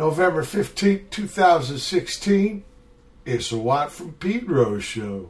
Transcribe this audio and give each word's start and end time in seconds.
November 0.00 0.42
15th, 0.42 1.10
2016. 1.10 2.64
It's 3.26 3.52
a 3.52 3.58
Watt 3.58 3.92
from 3.92 4.14
Pedro 4.14 4.78
show. 4.78 5.28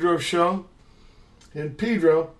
Pedro 0.00 0.16
show. 0.16 0.64
And 1.52 1.76
Pedro, 1.76 2.30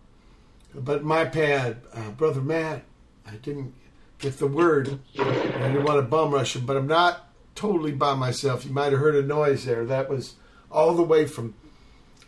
but 0.75 1.05
my 1.05 1.27
pad, 1.27 1.77
uh, 1.93 2.09
Brother 2.13 2.41
Matt, 2.41 2.85
I 3.27 3.33
didn't 3.33 3.75
get 4.19 4.39
the 4.39 4.47
word. 4.47 4.99
I 5.19 5.69
didn't 5.69 5.85
want 5.85 5.99
to 5.99 6.03
bum 6.03 6.33
rush 6.33 6.57
him, 6.57 6.65
but 6.65 6.79
I'm 6.79 6.87
not 6.87 7.29
totally 7.55 7.93
by 7.93 8.15
myself. 8.15 8.65
You 8.65 8.73
might 8.73 8.93
have 8.93 9.01
heard 9.01 9.15
a 9.15 9.23
noise 9.23 9.67
there. 9.67 9.85
That 9.85 10.09
was 10.09 10.37
all 10.73 10.95
the 10.95 11.03
way 11.03 11.27
from 11.27 11.53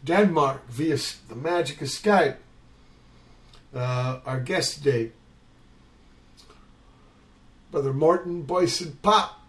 Denmark 0.05 0.69
via 0.69 0.99
the 1.29 1.35
magic 1.35 1.81
of 1.81 1.89
Skype. 1.89 2.37
Uh, 3.75 4.21
our 4.27 4.39
guest 4.39 4.83
today, 4.83 5.13
Brother 7.71 7.95
Morton 7.95 8.43
Boyson 8.43 8.99
Pop. 9.01 9.41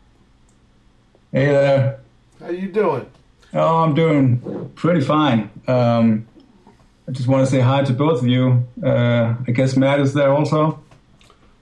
Hey 1.33 1.47
there. 1.47 1.99
How 2.39 2.51
you 2.51 2.71
doing? 2.71 3.07
Oh, 3.53 3.77
I'm 3.83 3.93
doing 3.93 4.71
pretty 4.75 5.01
fine. 5.01 5.49
Um, 5.67 6.25
I 7.07 7.11
just 7.11 7.27
want 7.27 7.45
to 7.45 7.51
say 7.51 7.59
hi 7.59 7.83
to 7.83 7.93
both 7.93 8.21
of 8.21 8.27
you. 8.27 8.65
Uh, 8.83 9.35
I 9.47 9.51
guess 9.51 9.75
Matt 9.75 9.99
is 9.99 10.13
there 10.13 10.33
also. 10.33 10.81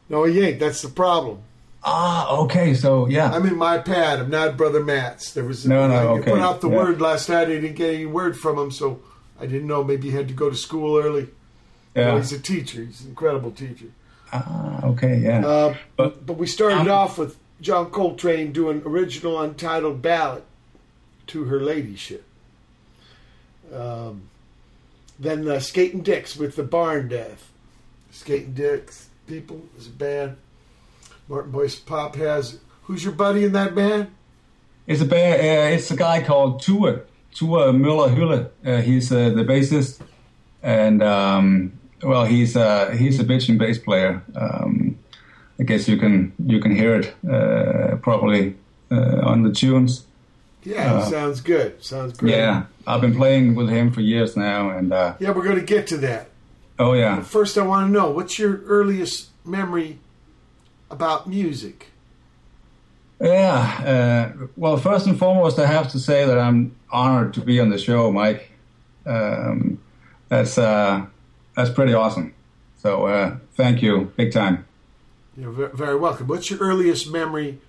No, 0.09 0.23
he 0.25 0.41
ain't. 0.41 0.59
That's 0.59 0.81
the 0.81 0.89
problem. 0.89 1.39
Ah, 1.83 2.35
okay. 2.37 2.73
So 2.75 3.07
yeah, 3.07 3.31
I'm 3.31 3.45
in 3.45 3.57
my 3.57 3.79
pad. 3.79 4.19
I'm 4.19 4.29
not 4.29 4.55
Brother 4.55 4.83
Matt's. 4.83 5.33
There 5.33 5.43
was 5.43 5.65
No, 5.65 5.87
no, 5.87 5.93
I 5.95 6.03
okay, 6.19 6.31
put 6.31 6.39
out 6.39 6.61
the 6.61 6.69
yeah. 6.69 6.75
word 6.77 7.01
last 7.01 7.27
night. 7.27 7.43
I 7.43 7.45
didn't 7.45 7.73
get 7.75 7.93
any 7.95 8.05
word 8.05 8.37
from 8.37 8.57
him, 8.57 8.71
so 8.71 9.01
I 9.39 9.45
didn't 9.47 9.67
know. 9.67 9.83
Maybe 9.83 10.11
he 10.11 10.15
had 10.15 10.27
to 10.27 10.33
go 10.33 10.49
to 10.49 10.55
school 10.55 10.97
early. 11.01 11.27
Yeah. 11.95 12.15
he's 12.17 12.31
a 12.31 12.39
teacher. 12.39 12.83
He's 12.83 13.01
an 13.01 13.09
incredible 13.09 13.51
teacher. 13.51 13.87
Ah, 14.31 14.85
okay, 14.85 15.17
yeah. 15.17 15.45
Uh, 15.45 15.75
But- 15.97 16.25
but 16.25 16.37
we 16.37 16.47
started 16.47 16.81
Um, 16.81 16.89
off 16.91 17.17
with 17.17 17.35
John 17.59 17.87
Coltrane 17.87 18.53
doing 18.53 18.81
original 18.85 19.41
untitled 19.41 20.01
ballad 20.01 20.43
to 21.31 21.45
her 21.45 21.59
ladyship. 21.59 22.25
Um, 23.73 24.23
then 25.17 25.47
uh, 25.47 25.59
Skating 25.59 26.01
Dicks 26.01 26.35
with 26.35 26.55
the 26.55 26.63
Barn 26.63 27.07
Death. 27.07 27.51
Skating 28.11 28.53
Dicks 28.53 29.09
people 29.27 29.61
is 29.77 29.87
a 29.87 29.91
band. 29.91 30.37
Martin 31.29 31.51
Boyce 31.51 31.79
Pop 31.79 32.15
has. 32.15 32.59
Who's 32.83 33.03
your 33.03 33.13
buddy 33.13 33.45
in 33.45 33.53
that 33.53 33.73
band? 33.73 34.11
It's 34.87 35.01
a 35.01 35.05
ba- 35.05 35.39
uh, 35.39 35.69
it's 35.69 35.89
a 35.91 35.95
guy 35.95 36.21
called 36.21 36.61
Tua 36.61 37.01
Tua 37.33 37.71
Müller 37.71 38.13
Hülle. 38.13 38.49
Uh, 38.65 38.81
he's 38.81 39.11
uh, 39.11 39.29
the 39.29 39.43
bassist, 39.43 40.01
and 40.61 41.01
um, 41.01 41.79
well, 42.03 42.25
he's 42.25 42.57
uh, 42.57 42.89
he's 42.89 43.19
a 43.19 43.23
bitching 43.23 43.57
bass 43.57 43.77
player. 43.77 44.21
Um, 44.35 44.97
I 45.59 45.63
guess 45.63 45.87
you 45.87 45.95
can 45.95 46.33
you 46.45 46.59
can 46.59 46.75
hear 46.75 46.95
it 46.95 47.13
uh, 47.31 47.95
probably 47.97 48.57
uh, 48.91 49.21
on 49.23 49.43
the 49.43 49.51
tunes. 49.51 50.05
Yeah, 50.63 50.95
Uh, 50.95 51.05
sounds 51.05 51.41
good. 51.41 51.83
Sounds 51.83 52.17
great. 52.17 52.33
Yeah, 52.35 52.63
I've 52.85 53.01
been 53.01 53.15
playing 53.15 53.55
with 53.55 53.69
him 53.69 53.91
for 53.91 54.01
years 54.01 54.37
now, 54.37 54.69
and 54.69 54.93
uh, 54.93 55.15
Yeah, 55.19 55.31
we're 55.31 55.43
going 55.43 55.59
to 55.59 55.65
get 55.65 55.87
to 55.87 55.97
that. 55.97 56.29
oh 56.79 56.93
yeah, 56.93 57.21
First, 57.23 57.57
I 57.57 57.63
want 57.63 57.87
to 57.87 57.91
know 57.91 58.11
what's 58.11 58.37
your 58.39 58.61
earliest 58.65 59.29
memory 59.45 59.97
about 60.89 61.27
music? 61.27 61.87
yeah. 63.19 64.33
Uh, 64.41 64.47
well, 64.57 64.77
first 64.77 65.05
and 65.07 65.17
foremost, 65.17 65.59
I 65.59 65.65
have 65.67 65.91
to 65.91 65.99
say 65.99 66.25
that 66.25 66.37
I'm 66.39 66.75
honored 66.91 67.33
to 67.35 67.41
be 67.41 67.59
on 67.59 67.69
the 67.69 67.77
show, 67.77 68.11
Mike. 68.11 68.51
Um, 69.05 69.79
that's 70.27 70.57
uh, 70.57 71.05
that's 71.55 71.69
pretty 71.69 71.93
awesome. 71.93 72.33
So 72.77 73.05
uh, 73.07 73.37
thank 73.55 73.81
you, 73.81 74.11
big 74.15 74.31
time. 74.31 74.65
You're 75.37 75.51
very 75.51 75.95
welcome. 75.95 76.27
What's 76.27 76.49
your 76.49 76.59
earliest 76.59 77.11
memory 77.11 77.59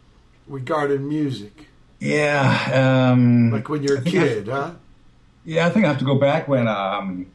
regarding 0.49 1.08
music? 1.08 1.66
Yeah, 2.02 3.11
um, 3.12 3.52
Like 3.52 3.68
when 3.68 3.82
you're 3.85 3.99
a 3.99 4.00
I- 4.00 4.04
kid, 4.04 4.49
huh? 4.49 4.73
Yeah, 5.44 5.66
I 5.66 5.71
think 5.71 5.85
I 5.85 5.88
have 5.88 5.99
to 5.99 6.04
go 6.04 6.16
back 6.16 6.49
when 6.49 6.66
um, 6.68 7.26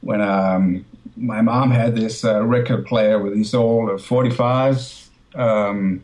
when 0.00 0.20
um, 0.20 0.84
my 1.16 1.42
mom 1.42 1.70
had 1.70 1.94
this 1.96 2.24
uh, 2.24 2.42
record 2.44 2.86
player 2.86 3.18
with 3.20 3.34
these 3.34 3.54
old 3.54 3.88
45s. 3.90 5.08
Um, 5.34 6.02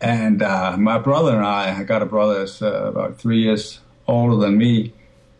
and 0.00 0.42
uh, 0.42 0.76
my 0.76 0.98
brother 0.98 1.36
and 1.36 1.44
I, 1.44 1.78
I 1.78 1.82
got 1.84 2.02
a 2.02 2.06
brother 2.06 2.38
that's 2.40 2.60
uh, 2.62 2.84
about 2.88 3.18
three 3.18 3.40
years 3.42 3.80
older 4.06 4.36
than 4.36 4.56
me, 4.58 4.92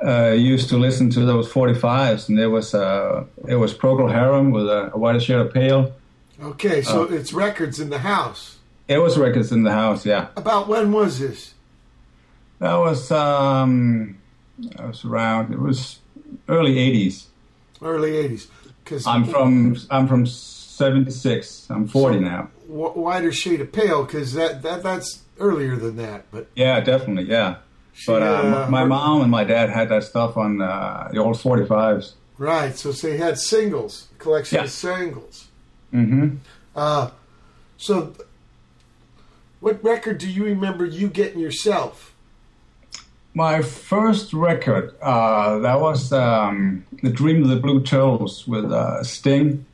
uh, 0.04 0.30
used 0.30 0.68
to 0.70 0.76
listen 0.78 1.10
to 1.10 1.20
those 1.24 1.48
45s. 1.52 2.28
And 2.28 2.38
there 2.38 2.50
was 2.50 2.74
uh, 2.74 3.24
it 3.48 3.56
was 3.56 3.72
Procol 3.74 4.10
Harum 4.10 4.50
with 4.50 4.68
a, 4.68 4.90
a 4.94 4.98
White 4.98 5.20
Shade 5.22 5.36
of 5.38 5.52
Pale. 5.52 5.92
Okay, 6.42 6.82
so 6.82 7.04
Uh, 7.04 7.14
it's 7.14 7.32
records 7.32 7.78
in 7.80 7.90
the 7.90 7.98
house. 7.98 8.58
It 8.88 8.98
was 8.98 9.16
records 9.18 9.52
in 9.52 9.62
the 9.62 9.72
house. 9.72 10.04
Yeah, 10.06 10.28
About 10.36 10.66
when 10.68 10.90
was 10.92 11.18
this? 11.20 11.54
That 12.60 12.74
was 12.76 13.10
um, 13.10 14.18
that 14.60 14.86
was 14.86 15.04
around. 15.04 15.52
It 15.52 15.58
was 15.60 15.98
early 16.48 16.76
'80s. 16.76 17.26
Early 17.82 18.12
'80s. 18.12 18.46
Because 18.84 19.06
I'm 19.06 19.24
from 19.24 19.76
I'm 19.90 20.06
from 20.08 20.26
'76. 20.26 21.66
I'm 21.70 21.86
40 21.86 22.20
now. 22.20 22.48
w- 22.66 22.92
wider 22.98 23.30
shade 23.32 23.60
of 23.60 23.70
pale 23.72 24.04
because 24.04 24.32
that, 24.32 24.62
that 24.62 24.82
that's 24.82 25.22
earlier 25.38 25.76
than 25.76 25.96
that. 25.96 26.24
But 26.30 26.48
Yeah, 26.54 26.80
definitely. 26.80 27.24
Yeah. 27.30 27.56
But 28.06 28.22
uh, 28.22 28.26
uh, 28.66 28.70
my 28.70 28.84
mom 28.84 29.20
and 29.20 29.30
my 29.30 29.44
dad 29.44 29.68
had 29.68 29.90
that 29.90 30.04
stuff 30.04 30.36
on 30.38 30.62
uh, 30.62 31.08
the 31.12 31.18
old 31.18 31.36
45s. 31.36 32.14
right, 32.38 32.74
so 32.76 32.92
they 32.92 33.18
had 33.18 33.38
singles, 33.38 34.08
collection 34.18 34.56
Yeah. 34.56 34.64
of 34.64 34.70
singles. 34.70 35.48
Mm-hmm. 35.92 36.36
Uh, 36.74 37.10
so, 37.76 38.14
what 39.60 39.84
record 39.84 40.16
do 40.18 40.30
you 40.30 40.44
remember 40.44 40.86
you 40.86 41.08
getting 41.08 41.40
yourself? 41.40 42.09
My 43.32 43.62
first 43.62 44.32
record, 44.32 44.94
uh, 45.00 45.60
that 45.60 45.80
was 45.80 46.12
um, 46.12 46.84
The 47.02 47.10
Dream 47.10 47.42
of 47.44 47.48
the 47.48 47.56
Blue 47.56 47.80
Turtles 47.80 48.46
with 48.48 48.72
uh, 48.72 49.04
Sting. 49.04 49.64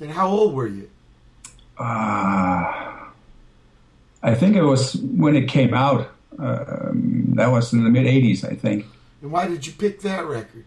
And 0.00 0.10
how 0.10 0.28
old 0.28 0.54
were 0.54 0.66
you? 0.66 0.90
Uh, 1.78 2.90
I 4.22 4.34
think 4.34 4.56
it 4.56 4.62
was 4.62 4.96
when 4.96 5.36
it 5.36 5.48
came 5.48 5.72
out. 5.72 6.10
Um, 6.38 7.32
that 7.34 7.48
was 7.48 7.72
in 7.72 7.84
the 7.84 7.90
mid 7.90 8.06
80s, 8.06 8.44
I 8.44 8.54
think. 8.54 8.86
And 9.22 9.30
why 9.30 9.46
did 9.46 9.66
you 9.66 9.72
pick 9.72 10.00
that 10.00 10.26
record? 10.26 10.64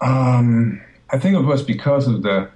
Um, 0.00 0.80
I 1.10 1.18
think 1.18 1.34
it 1.34 1.42
was 1.42 1.62
because 1.62 2.06
of 2.06 2.22
the, 2.22 2.50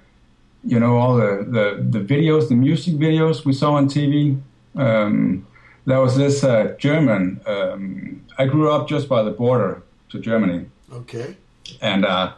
you 0.63 0.79
know, 0.79 0.97
all 0.97 1.17
the, 1.17 1.45
the, 1.45 1.99
the 1.99 2.05
videos, 2.05 2.47
the 2.47 2.55
music 2.55 2.93
videos 2.93 3.43
we 3.43 3.51
saw 3.51 3.73
on 3.73 3.87
TV. 3.87 4.39
Um, 4.75 5.45
there 5.85 5.99
was 6.01 6.15
this 6.15 6.43
uh, 6.43 6.75
German. 6.77 7.39
Um, 7.45 8.25
I 8.37 8.45
grew 8.47 8.71
up 8.71 8.87
just 8.87 9.07
by 9.09 9.21
the 9.23 9.31
border 9.31 9.83
to 10.09 10.19
Germany, 10.19 10.65
Okay. 10.91 11.35
and 11.81 12.05
uh, 12.05 12.33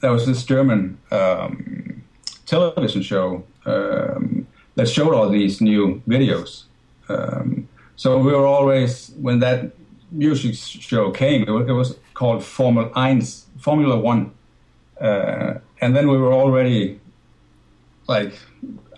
there 0.00 0.12
was 0.12 0.26
this 0.26 0.44
German 0.44 0.98
um, 1.10 2.02
television 2.46 3.02
show 3.02 3.44
um, 3.64 4.46
that 4.76 4.88
showed 4.88 5.14
all 5.14 5.28
these 5.28 5.60
new 5.60 6.02
videos. 6.06 6.64
Um, 7.08 7.68
so 7.96 8.18
we 8.18 8.32
were 8.32 8.46
always 8.46 9.10
when 9.20 9.38
that 9.40 9.72
music 10.12 10.54
show 10.54 11.10
came, 11.10 11.42
it 11.42 11.50
was, 11.50 11.68
it 11.68 11.72
was 11.72 11.96
called 12.14 12.44
Formel 12.44 12.88
Eins, 12.90 13.44
Formula 13.58 13.98
One, 13.98 14.32
uh, 15.00 15.54
and 15.80 15.96
then 15.96 16.08
we 16.08 16.16
were 16.18 16.32
already 16.32 17.00
like 18.08 18.38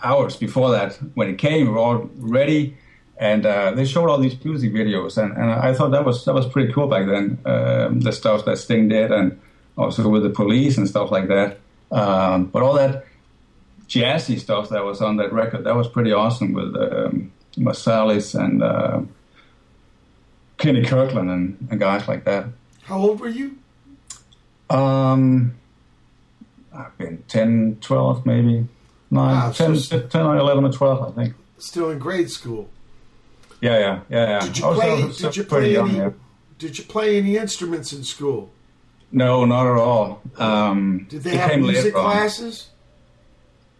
hours 0.02 0.36
before 0.36 0.70
that 0.70 0.94
when 1.14 1.28
it 1.28 1.38
came, 1.38 1.66
we 1.66 1.72
were 1.72 1.78
all 1.78 2.10
ready. 2.18 2.76
And 3.20 3.44
uh, 3.44 3.72
they 3.72 3.84
showed 3.84 4.08
all 4.08 4.18
these 4.18 4.42
music 4.44 4.72
videos, 4.72 5.18
and, 5.20 5.36
and 5.36 5.50
I 5.50 5.74
thought 5.74 5.90
that 5.90 6.04
was 6.04 6.24
that 6.24 6.34
was 6.34 6.46
pretty 6.46 6.72
cool 6.72 6.86
back 6.86 7.06
then. 7.06 7.38
Um, 7.44 8.00
the 8.00 8.12
stuff 8.12 8.44
that 8.44 8.58
Sting 8.58 8.88
did, 8.88 9.10
and 9.10 9.40
also 9.76 10.08
with 10.08 10.22
the 10.22 10.30
police 10.30 10.78
and 10.78 10.88
stuff 10.88 11.10
like 11.10 11.26
that. 11.28 11.58
Um, 11.90 12.44
but 12.46 12.62
all 12.62 12.74
that 12.74 13.06
jazzy 13.88 14.38
stuff 14.38 14.68
that 14.68 14.84
was 14.84 15.00
on 15.02 15.16
that 15.16 15.32
record, 15.32 15.64
that 15.64 15.74
was 15.74 15.88
pretty 15.88 16.12
awesome 16.12 16.52
with 16.52 16.76
um, 16.76 17.32
Marsalis 17.56 18.38
and 18.38 18.62
uh, 18.62 19.00
Kenny 20.58 20.84
Kirkland 20.84 21.28
and, 21.30 21.68
and 21.70 21.80
guys 21.80 22.06
like 22.06 22.24
that. 22.24 22.46
How 22.82 22.98
old 22.98 23.18
were 23.20 23.28
you? 23.28 23.56
Um, 24.70 25.54
I've 26.72 26.96
been 26.98 27.22
10, 27.28 27.78
12 27.80 28.26
maybe. 28.26 28.68
9, 29.10 29.34
Wow, 29.34 29.50
10, 29.52 29.76
so- 29.76 30.06
10 30.06 30.20
or 30.26 30.36
11 30.36 30.64
or 30.66 30.72
12, 30.72 31.08
I 31.18 31.22
think. 31.22 31.34
Still 31.58 31.90
in 31.90 31.98
grade 31.98 32.30
school. 32.30 32.68
Yeah, 33.60 33.78
yeah, 33.78 34.00
yeah, 34.10 34.28
yeah. 34.28 34.40
Did 34.40 34.58
you 34.58 34.64
I 34.64 34.68
was- 34.70 34.78
I 34.78 34.82
play? 34.82 35.04
was 35.04 35.18
Did 35.18 35.36
you 35.36 35.44
play 35.44 35.72
young, 35.72 35.88
any? 35.90 35.98
yeah. 35.98 36.10
Did 36.58 36.78
you 36.78 36.84
play 36.84 37.18
any 37.18 37.36
instruments 37.36 37.92
in 37.92 38.04
school? 38.04 38.50
No, 39.10 39.44
not 39.44 39.66
at 39.66 39.78
all. 39.78 40.20
Um, 40.36 41.06
Did 41.08 41.22
they 41.22 41.36
have 41.36 41.58
music 41.60 41.94
classes? 41.94 42.68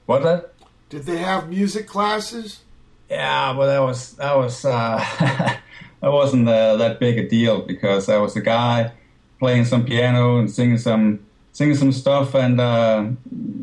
What 0.07 0.23
that? 0.23 0.55
Did 0.89 1.05
they 1.05 1.19
have 1.19 1.49
music 1.51 1.87
classes? 1.87 2.61
Yeah, 3.11 3.53
but 3.55 3.67
that 3.67 3.81
was 3.81 4.13
that 4.15 4.37
was 4.37 4.65
uh, 4.65 4.99
that 5.21 5.61
wasn't 6.03 6.49
uh, 6.49 6.77
that 6.77 6.99
big 6.99 7.19
a 7.19 7.29
deal 7.29 7.61
because 7.63 8.09
I 8.09 8.17
was 8.19 8.37
a 8.37 8.41
guy 8.41 8.93
playing 9.39 9.65
some 9.67 9.85
piano 9.85 10.39
and 10.39 10.51
singing 10.51 10.79
some 10.79 11.21
singing 11.53 11.75
some 11.75 11.93
stuff, 11.93 12.35
and 12.35 12.59
uh, 12.61 13.07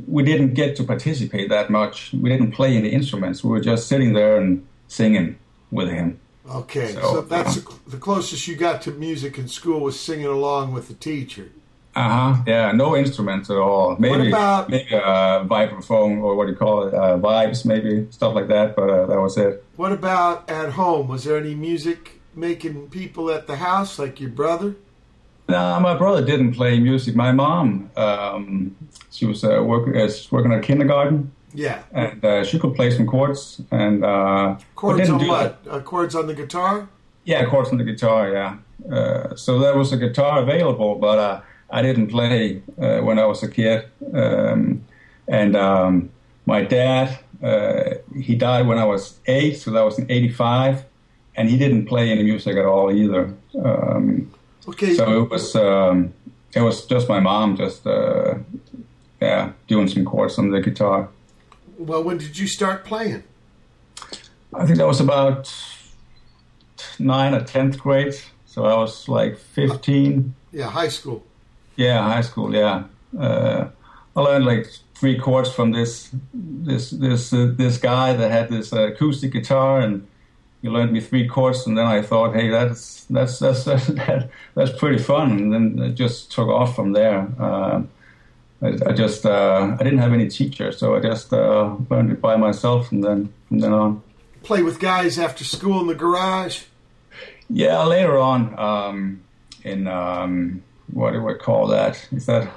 we 0.07 0.23
didn't 0.23 0.53
get 0.53 0.75
to 0.77 0.83
participate 0.83 1.49
that 1.49 1.69
much. 1.69 2.13
We 2.13 2.29
didn't 2.29 2.51
play 2.51 2.75
any 2.77 2.89
instruments. 2.89 3.43
We 3.43 3.49
were 3.49 3.61
just 3.61 3.87
sitting 3.87 4.13
there 4.13 4.37
and 4.37 4.65
singing 4.87 5.37
with 5.71 5.89
him. 5.89 6.19
Okay, 6.49 6.93
so, 6.93 7.01
So, 7.01 7.21
that's 7.21 7.57
uh, 7.57 7.71
the 7.87 7.97
closest 7.97 8.47
you 8.47 8.55
got 8.55 8.81
to 8.83 8.91
music 8.91 9.37
in 9.39 9.47
school 9.47 9.79
was 9.79 9.99
singing 9.99 10.27
along 10.27 10.73
with 10.73 10.87
the 10.87 10.93
teacher. 10.93 11.49
Uh 11.95 12.09
huh. 12.35 12.43
Yeah, 12.45 12.71
no 12.73 12.95
instruments 12.95 13.49
at 13.49 13.57
all. 13.57 13.95
Maybe 13.97 14.27
about- 14.27 14.69
maybe 14.69 14.93
a 14.93 15.45
vibraphone 15.45 16.21
or 16.21 16.35
what 16.35 16.45
do 16.45 16.51
you 16.51 16.57
call 16.57 16.87
it? 16.87 16.93
Uh, 16.93 17.17
vibes, 17.17 17.65
maybe 17.65 18.07
stuff 18.11 18.35
like 18.35 18.47
that. 18.49 18.75
But 18.75 18.89
uh, 18.89 19.05
that 19.07 19.19
was 19.19 19.37
it. 19.37 19.63
What 19.77 19.91
about 19.93 20.49
at 20.49 20.73
home? 20.73 21.07
Was 21.07 21.23
there 21.23 21.37
any 21.37 21.55
music 21.55 22.19
making 22.35 22.89
people 22.89 23.31
at 23.31 23.47
the 23.47 23.55
house, 23.55 23.97
like 23.97 24.19
your 24.19 24.29
brother? 24.29 24.75
No, 25.47 25.79
my 25.79 25.95
brother 25.95 26.25
didn't 26.25 26.53
play 26.53 26.79
music. 26.79 27.15
My 27.15 27.31
mom, 27.31 27.89
um, 27.95 28.75
she 29.11 29.25
was 29.25 29.43
uh, 29.43 29.63
work, 29.63 29.95
uh, 29.95 30.09
working 30.31 30.51
at 30.51 30.63
kindergarten, 30.63 31.31
Yeah, 31.55 31.83
and 31.91 32.23
uh, 32.23 32.43
she 32.43 32.59
could 32.59 32.75
play 32.75 32.91
some 32.91 33.07
chords. 33.07 33.61
And 33.71 34.03
uh, 34.03 34.57
chords 34.75 35.09
on 35.09 35.27
what? 35.27 35.59
Uh, 35.69 35.79
chords 35.81 36.15
on 36.15 36.27
the 36.27 36.33
guitar. 36.33 36.87
Yeah, 37.23 37.45
chords 37.45 37.69
on 37.71 37.77
the 37.77 37.83
guitar. 37.83 38.31
Yeah. 38.31 38.57
Uh, 38.91 39.35
so 39.35 39.59
there 39.59 39.77
was 39.77 39.91
a 39.91 39.97
guitar 39.97 40.41
available, 40.41 40.95
but 40.95 41.17
uh, 41.17 41.41
I 41.71 41.81
didn't 41.81 42.07
play 42.07 42.61
uh, 42.79 42.99
when 42.99 43.17
I 43.17 43.25
was 43.25 43.41
a 43.43 43.49
kid. 43.49 43.85
Um, 44.13 44.83
and 45.27 45.55
um, 45.55 46.09
my 46.45 46.61
dad, 46.63 47.17
uh, 47.41 47.95
he 48.21 48.35
died 48.35 48.67
when 48.67 48.77
I 48.77 48.85
was 48.85 49.19
eight, 49.25 49.57
so 49.57 49.71
that 49.71 49.83
was 49.83 49.97
in 49.97 50.05
'85, 50.11 50.85
and 51.35 51.49
he 51.49 51.57
didn't 51.57 51.85
play 51.85 52.11
any 52.11 52.23
music 52.23 52.57
at 52.57 52.65
all 52.65 52.91
either. 52.91 53.33
Um, 53.63 54.31
Okay, 54.67 54.95
so 54.95 55.23
it 55.23 55.29
was 55.29 55.55
um, 55.55 56.13
it 56.53 56.61
was 56.61 56.85
just 56.85 57.07
my 57.07 57.19
mom 57.19 57.55
just 57.55 57.85
uh, 57.85 58.35
yeah 59.21 59.51
doing 59.67 59.87
some 59.87 60.05
chords 60.05 60.39
on 60.39 60.49
the 60.49 60.59
guitar. 60.59 61.09
Well, 61.77 62.03
when 62.03 62.17
did 62.17 62.37
you 62.37 62.47
start 62.47 62.85
playing? 62.85 63.23
I 64.53 64.65
think 64.65 64.77
that 64.77 64.87
was 64.87 65.01
about 65.01 65.53
nine 66.99 67.33
or 67.33 67.41
tenth 67.41 67.79
grade. 67.79 68.15
So 68.45 68.65
I 68.65 68.75
was 68.77 69.07
like 69.09 69.37
fifteen. 69.37 70.35
Yeah, 70.51 70.69
high 70.69 70.87
school. 70.87 71.23
Yeah, 71.75 72.01
high 72.03 72.21
school. 72.21 72.53
Yeah, 72.53 72.85
uh, 73.19 73.67
I 74.15 74.19
learned 74.19 74.45
like 74.45 74.67
three 74.93 75.19
chords 75.19 75.51
from 75.51 75.71
this 75.71 76.09
this 76.33 76.91
this 76.91 77.33
uh, 77.33 77.51
this 77.55 77.77
guy 77.77 78.13
that 78.13 78.31
had 78.31 78.49
this 78.49 78.71
uh, 78.71 78.87
acoustic 78.87 79.33
guitar, 79.33 79.81
and 79.81 80.07
he 80.61 80.69
learned 80.69 80.93
me 80.93 81.01
three 81.01 81.27
chords. 81.27 81.67
And 81.67 81.77
then 81.77 81.85
I 81.85 82.01
thought, 82.01 82.33
hey, 82.33 82.49
that's 82.49 83.03
that's 83.05 83.39
that's 83.39 83.65
that's, 83.65 84.25
that's 84.53 84.71
pretty 84.79 85.01
fun. 85.03 85.31
And 85.31 85.53
then 85.53 85.79
it 85.79 85.95
just 85.95 86.31
took 86.31 86.47
off 86.47 86.75
from 86.75 86.93
there. 86.93 87.27
I, 88.65 88.89
I 88.89 88.93
just 88.93 89.25
uh, 89.25 89.75
I 89.79 89.83
didn't 89.83 89.99
have 89.99 90.13
any 90.13 90.27
teacher, 90.27 90.71
so 90.71 90.95
I 90.95 90.99
just 90.99 91.31
uh, 91.33 91.75
learned 91.89 92.11
it 92.11 92.21
by 92.21 92.35
myself, 92.35 92.91
and 92.91 93.03
then 93.03 93.33
from 93.47 93.59
then 93.59 93.73
on. 93.73 94.03
Play 94.43 94.61
with 94.63 94.79
guys 94.79 95.17
after 95.19 95.43
school 95.43 95.79
in 95.81 95.87
the 95.87 95.95
garage. 95.95 96.63
Yeah, 97.49 97.83
later 97.83 98.17
on, 98.17 98.57
um, 98.59 99.21
in 99.63 99.87
um, 99.87 100.63
what 100.91 101.11
do 101.13 101.21
we 101.21 101.33
call 101.35 101.67
that? 101.67 102.07
Is 102.11 102.25
that 102.25 102.51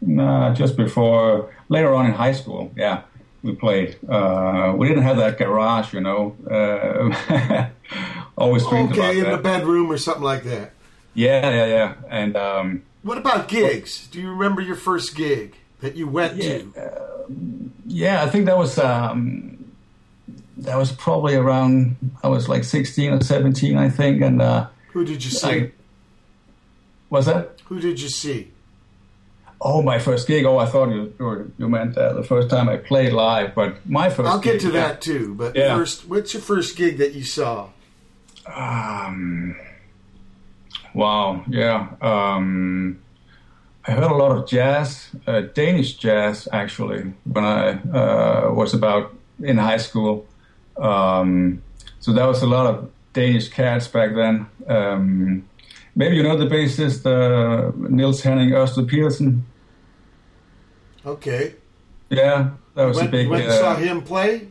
nah, 0.00 0.54
just 0.54 0.76
before 0.76 1.54
later 1.68 1.94
on 1.94 2.06
in 2.06 2.12
high 2.12 2.32
school? 2.32 2.72
Yeah, 2.76 3.02
we 3.42 3.54
played. 3.54 3.98
Uh, 4.08 4.74
we 4.76 4.88
didn't 4.88 5.04
have 5.04 5.16
that 5.18 5.38
garage, 5.38 5.92
you 5.94 6.00
know. 6.00 6.36
Uh, 6.50 7.68
always 8.38 8.66
dreamed 8.66 8.92
Okay, 8.92 9.18
in 9.18 9.26
about 9.26 9.42
the 9.42 9.48
that. 9.48 9.58
bedroom 9.60 9.90
or 9.90 9.98
something 9.98 10.22
like 10.24 10.44
that. 10.44 10.72
Yeah, 11.14 11.50
yeah, 11.50 11.66
yeah. 11.66 11.94
And 12.08 12.36
um, 12.36 12.82
What 13.02 13.18
about 13.18 13.48
gigs? 13.48 14.06
Do 14.08 14.20
you 14.20 14.30
remember 14.30 14.60
your 14.60 14.76
first 14.76 15.16
gig 15.16 15.56
that 15.80 15.96
you 15.96 16.06
went 16.06 16.36
yeah, 16.36 16.58
to? 16.58 16.72
uh, 16.76 17.24
yeah, 17.86 18.22
I 18.22 18.28
think 18.28 18.46
that 18.46 18.56
was 18.56 18.78
um, 18.78 19.72
that 20.58 20.76
was 20.76 20.92
probably 20.92 21.34
around. 21.34 21.96
I 22.22 22.28
was 22.28 22.48
like 22.48 22.64
sixteen 22.64 23.12
or 23.12 23.20
seventeen, 23.22 23.76
I 23.76 23.88
think, 23.88 24.22
and 24.22 24.40
uh, 24.40 24.68
Who 24.92 25.04
did 25.04 25.24
you 25.24 25.30
see? 25.30 25.48
I 25.48 25.70
was 27.10 27.26
that. 27.26 27.60
Who 27.66 27.80
did 27.80 28.00
you 28.00 28.08
see? 28.08 28.50
Oh, 29.64 29.80
my 29.80 30.00
first 30.00 30.26
gig. 30.26 30.44
Oh, 30.44 30.58
I 30.58 30.66
thought 30.66 30.88
you 30.90 31.12
you, 31.20 31.52
you 31.58 31.68
meant 31.68 31.96
uh, 31.96 32.12
the 32.14 32.24
first 32.24 32.50
time 32.50 32.68
I 32.68 32.76
played 32.78 33.12
live, 33.12 33.54
but 33.54 33.88
my 33.88 34.08
1st 34.08 34.26
I'll 34.26 34.40
get 34.40 34.52
gig, 34.54 34.60
to 34.62 34.66
yeah. 34.68 34.72
that 34.88 35.00
too. 35.00 35.34
But 35.34 35.54
Yeah. 35.54 35.76
first, 35.76 36.08
what's 36.08 36.34
your 36.34 36.42
first 36.42 36.76
gig 36.76 36.98
that 36.98 37.12
you 37.14 37.22
saw? 37.24 37.68
Um, 38.46 39.54
wow, 40.94 41.44
yeah. 41.48 41.88
Um, 42.00 43.00
I 43.86 43.92
heard 43.92 44.04
a 44.10 44.14
lot 44.14 44.36
of 44.36 44.46
jazz, 44.46 45.08
uh, 45.26 45.40
Danish 45.40 45.94
jazz, 45.94 46.46
actually, 46.52 47.12
when 47.24 47.44
I 47.44 47.70
uh, 47.72 48.52
was 48.52 48.74
about 48.74 49.12
in 49.42 49.56
high 49.58 49.78
school. 49.78 50.26
Um, 50.76 51.62
so 52.00 52.12
that 52.12 52.26
was 52.26 52.42
a 52.42 52.46
lot 52.46 52.66
of 52.66 52.90
Danish 53.12 53.48
cats 53.48 53.88
back 53.88 54.14
then. 54.14 54.46
Um, 54.68 55.48
maybe 55.94 56.16
you 56.16 56.22
know 56.22 56.36
the 56.36 56.46
bassist 56.46 57.04
uh, 57.06 57.72
Niels 57.90 58.22
Henning 58.22 58.50
Ørsted 58.50 58.88
Pedersen. 58.88 59.44
Okay. 61.04 61.54
Yeah, 62.10 62.50
that 62.74 62.84
was 62.84 62.96
Went, 62.98 63.08
a 63.08 63.10
big. 63.12 63.26
and 63.32 63.42
uh, 63.42 63.58
saw 63.60 63.74
him 63.74 64.02
play. 64.02 64.48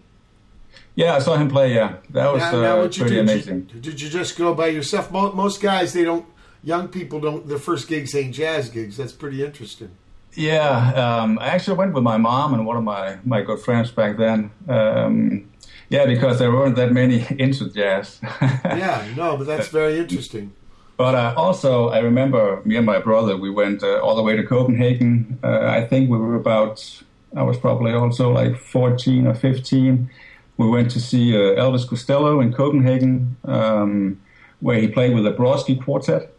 Yeah, 0.96 1.16
I 1.16 1.20
saw 1.20 1.38
him 1.38 1.48
play. 1.48 1.74
Yeah, 1.74 1.96
that 2.10 2.34
was 2.34 2.42
Now- 2.42 2.62
now 2.62 2.80
uh, 2.82 2.88
pretty 2.90 3.16
do? 3.16 3.20
amazing. 3.22 3.62
Did, 3.64 3.82
did 3.82 4.02
you 4.02 4.10
just 4.10 4.38
go 4.38 4.54
by 4.54 4.68
yourself? 4.68 5.12
Most 5.12 5.62
guys, 5.62 5.94
they 5.94 6.04
don't. 6.04 6.26
Young 6.64 6.88
people 6.90 7.20
don't. 7.20 7.48
Their 7.48 7.58
first 7.58 7.88
gigs 7.88 8.14
ain't 8.16 8.36
jazz 8.36 8.70
gigs. 8.70 8.98
That's 8.98 9.14
pretty 9.14 9.44
interesting. 9.44 9.92
Yeah, 10.34 10.94
um, 10.94 11.40
I 11.40 11.48
actually 11.48 11.78
went 11.78 11.94
with 11.94 12.04
my 12.04 12.18
mom 12.18 12.54
and 12.54 12.66
one 12.66 12.78
of 12.78 12.84
my, 12.84 13.18
my 13.26 13.42
good 13.42 13.60
friends 13.60 13.92
back 13.92 14.18
then. 14.18 14.52
Um, 14.68 15.50
yeah, 15.90 16.06
because 16.06 16.40
there 16.40 16.52
weren't 16.52 16.78
that 16.78 16.94
many 16.94 17.26
into 17.40 17.70
jazz. 17.70 18.22
Yeah, 18.64 19.06
no, 19.18 19.36
but 19.38 19.46
that's 19.46 19.68
very 19.68 19.98
interesting. 20.00 20.54
But 20.96 21.16
uh, 21.16 21.34
also, 21.36 21.90
I 21.90 22.00
remember 22.00 22.62
me 22.64 22.78
and 22.78 22.86
my 22.86 23.00
brother, 23.00 23.36
we 23.36 23.50
went 23.50 23.84
uh, 23.84 24.00
all 24.00 24.16
the 24.16 24.22
way 24.22 24.36
to 24.36 24.44
Copenhagen. 24.44 25.40
Uh, 25.44 25.66
I 25.66 25.86
think 25.86 26.10
we 26.10 26.18
were 26.18 26.36
about, 26.36 27.04
I 27.36 27.44
was 27.44 27.58
probably 27.58 27.92
also 27.92 28.32
like 28.32 28.56
14 28.58 29.28
or 29.28 29.34
15. 29.34 30.10
We 30.58 30.70
went 30.70 30.92
to 30.92 31.02
see 31.02 31.36
uh, 31.36 31.60
Elvis 31.60 31.88
Costello 31.88 32.40
in 32.40 32.54
Copenhagen, 32.54 33.36
um, 33.46 34.22
where 34.60 34.80
he 34.80 34.88
played 34.88 35.14
with 35.16 35.24
the 35.24 35.34
Brodsky 35.34 35.84
Quartet. 35.84 36.32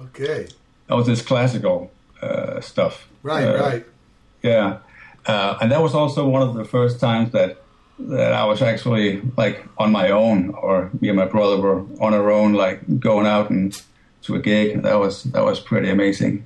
Okay, 0.00 0.48
That 0.86 0.94
was 0.94 1.06
this 1.06 1.22
classical 1.22 1.90
uh, 2.22 2.60
stuff. 2.60 3.08
right, 3.22 3.44
Uh, 3.46 3.60
right. 3.60 3.86
Yeah, 4.42 4.78
uh, 5.26 5.58
and 5.60 5.70
that 5.72 5.82
was 5.82 5.94
also 5.94 6.28
one 6.28 6.42
of 6.42 6.54
the 6.54 6.64
first 6.64 7.00
times 7.00 7.32
that 7.32 7.62
that 7.98 8.32
I 8.32 8.44
was 8.44 8.62
actually 8.62 9.20
like 9.36 9.64
on 9.76 9.90
my 9.90 10.10
own, 10.10 10.50
or 10.50 10.90
me 11.00 11.08
and 11.08 11.16
my 11.16 11.26
brother 11.26 11.56
were 11.60 11.80
on 12.00 12.14
our 12.14 12.30
own, 12.30 12.52
like 12.52 13.00
going 13.00 13.26
out 13.26 13.50
and 13.50 13.74
to 14.22 14.36
a 14.36 14.38
gig. 14.38 14.82
That 14.82 14.98
was 15.00 15.24
that 15.24 15.42
was 15.44 15.58
pretty 15.60 15.90
amazing. 15.90 16.44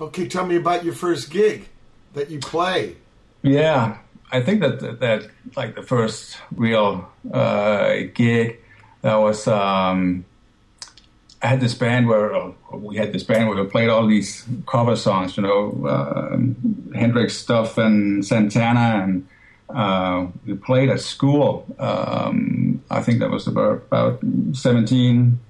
Okay, 0.00 0.28
tell 0.28 0.46
me 0.46 0.56
about 0.56 0.84
your 0.84 0.94
first 0.94 1.30
gig 1.30 1.68
that 2.14 2.30
you 2.30 2.38
play. 2.38 2.96
Yeah, 3.42 3.98
I 4.30 4.40
think 4.40 4.60
that 4.60 4.78
that, 4.80 5.00
that 5.00 5.26
like 5.56 5.74
the 5.74 5.82
first 5.82 6.38
real 6.54 7.10
uh, 7.32 7.94
gig 8.14 8.58
that 9.02 9.16
was. 9.16 9.48
Um, 9.48 10.24
I 11.42 11.48
had 11.48 11.60
this 11.60 11.74
band 11.74 12.06
where 12.06 12.34
uh, 12.34 12.52
we 12.72 12.96
had 12.96 13.12
this 13.12 13.24
band 13.24 13.48
where 13.48 13.62
we 13.62 13.68
played 13.68 13.88
all 13.88 14.06
these 14.06 14.44
cover 14.66 14.94
songs, 14.96 15.36
you 15.36 15.42
know, 15.42 15.86
um 15.88 16.56
Hendrix 16.94 17.36
stuff 17.36 17.78
and 17.78 18.24
Santana, 18.24 19.02
and 19.02 19.26
uh, 19.74 20.26
we 20.46 20.54
played 20.54 20.90
at 20.90 21.00
school. 21.00 21.66
Um, 21.78 22.82
I 22.90 23.00
think 23.02 23.20
that 23.20 23.30
was 23.30 23.46
about, 23.46 23.76
about 23.90 24.20
seventeen, 24.52 25.40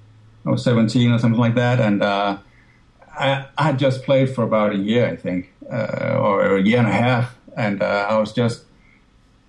I 0.45 0.49
was 0.51 0.63
seventeen 0.63 1.11
or 1.11 1.19
something 1.19 1.39
like 1.39 1.55
that, 1.55 1.79
and 1.79 2.01
uh, 2.01 2.37
I, 3.19 3.45
I 3.57 3.63
had 3.63 3.77
just 3.77 4.03
played 4.03 4.33
for 4.33 4.43
about 4.43 4.71
a 4.71 4.77
year, 4.77 5.05
I 5.07 5.15
think, 5.15 5.53
uh, 5.71 6.17
or 6.19 6.57
a 6.57 6.61
year 6.61 6.79
and 6.79 6.87
a 6.87 6.91
half, 6.91 7.35
and 7.55 7.83
uh, 7.83 8.07
I 8.09 8.17
was 8.17 8.33
just 8.33 8.63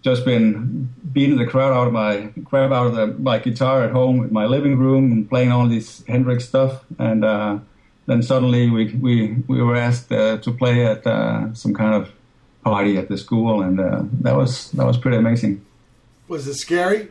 just 0.03 0.25
been 0.25 0.93
beating 1.15 1.39
the 1.39 1.47
crowd 1.47 1.73
out 1.73 1.87
of 1.87 1.93
my 1.93 2.33
crap 2.45 2.73
out 2.73 2.89
of 2.89 2.95
the, 2.97 3.07
my 3.07 3.39
guitar 3.39 3.85
at 3.85 3.93
home 3.93 4.25
in 4.25 4.33
my 4.33 4.45
living 4.45 4.77
room 4.77 5.13
and 5.13 5.29
playing 5.29 5.53
all 5.53 5.67
this 5.69 6.05
Hendrix 6.07 6.45
stuff, 6.45 6.85
and 6.99 7.25
uh, 7.25 7.59
then 8.07 8.23
suddenly 8.23 8.69
we 8.69 8.93
we 8.95 9.37
we 9.47 9.63
were 9.63 9.77
asked 9.77 10.13
uh, 10.13 10.37
to 10.39 10.51
play 10.53 10.85
at 10.85 11.07
uh, 11.07 11.55
some 11.55 11.73
kind 11.73 11.95
of 11.95 12.13
party 12.63 12.99
at 12.99 13.09
the 13.09 13.17
school, 13.17 13.63
and 13.63 13.81
uh, 13.81 14.03
that 14.21 14.35
was 14.35 14.71
that 14.73 14.85
was 14.85 14.99
pretty 14.99 15.17
amazing. 15.17 15.65
Was 16.29 16.47
it 16.47 16.55
scary? 16.55 17.09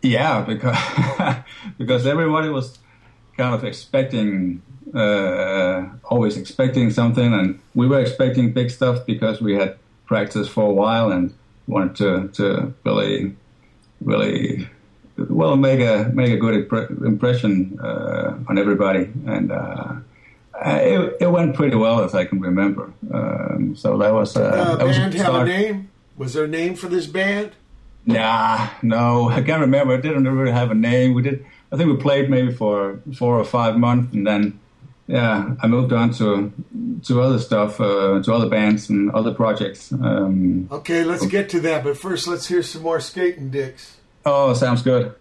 Yeah, 0.00 0.42
because 0.42 0.78
because 1.78 2.06
everybody 2.06 2.48
was 2.48 2.78
kind 3.36 3.54
of 3.54 3.64
expecting, 3.64 4.62
uh, 4.94 5.86
always 6.04 6.36
expecting 6.36 6.90
something, 6.90 7.34
and 7.34 7.58
we 7.74 7.88
were 7.88 8.00
expecting 8.00 8.52
big 8.52 8.70
stuff 8.70 9.04
because 9.04 9.40
we 9.40 9.54
had 9.54 9.76
practiced 10.06 10.50
for 10.50 10.64
a 10.64 10.72
while 10.72 11.10
and 11.10 11.34
wanted 11.66 11.96
to 11.96 12.28
to 12.42 12.74
really, 12.84 13.34
really, 14.00 14.68
well 15.16 15.56
make 15.56 15.80
a 15.80 16.10
make 16.12 16.30
a 16.32 16.36
good 16.36 16.68
impre- 16.68 17.04
impression 17.04 17.78
uh, 17.82 18.36
on 18.48 18.58
everybody, 18.58 19.10
and 19.26 19.50
uh, 19.52 19.94
it, 20.64 21.16
it 21.20 21.30
went 21.30 21.54
pretty 21.54 21.76
well 21.76 22.04
as 22.04 22.14
I 22.14 22.24
can 22.24 22.40
remember. 22.40 22.92
Um, 23.12 23.74
so 23.76 23.98
that 23.98 24.12
was 24.12 24.36
uh, 24.36 24.40
Uh, 24.42 24.76
that 24.76 24.86
was 24.86 24.96
band 24.98 25.14
have 25.14 25.26
a 25.26 25.30
start. 25.30 25.48
name? 25.48 25.90
Was 26.16 26.32
there 26.34 26.44
a 26.44 26.48
name 26.48 26.74
for 26.76 26.88
this 26.88 27.06
band? 27.06 27.52
Nah, 28.06 28.68
no, 28.82 29.30
I 29.30 29.40
can't 29.42 29.60
remember. 29.62 29.94
It 29.94 30.02
didn't 30.02 30.28
really 30.28 30.52
have 30.52 30.70
a 30.70 30.74
name. 30.74 31.14
We 31.14 31.22
did. 31.22 31.44
I 31.72 31.76
think 31.76 31.88
we 31.90 31.96
played 31.96 32.28
maybe 32.30 32.52
for 32.52 33.00
four 33.18 33.38
or 33.38 33.44
five 33.44 33.78
months, 33.78 34.14
and 34.14 34.26
then 34.26 34.60
yeah, 35.06 35.54
I 35.60 35.66
moved 35.66 35.92
on 35.92 36.12
to 36.14 36.52
to 37.04 37.20
other 37.22 37.38
stuff, 37.38 37.80
uh, 37.80 38.22
to 38.22 38.32
other 38.32 38.48
bands 38.48 38.88
and 38.88 39.10
other 39.10 39.32
projects. 39.34 39.92
Um, 39.92 40.68
Okay, 40.70 41.04
let's 41.04 41.26
get 41.26 41.48
to 41.50 41.60
that. 41.60 41.84
But 41.84 41.96
first, 41.98 42.26
let's 42.26 42.46
hear 42.46 42.62
some 42.62 42.82
more 42.82 43.00
skating 43.00 43.50
dicks. 43.50 43.96
oh, 44.24 44.54
sounds 44.54 44.82
good. 44.82 45.14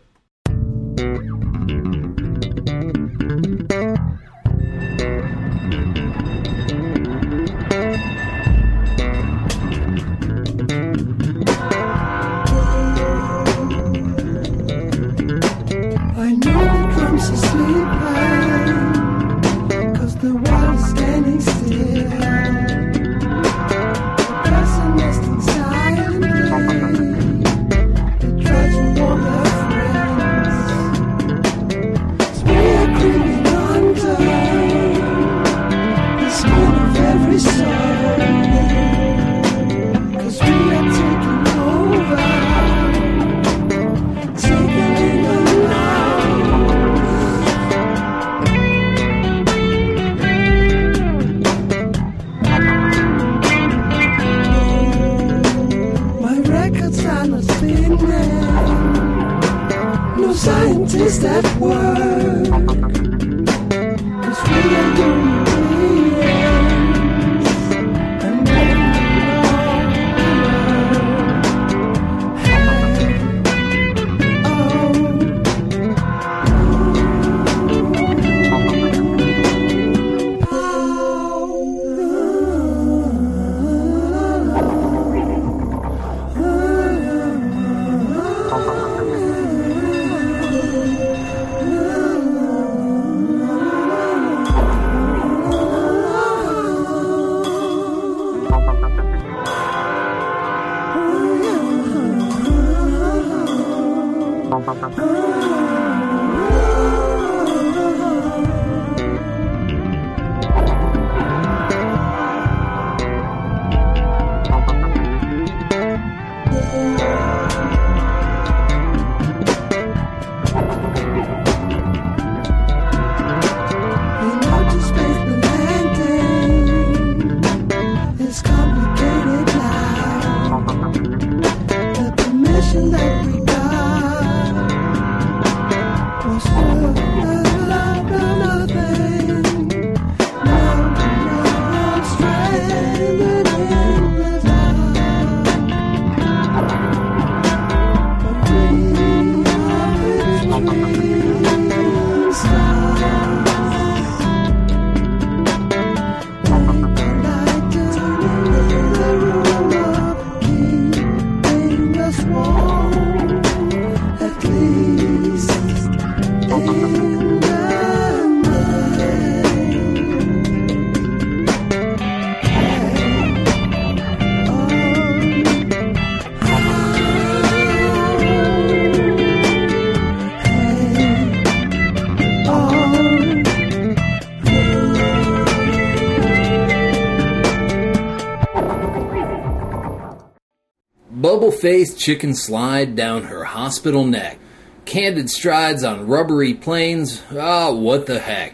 Faced 191.63 191.97
chicken 191.97 192.35
slide 192.35 192.93
down 192.93 193.23
her 193.23 193.45
hospital 193.45 194.03
neck. 194.03 194.37
Candid 194.83 195.29
strides 195.29 195.81
on 195.81 196.05
rubbery 196.05 196.53
planes. 196.53 197.23
Ah, 197.31 197.71
what 197.71 198.05
the 198.05 198.19
heck. 198.19 198.53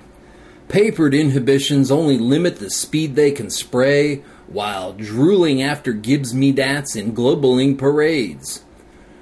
Papered 0.68 1.16
inhibitions 1.16 1.90
only 1.90 2.20
limit 2.20 2.58
the 2.58 2.70
speed 2.70 3.16
they 3.16 3.32
can 3.32 3.50
spray, 3.50 4.18
while 4.46 4.94
drooling 4.94 5.60
after 5.60 5.92
Gibbs 5.92 6.34
Medats 6.36 6.96
in 6.96 7.16
globaling 7.16 7.80
parades. 7.80 8.64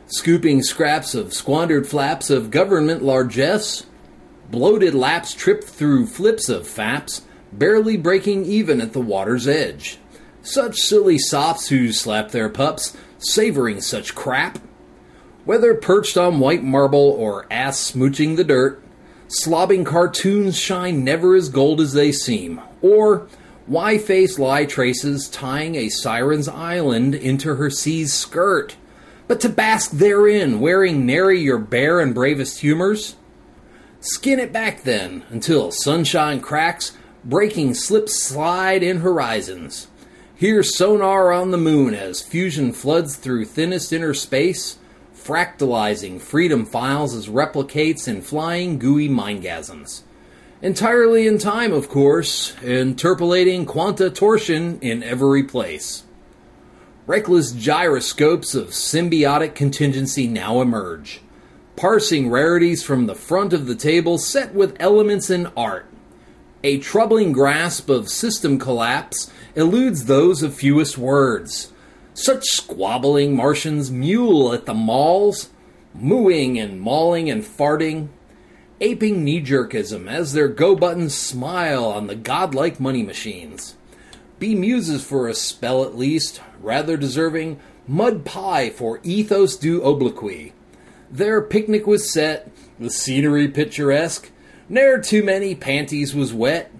Scooping 0.07 0.63
scraps 0.63 1.15
of 1.15 1.33
squandered 1.33 1.87
flaps 1.87 2.29
of 2.29 2.51
government 2.51 3.03
largesse, 3.03 3.85
bloated 4.51 4.95
laps 4.95 5.33
tripped 5.33 5.63
through 5.63 6.07
flips 6.07 6.49
of 6.49 6.67
faps, 6.67 7.21
barely 7.53 7.95
breaking 7.95 8.43
even 8.47 8.81
at 8.81 8.91
the 8.91 8.99
water's 8.99 9.47
edge. 9.47 9.97
Such 10.41 10.75
silly 10.75 11.17
sops 11.17 11.69
who 11.69 11.93
slap 11.93 12.31
their 12.31 12.49
pups, 12.49 12.96
savoring 13.37 13.79
such 13.79 14.15
crap. 14.15 14.57
Whether 15.45 15.75
perched 15.75 16.17
on 16.17 16.39
white 16.39 16.63
marble 16.63 17.11
or 17.11 17.45
ass 17.51 17.91
smooching 17.91 18.35
the 18.35 18.43
dirt, 18.43 18.83
slobbing 19.27 19.85
cartoons 19.85 20.57
shine 20.57 21.03
never 21.03 21.35
as 21.35 21.47
gold 21.47 21.79
as 21.79 21.93
they 21.93 22.11
seem, 22.11 22.59
or 22.81 23.27
why 23.67 23.99
face 23.99 24.39
lie 24.39 24.65
traces 24.65 25.29
tying 25.29 25.75
a 25.75 25.89
siren's 25.89 26.47
island 26.47 27.13
into 27.13 27.53
her 27.57 27.69
sea's 27.69 28.11
skirt, 28.11 28.75
but 29.27 29.39
to 29.41 29.49
bask 29.49 29.91
therein, 29.91 30.59
wearing 30.59 31.05
nary 31.05 31.39
your 31.39 31.59
bare 31.59 31.99
and 31.99 32.15
bravest 32.15 32.61
humors? 32.61 33.17
Skin 33.99 34.39
it 34.39 34.51
back 34.51 34.81
then, 34.81 35.23
until 35.29 35.69
sunshine 35.69 36.39
cracks, 36.39 36.97
breaking 37.23 37.75
slip 37.75 38.09
slide 38.09 38.81
in 38.81 39.01
horizons. 39.01 39.89
Hear 40.37 40.61
sonar 40.61 41.31
on 41.31 41.49
the 41.49 41.57
moon 41.57 41.95
as 41.95 42.21
fusion 42.21 42.71
floods 42.71 43.15
through 43.15 43.45
thinnest 43.45 43.91
inner 43.91 44.13
space, 44.13 44.77
fractalizing 45.15 46.21
freedom 46.21 46.63
files 46.63 47.15
as 47.15 47.27
replicates 47.27 48.07
in 48.07 48.21
flying 48.21 48.77
gooey 48.77 49.09
mindgasms. 49.09 50.03
Entirely 50.61 51.25
in 51.25 51.39
time, 51.39 51.73
of 51.73 51.89
course, 51.89 52.55
interpolating 52.61 53.65
quanta 53.65 54.11
torsion 54.11 54.77
in 54.79 55.01
every 55.01 55.41
place. 55.41 56.03
Reckless 57.07 57.51
gyroscopes 57.51 58.53
of 58.53 58.67
symbiotic 58.67 59.55
contingency 59.55 60.27
now 60.27 60.61
emerge, 60.61 61.19
parsing 61.75 62.29
rarities 62.29 62.83
from 62.83 63.07
the 63.07 63.15
front 63.15 63.53
of 63.53 63.65
the 63.65 63.75
table 63.75 64.19
set 64.19 64.53
with 64.53 64.77
elements 64.79 65.31
in 65.31 65.47
art. 65.57 65.87
A 66.63 66.77
troubling 66.77 67.31
grasp 67.31 67.89
of 67.89 68.07
system 68.07 68.59
collapse 68.59 69.31
eludes 69.57 70.05
those 70.05 70.43
of 70.43 70.53
fewest 70.53 70.97
words. 70.99 71.73
Such 72.13 72.45
squabbling 72.45 73.35
Martians 73.35 73.91
mule 73.91 74.53
at 74.53 74.67
the 74.67 74.73
malls, 74.73 75.49
mooing 75.95 76.59
and 76.59 76.79
mauling 76.79 77.27
and 77.29 77.43
farting, 77.43 78.09
aping 78.79 79.23
knee 79.23 79.41
jerkism 79.41 80.07
as 80.07 80.33
their 80.33 80.47
go 80.47 80.75
buttons 80.75 81.15
smile 81.15 81.85
on 81.85 82.05
the 82.05 82.15
godlike 82.15 82.79
money 82.79 83.01
machines. 83.01 83.75
Be 84.37 84.53
muses 84.53 85.03
for 85.03 85.27
a 85.27 85.33
spell 85.33 85.83
at 85.83 85.97
least, 85.97 86.39
rather 86.61 86.95
deserving 86.95 87.59
mud 87.87 88.25
pie 88.25 88.69
for 88.69 88.99
ethos 89.01 89.55
du 89.55 89.81
obloquy. 89.81 90.53
Their 91.09 91.41
picnic 91.41 91.87
was 91.87 92.13
set, 92.13 92.51
the 92.79 92.91
scenery 92.91 93.47
picturesque, 93.47 94.29
ne'er 94.69 94.99
too 94.99 95.23
many 95.23 95.55
panties 95.55 96.13
was 96.13 96.31
wet, 96.31 96.71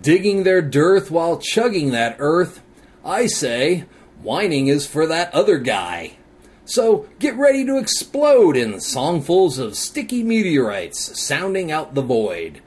digging 0.00 0.42
their 0.42 0.62
dearth 0.62 1.10
while 1.10 1.38
chugging 1.38 1.90
that 1.90 2.16
earth. 2.18 2.62
I 3.04 3.26
say, 3.26 3.84
whining 4.22 4.66
is 4.66 4.86
for 4.86 5.06
that 5.06 5.32
other 5.34 5.58
guy. 5.58 6.16
So 6.64 7.06
get 7.20 7.36
ready 7.36 7.64
to 7.64 7.78
explode 7.78 8.56
in 8.56 8.74
songfuls 8.74 9.58
of 9.58 9.76
sticky 9.76 10.24
meteorites 10.24 11.20
sounding 11.20 11.70
out 11.70 11.94
the 11.94 12.02
void, 12.02 12.60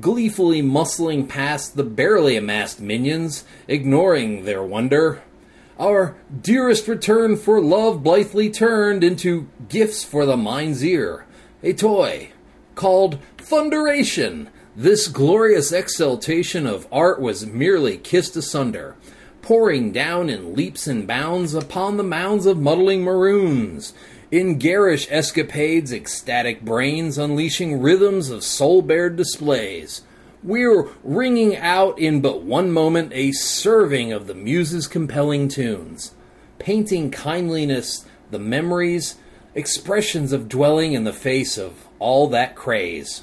gleefully 0.00 0.60
muscling 0.60 1.28
past 1.28 1.76
the 1.76 1.84
barely 1.84 2.36
amassed 2.36 2.80
minions, 2.80 3.44
ignoring 3.68 4.44
their 4.44 4.62
wonder. 4.62 5.22
Our 5.78 6.16
dearest 6.42 6.88
return 6.88 7.36
for 7.36 7.60
love 7.60 8.02
blithely 8.02 8.50
turned 8.50 9.04
into 9.04 9.48
gifts 9.68 10.02
for 10.02 10.26
the 10.26 10.36
mind's 10.36 10.84
ear, 10.84 11.24
a 11.62 11.72
toy 11.72 12.30
called 12.74 13.18
Thunderation. 13.38 14.48
This 14.76 15.06
glorious 15.06 15.70
exaltation 15.70 16.66
of 16.66 16.88
art 16.90 17.20
was 17.20 17.46
merely 17.46 17.96
kissed 17.96 18.34
asunder 18.34 18.96
pouring 19.40 19.92
down 19.92 20.28
in 20.28 20.54
leaps 20.56 20.88
and 20.88 21.06
bounds 21.06 21.54
upon 21.54 21.96
the 21.96 22.02
mounds 22.02 22.44
of 22.44 22.58
muddling 22.58 23.02
maroons. 23.02 23.92
In 24.32 24.58
garish 24.58 25.06
escapades, 25.10 25.92
ecstatic 25.92 26.62
brains 26.62 27.18
unleashing 27.18 27.80
rhythms 27.80 28.30
of 28.30 28.42
soul 28.42 28.82
bared 28.82 29.16
displays. 29.16 30.02
We're 30.42 30.88
ringing 31.04 31.56
out 31.56 31.98
in 31.98 32.20
but 32.20 32.42
one 32.42 32.72
moment 32.72 33.12
a 33.12 33.30
serving 33.30 34.12
of 34.12 34.26
the 34.26 34.34
muse's 34.34 34.88
compelling 34.88 35.46
tunes, 35.46 36.14
painting 36.58 37.12
kindliness, 37.12 38.06
the 38.32 38.40
memories, 38.40 39.16
expressions 39.54 40.32
of 40.32 40.48
dwelling 40.48 40.94
in 40.94 41.04
the 41.04 41.12
face 41.12 41.58
of 41.58 41.86
all 42.00 42.26
that 42.28 42.56
craze. 42.56 43.22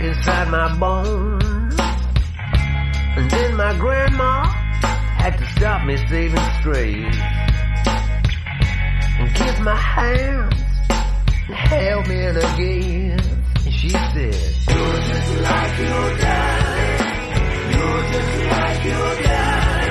Inside 0.00 0.48
my 0.50 0.76
bones. 0.76 1.74
And 3.16 3.30
then 3.30 3.56
my 3.56 3.74
grandma 3.78 4.44
had 4.44 5.38
to 5.38 5.46
stop 5.52 5.86
me 5.86 5.96
saving 6.08 6.46
strays. 6.60 7.16
And 9.18 9.34
kiss 9.34 9.60
my 9.60 9.74
hands 9.76 10.54
and 11.48 11.56
held 11.56 12.08
me 12.08 12.26
in. 12.26 12.36
And 13.18 13.74
she 13.74 13.88
said, 13.88 14.16
You're 14.16 15.00
just 15.00 15.40
like 15.40 15.78
your 15.78 16.16
dad. 16.18 16.96
You're 17.72 18.02
just 18.12 18.34
like 18.52 18.84
your 18.84 19.22
dad. 19.22 19.86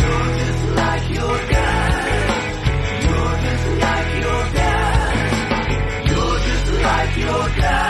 You're 0.00 0.32
just 0.38 0.64
like 0.80 1.10
your 1.10 1.38
dad. 1.50 1.90
You're 3.04 3.36
just 3.44 3.66
like 3.84 4.10
your 4.22 4.42
dad. 4.54 5.12
You're 6.08 6.38
just 6.38 6.82
like 6.82 7.16
your 7.16 7.48
dad. 7.60 7.89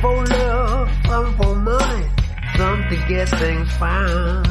For 0.00 0.24
love, 0.24 0.90
some 1.04 1.36
for 1.36 1.54
money, 1.56 2.06
some 2.56 2.82
to 2.88 2.96
get 3.06 3.28
things 3.28 3.70
found. 3.76 4.46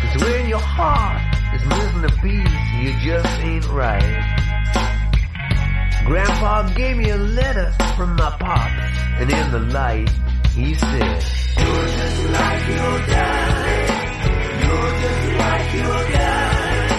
Cause 0.00 0.22
when 0.22 0.48
your 0.48 0.58
heart 0.58 1.20
is 1.54 1.66
missing 1.66 2.04
a 2.04 2.08
piece, 2.22 2.56
you 2.80 2.98
just 3.04 3.40
ain't 3.40 3.68
right. 3.68 4.40
Grandpa 6.06 6.68
gave 6.74 6.96
me 6.96 7.10
a 7.10 7.18
letter 7.18 7.72
from 7.94 8.16
my 8.16 8.30
pop, 8.38 8.70
and 9.20 9.30
in 9.30 9.50
the 9.52 9.60
light, 9.60 10.08
he 10.54 10.72
said, 10.72 11.22
You're 11.58 11.88
just 11.88 12.24
like 12.30 12.68
your 12.68 12.98
dad. 13.06 13.90
You're 14.64 14.92
just 15.02 15.24
like 15.44 15.74
your 15.74 16.08
dad. 16.08 16.90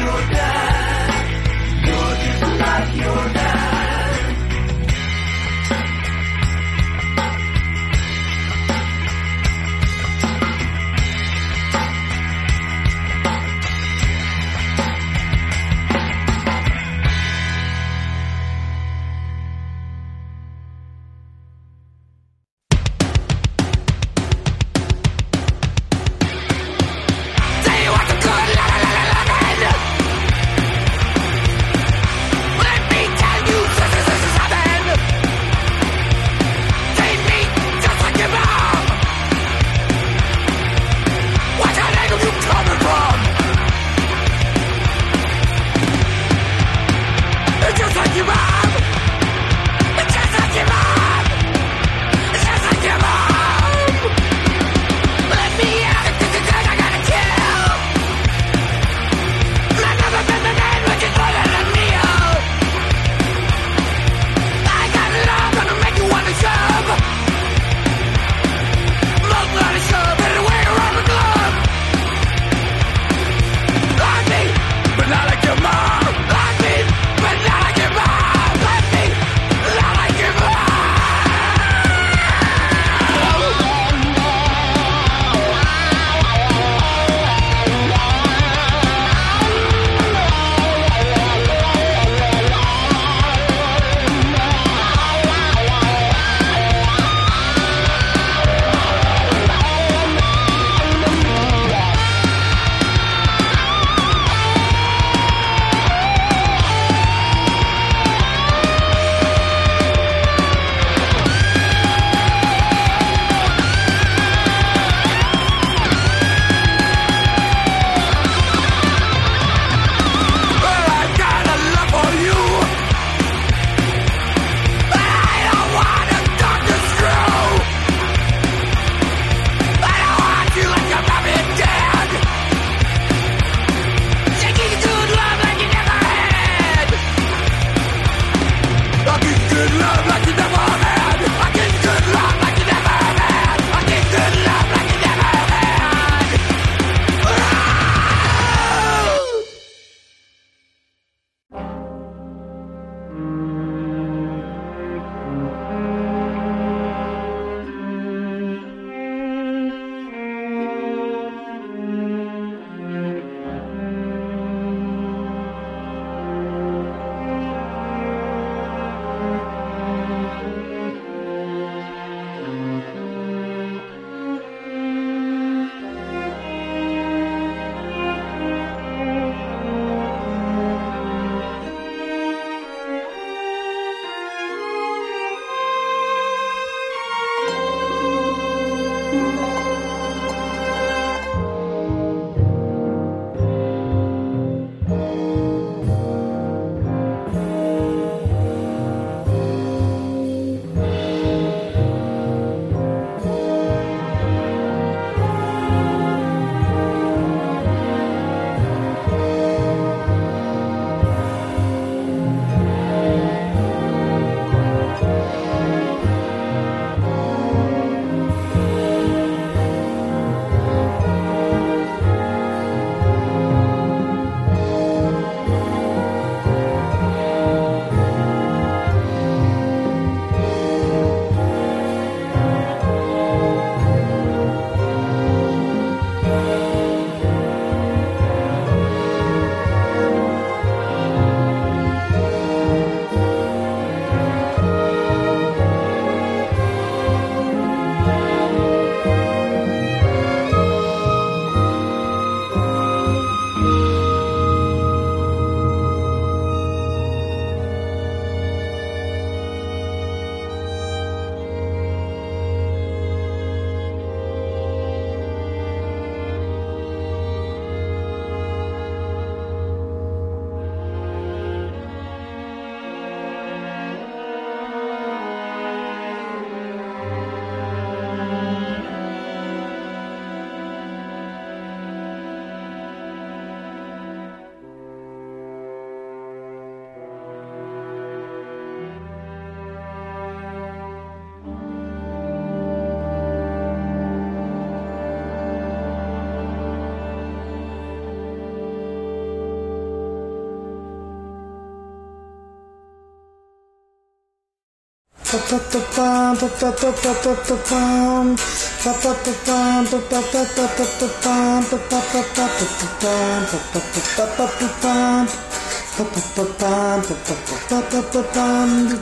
you. 0.00 0.39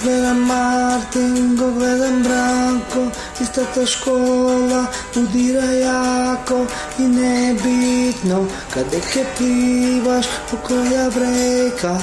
Vega 0.02 0.32
Martin, 0.32 1.54
Vega 1.54 2.08
Branco, 2.22 3.10
è 3.38 3.44
stata 3.44 3.80
a 3.80 3.86
scuola, 3.86 4.88
udire 5.14 5.76
Iaco, 5.76 6.66
in 6.96 7.18
ebitno, 7.18 8.46
cade 8.70 9.00
que 9.00 9.24
pivas, 9.36 10.26
o 10.50 10.56
colha 10.56 11.08
breca, 11.08 12.02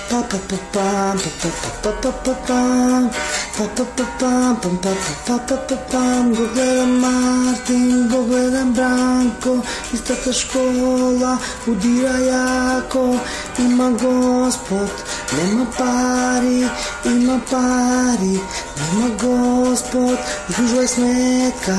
Го 6.25 6.47
гледам 6.53 6.99
Мартин, 6.99 8.07
го 8.07 8.23
гледам 8.23 8.73
Бранко 8.73 9.63
Истата 9.93 10.33
школа 10.33 11.37
удира 11.67 12.17
яко 12.19 13.19
Има 13.59 13.91
Господ, 13.91 15.03
нема 15.33 15.67
пари, 15.77 16.69
има 17.05 17.41
пари 17.51 18.39
Нема 18.77 19.09
Господ, 19.09 20.19
излужвай 20.49 20.87
сметка 20.87 21.77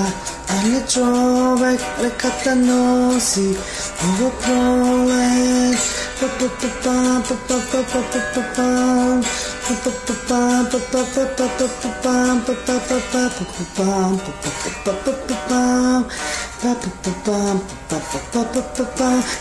а 0.48 0.68
не 0.68 0.86
човек 0.86 1.80
реката 2.02 2.56
носи 2.56 3.56
Нова 4.02 4.30
пролет 4.30 6.11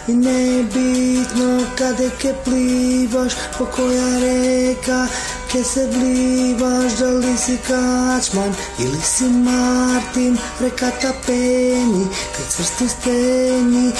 I 0.07 0.13
nebitno 0.13 1.65
kada 1.77 2.09
ke 2.21 2.33
plivaš, 2.45 3.33
po 3.57 3.65
koja 3.65 4.19
reka 4.19 5.07
ke 5.51 5.63
se 5.63 5.87
vlivaš, 5.87 6.93
da 6.99 7.09
li 7.09 7.37
si 7.37 7.57
kačman 7.57 8.53
ili 8.79 9.01
si 9.03 9.23
Martin, 9.23 10.37
reka 10.59 10.91
tapeni, 11.01 12.07
kad 12.37 12.45
svrsti 12.49 12.89
steni, 12.89 13.91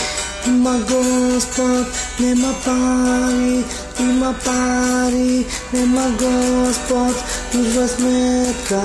Ima 0.48 0.80
gospod, 0.90 1.86
nema 2.20 2.54
pari, 2.66 3.64
ima 4.00 4.34
pari, 4.46 5.46
nema 5.74 6.06
gospod, 6.20 7.16
dužva 7.54 7.88
smetka, 7.88 8.82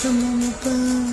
from 0.05 0.43
above. 0.43 1.04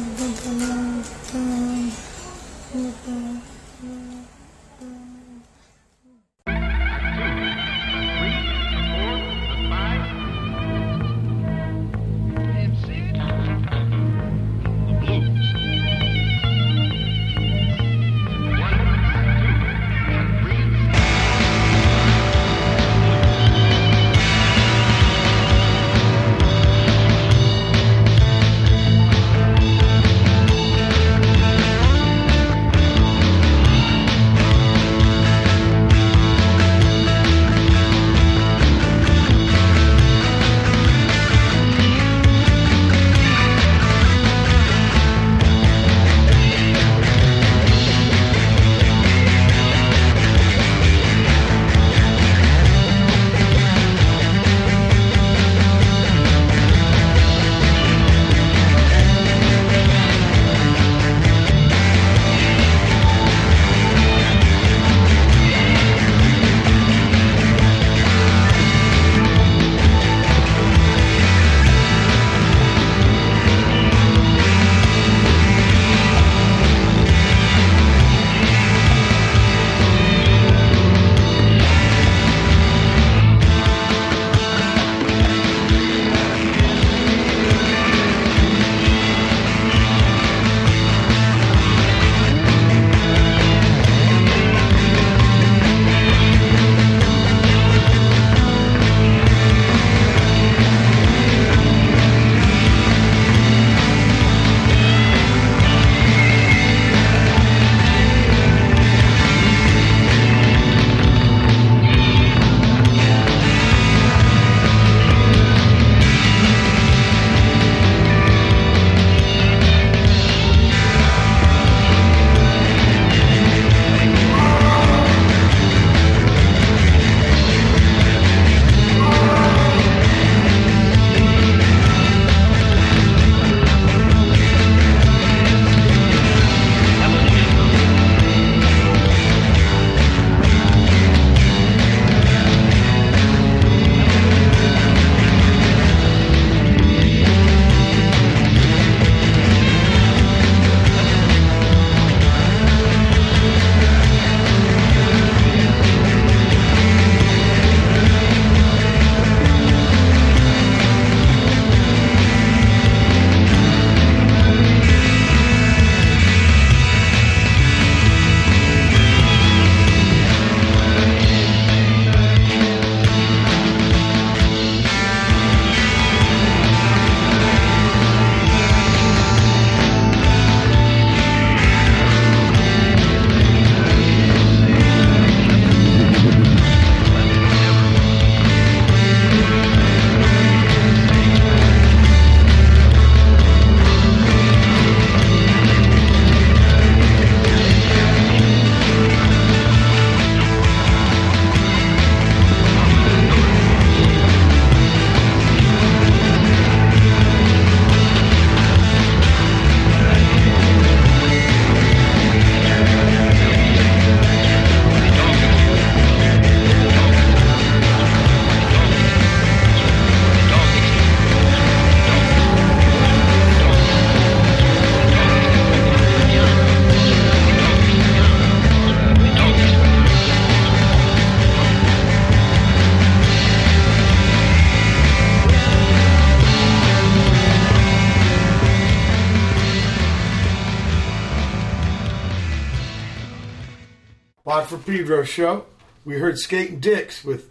Pedro 244.91 245.23
show. 245.23 245.65
We 246.03 246.15
heard 246.19 246.37
Skating 246.37 246.81
Dicks 246.81 247.23
with 247.23 247.49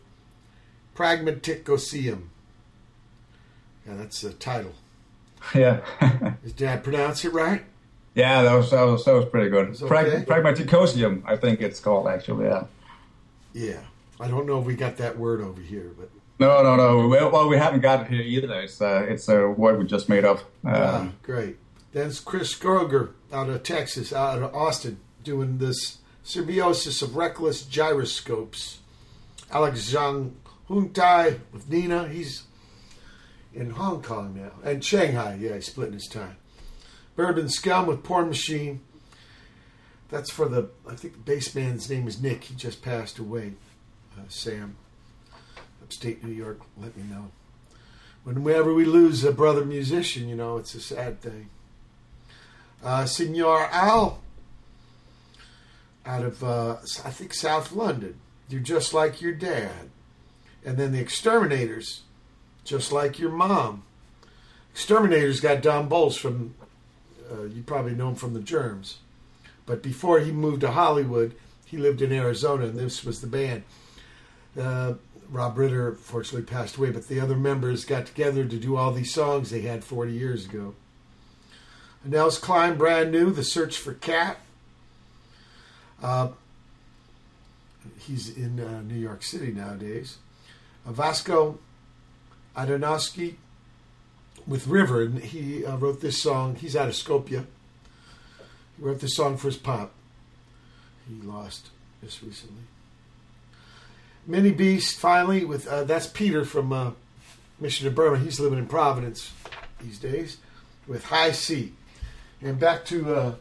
Pragmatikosium. 0.94 2.24
Yeah, 3.86 3.94
that's 3.94 4.20
the 4.20 4.34
title. 4.34 4.72
Yeah. 5.54 5.80
Did 6.56 6.68
I 6.68 6.76
pronounce 6.76 7.24
it 7.24 7.32
right? 7.32 7.64
yeah, 8.14 8.42
that 8.42 8.52
was, 8.54 8.70
that 8.72 8.82
was 8.82 9.04
that 9.06 9.14
was 9.14 9.24
pretty 9.24 9.48
good. 9.48 9.78
Prag- 9.88 10.06
okay. 10.08 10.24
Pragmatikosium, 10.26 11.22
I 11.24 11.36
think 11.38 11.62
it's 11.62 11.80
called 11.80 12.08
actually. 12.08 12.44
Yeah. 12.46 12.64
Yeah. 13.54 13.80
I 14.20 14.28
don't 14.28 14.46
know 14.46 14.60
if 14.60 14.66
we 14.66 14.74
got 14.74 14.98
that 14.98 15.16
word 15.18 15.40
over 15.40 15.62
here, 15.62 15.92
but 15.98 16.10
No, 16.38 16.62
no, 16.62 16.76
no. 16.76 17.08
Well, 17.08 17.48
we 17.48 17.56
haven't 17.56 17.80
got 17.80 18.02
it 18.02 18.08
here 18.08 18.20
either. 18.20 18.52
It's 18.60 18.82
uh, 18.82 19.06
it's 19.08 19.26
a 19.30 19.48
word 19.48 19.78
we 19.78 19.86
just 19.86 20.10
made 20.10 20.26
up. 20.26 20.40
ah, 20.66 20.98
Um, 20.98 21.14
great. 21.22 21.56
Then 21.92 22.08
it's 22.08 22.20
Chris 22.20 22.54
Scroger 22.54 23.12
out 23.32 23.48
of 23.48 23.62
Texas, 23.62 24.12
out 24.12 24.42
of 24.42 24.54
Austin, 24.54 24.98
doing 25.24 25.56
this 25.56 25.96
symbiosis 26.30 27.02
of 27.02 27.16
reckless 27.16 27.62
gyroscopes. 27.62 28.78
Alex 29.50 29.92
Zhang 29.92 30.32
Hungtai 30.68 31.40
with 31.52 31.68
Nina. 31.68 32.08
He's 32.08 32.44
in 33.52 33.70
Hong 33.70 34.00
Kong 34.00 34.36
now. 34.36 34.52
And 34.62 34.84
Shanghai, 34.84 35.36
yeah, 35.40 35.54
he's 35.54 35.66
splitting 35.66 35.94
his 35.94 36.06
time. 36.06 36.36
Bourbon 37.16 37.48
Scum 37.48 37.86
with 37.86 38.04
Porn 38.04 38.28
Machine. 38.28 38.80
That's 40.08 40.30
for 40.30 40.48
the, 40.48 40.70
I 40.88 40.94
think 40.94 41.14
the 41.14 41.20
bass 41.20 41.52
man's 41.54 41.90
name 41.90 42.06
is 42.06 42.22
Nick. 42.22 42.44
He 42.44 42.54
just 42.54 42.80
passed 42.80 43.18
away. 43.18 43.54
Uh, 44.16 44.22
Sam, 44.28 44.76
upstate 45.82 46.22
New 46.22 46.32
York, 46.32 46.60
let 46.80 46.96
me 46.96 47.02
know. 47.02 47.30
Whenever 48.22 48.72
we 48.72 48.84
lose 48.84 49.24
a 49.24 49.32
brother 49.32 49.64
musician, 49.64 50.28
you 50.28 50.36
know, 50.36 50.58
it's 50.58 50.74
a 50.74 50.80
sad 50.80 51.20
thing. 51.20 51.50
Uh, 52.84 53.02
Señor 53.02 53.68
Al, 53.72 54.22
out 56.06 56.24
of, 56.24 56.42
uh, 56.42 56.76
I 57.04 57.10
think, 57.10 57.34
South 57.34 57.72
London. 57.72 58.20
You're 58.48 58.60
just 58.60 58.94
like 58.94 59.20
your 59.20 59.32
dad. 59.32 59.90
And 60.64 60.76
then 60.76 60.92
the 60.92 61.00
Exterminators, 61.00 62.02
just 62.64 62.92
like 62.92 63.18
your 63.18 63.30
mom. 63.30 63.84
Exterminators 64.72 65.40
got 65.40 65.62
Don 65.62 65.88
Bolles 65.88 66.16
from, 66.16 66.54
uh, 67.30 67.44
you 67.44 67.62
probably 67.62 67.94
know 67.94 68.10
him 68.10 68.14
from 68.14 68.34
the 68.34 68.40
Germs. 68.40 68.98
But 69.66 69.82
before 69.82 70.20
he 70.20 70.32
moved 70.32 70.62
to 70.62 70.72
Hollywood, 70.72 71.34
he 71.64 71.76
lived 71.76 72.02
in 72.02 72.12
Arizona, 72.12 72.66
and 72.66 72.78
this 72.78 73.04
was 73.04 73.20
the 73.20 73.26
band. 73.26 73.62
Uh, 74.58 74.94
Rob 75.30 75.56
Ritter 75.56 75.94
fortunately 75.94 76.42
passed 76.42 76.76
away, 76.76 76.90
but 76.90 77.06
the 77.06 77.20
other 77.20 77.36
members 77.36 77.84
got 77.84 78.06
together 78.06 78.44
to 78.44 78.56
do 78.56 78.76
all 78.76 78.92
these 78.92 79.14
songs 79.14 79.50
they 79.50 79.60
had 79.60 79.84
40 79.84 80.12
years 80.12 80.46
ago. 80.46 80.74
Nels 82.04 82.38
Cline, 82.38 82.76
brand 82.76 83.12
new, 83.12 83.30
The 83.30 83.44
Search 83.44 83.78
for 83.78 83.94
Cat. 83.94 84.38
Uh, 86.02 86.28
he's 87.98 88.36
in 88.36 88.60
uh, 88.60 88.82
New 88.82 88.98
York 88.98 89.22
City 89.22 89.52
nowadays. 89.52 90.18
Uh, 90.86 90.92
Vasko 90.92 91.58
Atanasoski 92.56 93.34
with 94.46 94.66
River, 94.66 95.02
and 95.02 95.18
he 95.18 95.64
uh, 95.64 95.76
wrote 95.76 96.00
this 96.00 96.22
song. 96.22 96.56
He's 96.56 96.74
out 96.74 96.88
of 96.88 96.94
Skopje. 96.94 97.44
He 98.76 98.82
wrote 98.82 99.00
this 99.00 99.14
song 99.14 99.36
for 99.36 99.48
his 99.48 99.56
pop. 99.56 99.92
He 101.08 101.26
lost 101.26 101.68
just 102.02 102.22
recently. 102.22 102.62
Minibeast, 104.28 104.96
finally, 104.96 105.44
with 105.44 105.66
uh, 105.66 105.84
that's 105.84 106.06
Peter 106.06 106.44
from 106.44 106.72
uh, 106.72 106.92
Mission 107.58 107.84
to 107.84 107.90
Burma. 107.90 108.18
He's 108.18 108.40
living 108.40 108.58
in 108.58 108.66
Providence 108.66 109.32
these 109.80 109.98
days 109.98 110.38
with 110.86 111.04
High 111.04 111.32
Sea. 111.32 111.72
And 112.42 112.58
back 112.58 112.84
to 112.86 113.36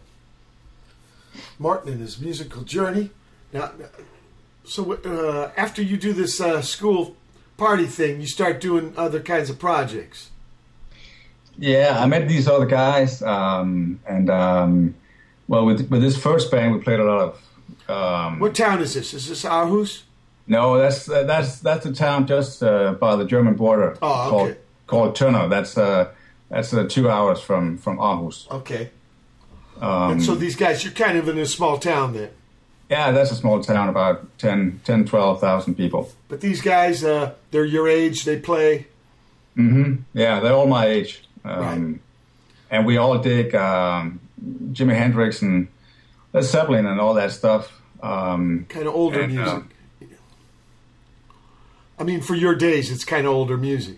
Martin 1.57 1.93
and 1.93 2.01
his 2.01 2.19
musical 2.19 2.61
journey. 2.63 3.09
Now, 3.53 3.71
so 4.63 4.93
uh, 4.93 5.51
after 5.57 5.81
you 5.81 5.97
do 5.97 6.13
this 6.13 6.39
uh, 6.39 6.61
school 6.61 7.15
party 7.57 7.85
thing, 7.85 8.21
you 8.21 8.27
start 8.27 8.61
doing 8.61 8.93
other 8.97 9.19
kinds 9.19 9.49
of 9.49 9.57
projects. 9.59 10.29
Yeah, 11.57 11.97
I 11.99 12.05
met 12.05 12.27
these 12.29 12.47
other 12.47 12.65
guys, 12.65 13.21
um, 13.21 13.99
and 14.07 14.29
um, 14.29 14.95
well, 15.47 15.65
with 15.65 15.89
with 15.89 16.01
this 16.01 16.17
first 16.17 16.51
band, 16.51 16.73
we 16.73 16.79
played 16.79 16.99
a 16.99 17.03
lot 17.03 17.19
of. 17.19 17.31
Um, 17.89 18.39
What 18.39 18.55
town 18.55 18.81
is 18.81 18.93
this? 18.93 19.13
Is 19.13 19.27
this 19.27 19.43
Aarhus? 19.43 20.03
no, 20.47 20.77
that's 20.77 21.05
that's 21.05 21.59
that's 21.59 21.85
a 21.85 21.91
town 21.93 22.27
just 22.27 22.63
uh, 22.63 22.93
by 22.93 23.15
the 23.15 23.25
German 23.25 23.55
border 23.55 23.97
Oh, 24.01 24.27
called 24.29 24.49
okay. 24.51 24.59
called 24.87 25.15
Tønder. 25.17 25.49
That's 25.49 25.77
uh, 25.77 26.11
that's 26.49 26.73
uh, 26.73 26.85
two 26.87 27.09
hours 27.09 27.41
from 27.41 27.77
from 27.77 27.97
Aarhus. 27.97 28.49
Okay. 28.49 28.89
Um, 29.79 30.11
and 30.13 30.23
so 30.23 30.35
these 30.35 30.55
guys, 30.55 30.83
you're 30.83 30.93
kind 30.93 31.17
of 31.17 31.27
in 31.29 31.37
a 31.37 31.45
small 31.45 31.77
town 31.77 32.13
then. 32.13 32.29
yeah, 32.89 33.11
that's 33.11 33.31
a 33.31 33.35
small 33.35 33.63
town, 33.63 33.87
about 33.89 34.37
10, 34.39 34.81
10 34.83 35.05
12,000 35.05 35.75
people. 35.75 36.11
But 36.27 36.41
these 36.41 36.61
guys, 36.61 37.03
uh, 37.03 37.33
they're 37.51 37.65
your 37.65 37.87
age. 37.87 38.25
They 38.25 38.37
play. 38.39 38.87
Mm-hmm. 39.57 40.01
Yeah, 40.13 40.39
they're 40.41 40.53
all 40.53 40.67
my 40.67 40.85
age, 40.87 41.23
um, 41.45 41.59
Right. 41.91 41.99
and 42.71 42.85
we 42.85 42.97
all 42.97 43.17
dig 43.19 43.53
um, 43.55 44.19
Jimi 44.71 44.95
Hendrix 44.95 45.41
and 45.41 45.67
Led 46.33 46.43
Zeppelin 46.43 46.85
and 46.85 46.99
all 46.99 47.13
that 47.15 47.31
stuff. 47.31 47.71
Um, 48.01 48.65
kind 48.69 48.87
of 48.87 48.95
older 48.95 49.21
And, 49.21 49.37
uh, 49.39 49.43
music. 49.99 50.17
I 51.97 52.03
mean, 52.03 52.21
for 52.21 52.35
your 52.35 52.55
days, 52.55 52.91
it's 52.91 53.03
kind 53.03 53.25
of 53.27 53.33
older 53.33 53.57
music. 53.57 53.97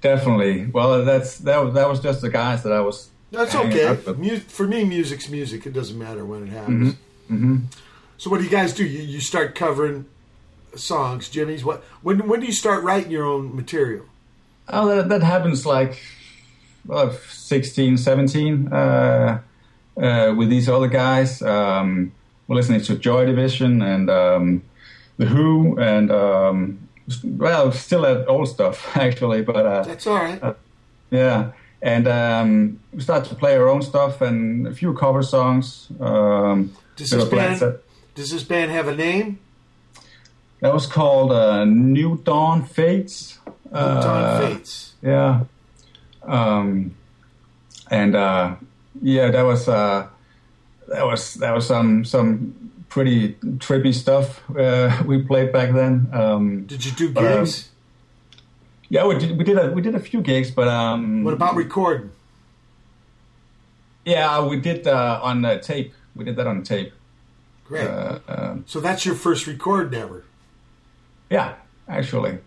Definitely. 0.00 0.66
Well, 0.66 1.04
that's 1.04 1.38
that. 1.38 1.74
That 1.74 1.88
was 1.88 2.00
just 2.00 2.20
the 2.20 2.28
guys 2.30 2.62
that 2.64 2.72
I 2.72 2.80
was. 2.80 3.08
That's 3.30 3.52
hanging 3.52 3.72
okay. 3.72 3.86
out 3.88 4.06
with. 4.06 4.18
Mu- 4.18 4.38
for 4.38 4.66
me, 4.66 4.84
music's 4.84 5.28
music. 5.28 5.66
It 5.66 5.72
doesn't 5.72 5.98
matter 5.98 6.24
when 6.24 6.44
it 6.44 6.50
happens. 6.50 6.96
So, 8.18 8.30
what 8.30 8.38
do 8.38 8.44
you 8.44 8.50
guys 8.50 8.72
do? 8.72 8.84
You, 8.84 9.02
you 9.02 9.20
start 9.20 9.54
covering 9.54 10.06
songs, 10.74 11.28
Jimi's. 11.28 11.64
What? 11.64 11.82
When? 12.02 12.28
When 12.28 12.40
do 12.40 12.46
you 12.46 12.52
start 12.52 12.82
writing 12.82 13.10
your 13.10 13.26
own 13.26 13.54
material? 13.54 14.06
Oh, 14.68 14.88
that, 14.88 15.08
that 15.08 15.22
happens 15.22 15.64
like 15.66 16.00
well, 16.86 17.12
16, 17.12 17.98
17 17.98 18.72
uh, 18.72 19.40
uh, 19.96 20.34
with 20.36 20.48
these 20.50 20.68
other 20.68 20.88
guys. 20.88 21.42
Um, 21.42 22.12
we're 22.46 22.56
listening 22.56 22.80
to 22.82 22.96
Joy 22.96 23.26
Division 23.26 23.82
and 23.82 24.08
um, 24.08 24.62
The 25.16 25.26
Who 25.26 25.78
and 25.78 26.10
um, 26.10 26.88
well, 27.24 27.72
still 27.72 28.06
at 28.06 28.28
old 28.28 28.48
stuff 28.48 28.96
actually, 28.96 29.42
but 29.42 29.66
uh, 29.66 29.82
That's 29.82 30.06
all 30.06 30.16
right. 30.16 30.56
Yeah, 31.10 31.52
and 31.86 32.08
um, 32.08 32.80
we 32.92 33.00
started 33.00 33.28
to 33.28 33.36
play 33.36 33.56
our 33.56 33.68
own 33.68 33.80
stuff 33.80 34.20
and 34.20 34.66
a 34.66 34.74
few 34.74 34.92
cover 34.92 35.22
songs. 35.22 35.86
Um, 36.00 36.74
Does 36.96 37.10
this 37.10 37.24
band? 37.26 37.78
Does 38.16 38.30
this 38.32 38.42
band 38.42 38.72
have 38.72 38.88
a 38.88 38.96
name? 38.96 39.38
That 40.60 40.74
was 40.74 40.88
called 40.88 41.30
uh, 41.30 41.64
New 41.64 42.20
Dawn 42.24 42.64
Fades. 42.64 43.38
Uh, 43.72 44.00
Dawn 44.00 44.40
Fates. 44.40 44.94
Yeah, 45.00 45.44
um, 46.24 46.96
and 47.88 48.16
uh, 48.16 48.56
yeah, 49.00 49.30
that 49.30 49.42
was 49.42 49.68
uh, 49.68 50.08
that 50.88 51.06
was 51.06 51.34
that 51.34 51.54
was 51.54 51.68
some 51.68 52.04
some 52.04 52.72
pretty 52.88 53.34
trippy 53.58 53.94
stuff 53.94 54.42
uh, 54.58 55.02
we 55.06 55.22
played 55.22 55.52
back 55.52 55.72
then. 55.72 56.08
Um, 56.12 56.66
Did 56.66 56.84
you 56.84 56.90
do 56.90 57.12
uh, 57.14 57.20
gigs? 57.20 57.70
Yeah, 58.88 59.06
we 59.06 59.18
did 59.18 59.36
we 59.36 59.44
did 59.44 59.58
a 59.58 59.72
we 59.72 59.82
did 59.82 59.94
a 59.94 60.00
few 60.00 60.20
gigs, 60.20 60.50
but 60.50 60.68
um, 60.68 61.24
what 61.24 61.34
about 61.34 61.56
recording? 61.56 62.12
yeah, 64.06 64.46
we 64.46 64.58
did 64.58 64.86
uh, 64.86 65.20
on 65.22 65.44
uh, 65.44 65.58
tape. 65.58 65.92
We 66.14 66.24
did 66.24 66.36
that 66.36 66.46
on 66.46 66.62
tape. 66.62 66.92
Great. 67.64 67.86
Uh, 67.86 68.20
um, 68.28 68.64
so 68.66 68.80
that's 68.80 69.04
your 69.04 69.16
first 69.16 69.46
record 69.48 69.92
ever. 69.92 70.24
Yeah, 71.28 71.54
actually. 71.88 72.38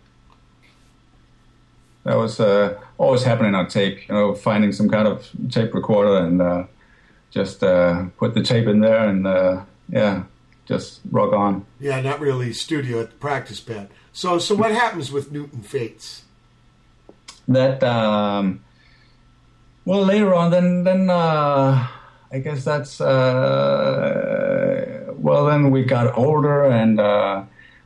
That 2.04 2.16
was 2.16 2.40
uh, 2.40 2.80
always 2.96 3.22
happening 3.22 3.54
on 3.54 3.68
tape, 3.68 4.08
you 4.08 4.14
know, 4.14 4.34
finding 4.34 4.72
some 4.72 4.88
kind 4.88 5.06
of 5.06 5.30
tape 5.50 5.74
recorder 5.74 6.16
and 6.16 6.40
uh, 6.40 6.64
just 7.30 7.62
uh, 7.62 8.06
put 8.16 8.32
the 8.32 8.42
tape 8.42 8.66
in 8.66 8.80
there 8.80 9.06
and, 9.06 9.26
uh, 9.26 9.64
yeah, 9.90 10.22
just 10.64 11.02
rock 11.10 11.34
on. 11.34 11.66
Yeah, 11.78 12.00
not 12.00 12.20
really 12.20 12.54
studio 12.54 13.00
at 13.02 13.10
the 13.10 13.16
practice 13.16 13.60
pad. 13.60 13.90
So, 14.14 14.38
so 14.38 14.54
what 14.54 14.72
happens 14.72 15.12
with 15.12 15.30
New 15.30 15.46
Dawn 15.46 15.60
Fades? 15.60 16.24
That, 17.50 17.82
um, 17.82 18.64
well, 19.84 20.04
later 20.04 20.34
on, 20.34 20.50
then, 20.50 20.84
then 20.84 21.10
uh, 21.10 21.86
I 22.32 22.38
guess 22.38 22.64
that's, 22.64 23.00
uh, 23.00 24.30
well, 25.16 25.46
then 25.46 25.70
we 25.72 25.82
got 25.82 26.16
older 26.16 26.64
and 26.64 27.00
uh, 27.00 27.42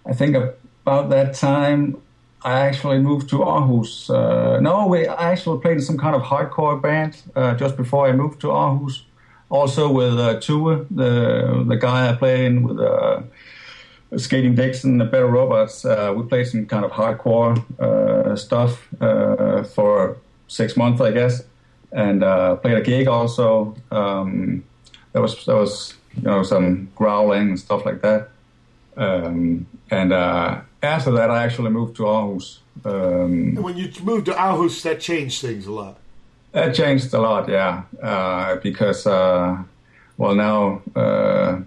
I 0.07 0.13
think 0.13 0.37
about 0.37 1.09
that 1.11 1.35
time, 1.35 1.97
I 2.45 2.61
actually 2.61 2.99
moved 2.99 3.31
to 3.31 3.37
Aarhus. 3.39 4.11
Uh, 4.11 4.61
no, 4.61 4.87
we, 4.87 5.07
I 5.07 5.33
actually 5.33 5.61
played 5.63 5.79
in 5.79 5.83
some 5.83 5.97
kind 5.97 6.15
of 6.15 6.21
hardcore 6.21 6.81
band 6.81 7.23
uh, 7.35 7.55
just 7.55 7.75
before 7.79 8.07
I 8.07 8.13
moved 8.13 8.43
to 8.43 8.49
Aarhus. 8.49 9.03
Also 9.49 9.91
with 9.91 10.19
uh, 10.19 10.35
the 10.35 11.65
the 11.67 11.77
guy 11.77 12.11
I 12.11 12.15
play 12.15 12.45
in 12.45 12.63
with 12.65 12.79
uh, 12.81 13.23
Skating 14.17 14.55
Dixon, 14.55 14.99
the 14.99 15.05
Better 15.05 15.27
Robots. 15.27 15.85
Uh, 15.85 16.13
we 16.17 16.23
played 16.25 16.47
some 16.47 16.67
kind 16.67 16.85
of 16.85 16.93
hardcore 16.93 17.59
uh, 17.81 18.37
stuff 18.37 18.87
uh, 19.01 19.65
for 19.65 20.17
six 20.49 20.77
months, 20.77 21.01
I 21.01 21.11
guess, 21.11 21.43
and 21.93 22.23
uh, 22.23 22.57
played 22.57 22.77
a 22.77 22.81
gig 22.83 23.09
also. 23.09 23.75
Um, 23.91 24.63
there 25.13 25.23
was 25.23 25.45
there 25.47 25.57
was 25.57 25.95
you 26.17 26.23
know 26.23 26.43
some 26.43 26.89
growling 26.95 27.49
and 27.51 27.59
stuff 27.59 27.85
like 27.85 28.03
that. 28.03 28.29
Um, 28.97 29.67
and 29.91 30.13
uh, 30.13 30.61
after 30.83 31.11
that, 31.13 31.31
I 31.31 31.45
actually 31.45 31.71
moved 31.71 31.97
to 31.97 32.03
Aarhus. 32.05 32.59
Um, 32.85 33.57
And 33.57 33.65
when 33.65 33.77
you 33.77 33.91
moved 34.03 34.27
to 34.27 34.33
Aarhus, 34.33 34.83
that 34.83 35.01
changed 35.01 35.41
things 35.41 35.67
a 35.67 35.73
lot. 35.73 35.97
that 36.53 36.75
changed 36.75 37.13
a 37.15 37.19
lot, 37.21 37.49
yeah, 37.49 37.83
uh, 38.01 38.57
because 38.63 39.07
uh, 39.09 39.57
well 40.17 40.35
now 40.37 40.83
uh, 40.95 41.59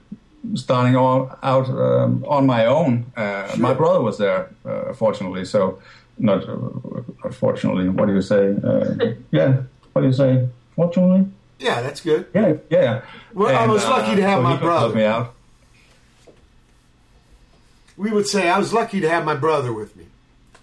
starting 0.55 0.95
all 0.95 1.37
out 1.43 1.69
um, 1.69 2.23
on 2.27 2.45
my 2.45 2.65
own. 2.65 3.11
Uh, 3.15 3.55
My 3.57 3.73
brother 3.73 4.01
was 4.01 4.17
there, 4.17 4.49
uh, 4.65 4.93
fortunately. 4.93 5.45
So 5.45 5.79
not 6.17 6.47
uh, 6.47 7.31
fortunately. 7.31 7.89
What 7.89 8.07
do 8.07 8.13
you 8.13 8.21
say? 8.21 8.55
Uh, 8.63 9.13
yeah, 9.31 9.63
what 9.93 10.01
do 10.01 10.07
you 10.07 10.13
say? 10.13 10.47
Fortunately. 10.75 11.25
Yeah, 11.59 11.81
that's 11.81 12.01
good. 12.01 12.27
Yeah, 12.33 12.53
yeah. 12.69 13.01
Well, 13.33 13.55
I 13.55 13.65
was 13.65 13.83
lucky 13.83 14.15
to 14.15 14.21
have 14.21 14.39
so 14.39 14.43
my 14.43 14.57
brother. 14.57 14.95
me 14.95 15.03
out. 15.03 15.33
We 17.95 18.11
would 18.11 18.27
say 18.27 18.47
I 18.47 18.59
was 18.59 18.73
lucky 18.73 19.01
to 19.01 19.09
have 19.09 19.25
my 19.25 19.33
brother 19.35 19.73
with 19.73 19.95
me. 19.95 20.05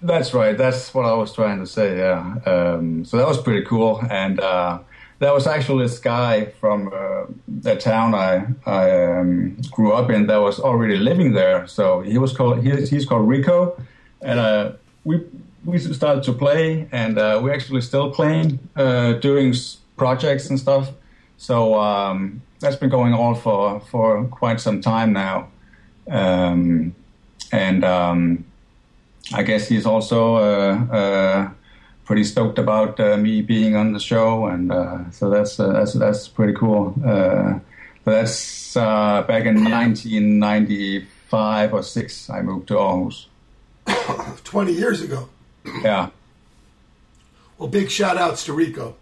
That's 0.01 0.33
right. 0.35 0.57
That's 0.57 0.95
what 0.95 1.05
I 1.05 1.15
was 1.15 1.33
trying 1.33 1.59
to 1.59 1.67
say. 1.67 1.99
Yeah. 1.99 2.37
Um, 2.47 3.05
so 3.05 3.17
that 3.17 3.27
was 3.27 3.41
pretty 3.43 3.65
cool, 3.67 4.01
and 4.09 4.39
uh, 4.39 4.79
that 5.25 5.33
was 5.33 5.47
actually 5.47 5.85
this 5.85 5.99
guy 5.99 6.45
from 6.61 6.89
uh, 6.93 7.25
the 7.49 7.77
town 7.77 8.15
I 8.15 8.47
I 8.67 8.85
um, 9.19 9.57
grew 9.71 9.93
up 9.93 10.11
in 10.11 10.27
that 10.27 10.37
was 10.37 10.61
already 10.61 10.99
living 10.99 11.33
there. 11.33 11.67
So 11.67 12.03
he 12.03 12.19
was 12.19 12.37
called 12.37 12.63
he, 12.63 12.71
he's 12.87 13.07
called 13.07 13.27
Rico, 13.27 13.75
and 14.21 14.39
uh, 14.39 14.73
we 15.05 15.23
we 15.65 15.79
started 15.79 16.25
to 16.25 16.33
play, 16.35 16.89
and 16.93 17.19
uh, 17.19 17.41
we 17.43 17.51
actually 17.51 17.81
still 17.81 18.11
playing, 18.11 18.59
uh, 18.77 19.15
doing 19.15 19.55
projects 19.97 20.51
and 20.51 20.61
stuff. 20.61 20.93
So 21.39 21.81
um, 21.81 22.43
that's 22.61 22.77
been 22.77 22.91
going 22.91 23.15
on 23.15 23.35
for 23.35 23.81
for 23.91 24.27
quite 24.27 24.61
some 24.61 24.81
time 24.81 25.13
now, 25.13 25.49
um, 26.11 26.95
and. 27.51 27.85
Um, 27.85 28.45
I 29.33 29.43
guess 29.43 29.69
he's 29.69 29.87
also 29.87 30.37
uh, 30.37 30.85
uh, 30.93 31.51
pretty 32.05 32.25
stoked 32.25 32.59
about 32.59 32.99
uh, 33.01 33.17
me 33.17 33.43
being 33.43 33.77
on 33.77 33.93
the 33.93 34.01
show, 34.01 34.47
and 34.47 34.71
uh, 34.73 35.11
so 35.11 35.31
that's 35.31 35.59
uh, 35.59 35.73
that's 35.73 35.95
that's 35.95 36.29
pretty 36.29 36.53
cool. 36.53 36.95
Uh, 37.05 37.59
but 38.05 38.13
that's 38.13 38.77
uh, 38.77 39.23
back 39.23 39.47
in 39.47 39.65
1995 39.65 41.75
or 41.75 41.83
six. 41.83 42.29
I 42.31 42.43
moved 42.43 42.69
to 42.69 42.75
Aarhus. 42.75 43.27
20 44.45 44.73
years 44.73 45.01
ago. 45.03 45.29
Yeah, 45.83 46.11
Well, 47.59 47.69
big 47.69 47.91
shout 47.91 48.17
outs 48.19 48.45
to 48.47 48.53
Rico. 48.53 48.97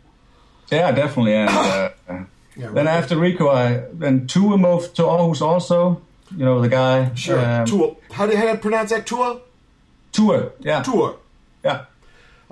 yeah, 0.70 0.92
definitely. 0.92 1.34
And 1.34 1.50
uh, 1.50 1.90
Yeah, 2.56 2.68
then 2.68 2.86
after 2.86 3.16
Rico, 3.16 3.48
I 3.48 3.84
then 3.92 4.26
Tua 4.26 4.58
moved 4.58 4.94
to 4.96 5.02
Aarhus 5.02 5.40
also. 5.40 6.02
You 6.36 6.44
know 6.44 6.60
the 6.60 6.68
guy. 6.68 7.14
Sure. 7.14 7.38
Um, 7.40 7.66
Tua. 7.66 7.94
How 8.12 8.26
do 8.26 8.32
you 8.32 8.38
how 8.38 8.44
do 8.44 8.50
you 8.52 8.56
pronounce 8.58 8.90
that? 8.90 9.06
Tua? 9.06 9.40
Tua. 10.12 10.50
Yeah. 10.60 10.82
Tua. 10.82 11.16
Yeah. 11.64 11.86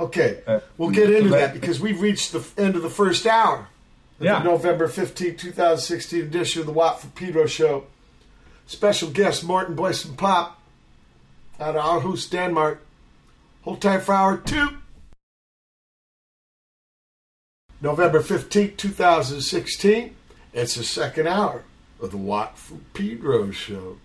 Okay. 0.01 0.43
Uh, 0.47 0.61
We'll 0.79 0.91
get 0.91 1.11
into 1.11 1.29
that 1.31 1.53
because 1.53 1.79
we've 1.79 2.01
reached 2.01 2.33
the 2.33 2.43
end 2.57 2.75
of 2.75 2.83
the 2.83 2.91
first 2.91 3.27
hour. 3.27 3.69
of 4.19 4.25
Yeah. 4.25 4.39
The 4.39 4.45
November 4.45 4.89
15, 4.89 5.37
2016 5.37 6.21
edition 6.23 6.61
of 6.61 6.67
the 6.67 6.73
Watt 6.73 7.01
from 7.01 7.11
Pedro 7.11 7.47
show. 7.47 7.85
Special 8.67 9.11
guest 9.11 9.45
Morten 9.45 9.75
Boyson 9.75 10.17
Pop 10.17 10.59
out 11.59 11.77
of 11.77 11.85
Aarhus, 12.03 12.31
Denmark. 12.31 12.81
Hold 13.63 13.83
tight 13.83 14.01
for 14.01 14.15
hour 14.15 14.39
two. 14.39 14.69
November 17.83 18.21
15, 18.21 18.77
2016. 18.77 20.15
It's 20.53 20.75
the 20.75 20.85
second 20.85 21.27
hour 21.29 21.65
of 22.01 22.11
the 22.11 22.17
Watt 22.17 22.59
from 22.59 22.85
Pedro 22.95 23.51
show. 23.51 23.99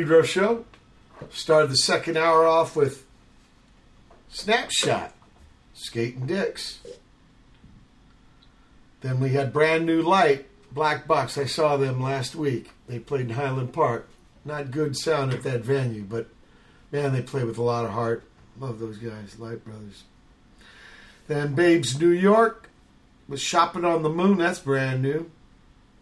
Pedro 0.00 0.22
show. 0.22 0.64
Started 1.30 1.68
the 1.68 1.76
second 1.76 2.16
hour 2.16 2.46
off 2.46 2.74
with 2.74 3.04
Snapshot, 4.30 5.12
Skating 5.74 6.26
Dicks. 6.26 6.78
Then 9.02 9.20
we 9.20 9.30
had 9.30 9.52
Brand 9.52 9.84
New 9.84 10.00
Lite, 10.00 10.46
Black 10.72 11.06
Box. 11.06 11.36
I 11.36 11.44
saw 11.44 11.76
them 11.76 12.02
last 12.02 12.34
week. 12.34 12.70
They 12.88 12.98
played 12.98 13.28
in 13.28 13.34
Highland 13.34 13.74
Park. 13.74 14.08
Not 14.42 14.70
good 14.70 14.96
sound 14.96 15.34
at 15.34 15.42
that 15.42 15.60
venue, 15.60 16.04
but 16.04 16.28
man, 16.90 17.12
they 17.12 17.20
play 17.20 17.44
with 17.44 17.58
a 17.58 17.62
lot 17.62 17.84
of 17.84 17.90
heart. 17.90 18.24
Love 18.58 18.78
those 18.78 18.96
guys, 18.96 19.38
Lite 19.38 19.62
Brothers. 19.66 20.04
Then 21.28 21.54
Babes 21.54 22.00
New 22.00 22.08
York 22.08 22.70
with 23.28 23.40
Shopping 23.40 23.84
on 23.84 24.02
the 24.02 24.08
Moon. 24.08 24.38
That's 24.38 24.60
brand 24.60 25.02
new. 25.02 25.30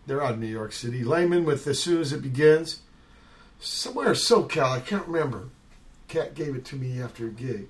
They're 0.07 0.23
out 0.23 0.35
of 0.35 0.39
New 0.39 0.47
York 0.47 0.71
City. 0.73 1.03
Layman 1.03 1.45
with 1.45 1.67
As 1.67 1.83
Soon 1.83 2.01
as 2.01 2.13
It 2.13 2.23
Begins. 2.23 2.79
Somewhere 3.61 4.09
in 4.09 4.15
SoCal, 4.15 4.71
I 4.71 4.81
can't 4.81 5.07
remember. 5.07 5.49
Cat 6.07 6.35
gave 6.35 6.55
it 6.55 6.65
to 6.67 6.77
me 6.77 7.03
after 7.03 7.27
a 7.27 7.31
gig. 7.31 7.69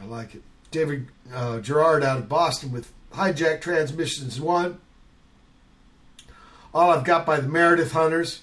I 0.00 0.04
like 0.04 0.34
it. 0.34 0.42
David 0.70 1.08
uh, 1.32 1.60
Gerard 1.60 2.04
out 2.04 2.18
of 2.18 2.28
Boston 2.28 2.70
with 2.70 2.92
Hijack 3.12 3.60
Transmissions 3.60 4.40
1. 4.40 4.80
All 6.72 6.90
I've 6.90 7.04
Got 7.04 7.26
by 7.26 7.40
the 7.40 7.48
Meredith 7.48 7.92
Hunters. 7.92 8.42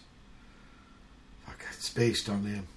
I 1.47 1.51
got 1.51 1.73
spaced 1.75 2.27
on 2.27 2.43
them, 2.43 2.67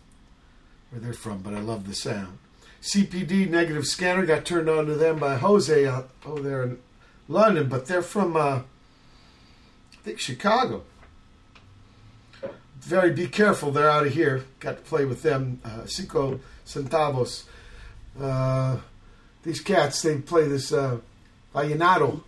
where 0.90 1.00
they're 1.00 1.12
from, 1.12 1.38
but 1.38 1.54
I 1.54 1.60
love 1.60 1.88
the 1.88 1.94
sound. 1.94 2.38
CPD 2.80 3.50
Negative 3.50 3.86
Scanner 3.86 4.24
got 4.24 4.44
turned 4.44 4.68
on 4.68 4.86
to 4.86 4.94
them 4.94 5.18
by 5.18 5.36
Jose 5.36 5.84
uh, 5.84 6.02
over 6.24 6.42
there 6.42 6.62
in 6.62 6.78
London, 7.26 7.68
but 7.68 7.86
they're 7.86 8.02
from, 8.02 8.36
uh, 8.36 8.60
I 8.60 9.96
think, 10.04 10.20
Chicago. 10.20 10.84
Very 12.88 13.10
be 13.10 13.26
careful, 13.26 13.70
they're 13.70 13.90
out 13.90 14.06
of 14.06 14.14
here. 14.14 14.46
Got 14.60 14.78
to 14.78 14.82
play 14.82 15.04
with 15.04 15.22
them. 15.22 15.60
Uh, 15.62 15.84
Cinco 15.84 16.40
Centavos. 16.64 17.44
Uh, 18.18 18.78
these 19.42 19.60
cats, 19.60 20.00
they 20.00 20.16
play 20.16 20.48
this 20.48 20.72
uh, 20.72 20.96
vallenato 21.54 22.22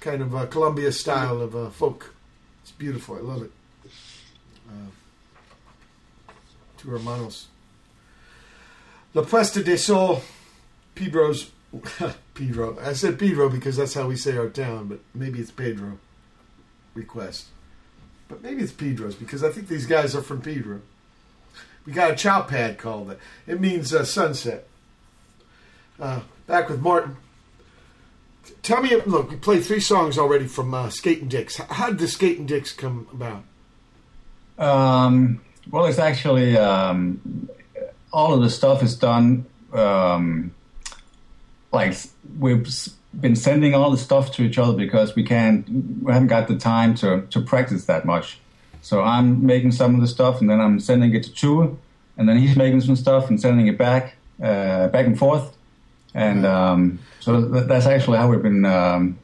kind 0.00 0.20
of 0.20 0.36
uh, 0.36 0.44
Colombia 0.44 0.92
style 0.92 1.40
of 1.40 1.56
uh, 1.56 1.70
folk. 1.70 2.14
It's 2.62 2.72
beautiful. 2.72 3.16
I 3.16 3.20
love 3.20 3.42
it. 3.42 3.50
Uh, 4.68 4.90
two 6.76 6.90
hermanos. 6.90 7.46
La 9.14 9.22
Puesta 9.22 9.64
de 9.64 9.78
Sol, 9.78 10.20
Pedro's. 10.94 11.50
Pedro. 12.34 12.78
I 12.80 12.92
said 12.92 13.18
Pedro 13.18 13.48
because 13.48 13.78
that's 13.78 13.94
how 13.94 14.08
we 14.08 14.16
say 14.16 14.36
our 14.36 14.50
town, 14.50 14.88
but 14.88 15.00
maybe 15.14 15.40
it's 15.40 15.50
Pedro. 15.50 15.98
Request. 16.92 17.46
But 18.28 18.42
maybe 18.42 18.62
it's 18.62 18.72
Pedro's 18.72 19.14
because 19.14 19.42
I 19.42 19.50
think 19.50 19.68
these 19.68 19.86
guys 19.86 20.14
are 20.14 20.22
from 20.22 20.42
Pedro. 20.42 20.80
We 21.86 21.92
got 21.92 22.10
a 22.10 22.16
chow 22.16 22.42
pad 22.42 22.76
called 22.78 23.08
that. 23.08 23.18
It 23.46 23.60
means 23.60 23.94
uh, 23.94 24.04
sunset. 24.04 24.66
Uh, 25.98 26.20
back 26.46 26.68
with 26.68 26.80
Martin. 26.80 27.16
Tell 28.62 28.82
me, 28.82 28.94
look, 29.06 29.30
we 29.30 29.36
played 29.36 29.64
three 29.64 29.80
songs 29.80 30.18
already 30.18 30.46
from 30.46 30.72
uh, 30.74 30.90
Skating 30.90 31.28
Dicks. 31.28 31.56
How 31.56 31.88
did 31.88 31.98
the 31.98 32.08
Skating 32.08 32.44
Dicks 32.46 32.72
come 32.72 33.06
about? 33.12 33.44
Um, 34.58 35.40
well, 35.70 35.86
it's 35.86 35.98
actually 35.98 36.56
um, 36.56 37.48
all 38.12 38.34
of 38.34 38.42
the 38.42 38.50
stuff 38.50 38.82
is 38.82 38.96
done. 38.96 39.46
Um, 39.72 40.54
like 41.72 41.94
we've 42.38 42.66
s- 42.66 42.90
been 43.12 43.36
sending 43.36 43.74
all 43.74 43.90
the 43.90 43.98
stuff 43.98 44.32
to 44.32 44.42
each 44.42 44.58
other 44.58 44.74
because 44.76 45.14
we 45.14 45.22
can't, 45.22 45.68
we 46.02 46.12
haven't 46.12 46.28
got 46.28 46.48
the 46.48 46.56
time 46.56 46.94
to 46.96 47.22
to 47.30 47.40
practice 47.40 47.86
that 47.86 48.04
much. 48.04 48.38
So 48.82 49.02
I'm 49.02 49.44
making 49.44 49.72
some 49.72 49.94
of 49.94 50.00
the 50.00 50.06
stuff, 50.06 50.40
and 50.40 50.48
then 50.48 50.60
I'm 50.60 50.78
sending 50.80 51.14
it 51.14 51.24
to 51.24 51.32
Tua, 51.32 51.70
and 52.16 52.28
then 52.28 52.38
he's 52.38 52.56
making 52.56 52.80
some 52.82 52.96
stuff 52.96 53.28
and 53.28 53.40
sending 53.40 53.66
it 53.66 53.76
back, 53.76 54.16
uh, 54.42 54.88
back 54.88 55.06
and 55.06 55.18
forth, 55.18 55.56
and 56.14 56.46
um, 56.46 56.98
so 57.20 57.50
th- 57.52 57.66
that's 57.66 57.86
actually 57.86 58.18
how 58.18 58.28
we've 58.30 58.42
been 58.42 58.64
um, 58.64 59.18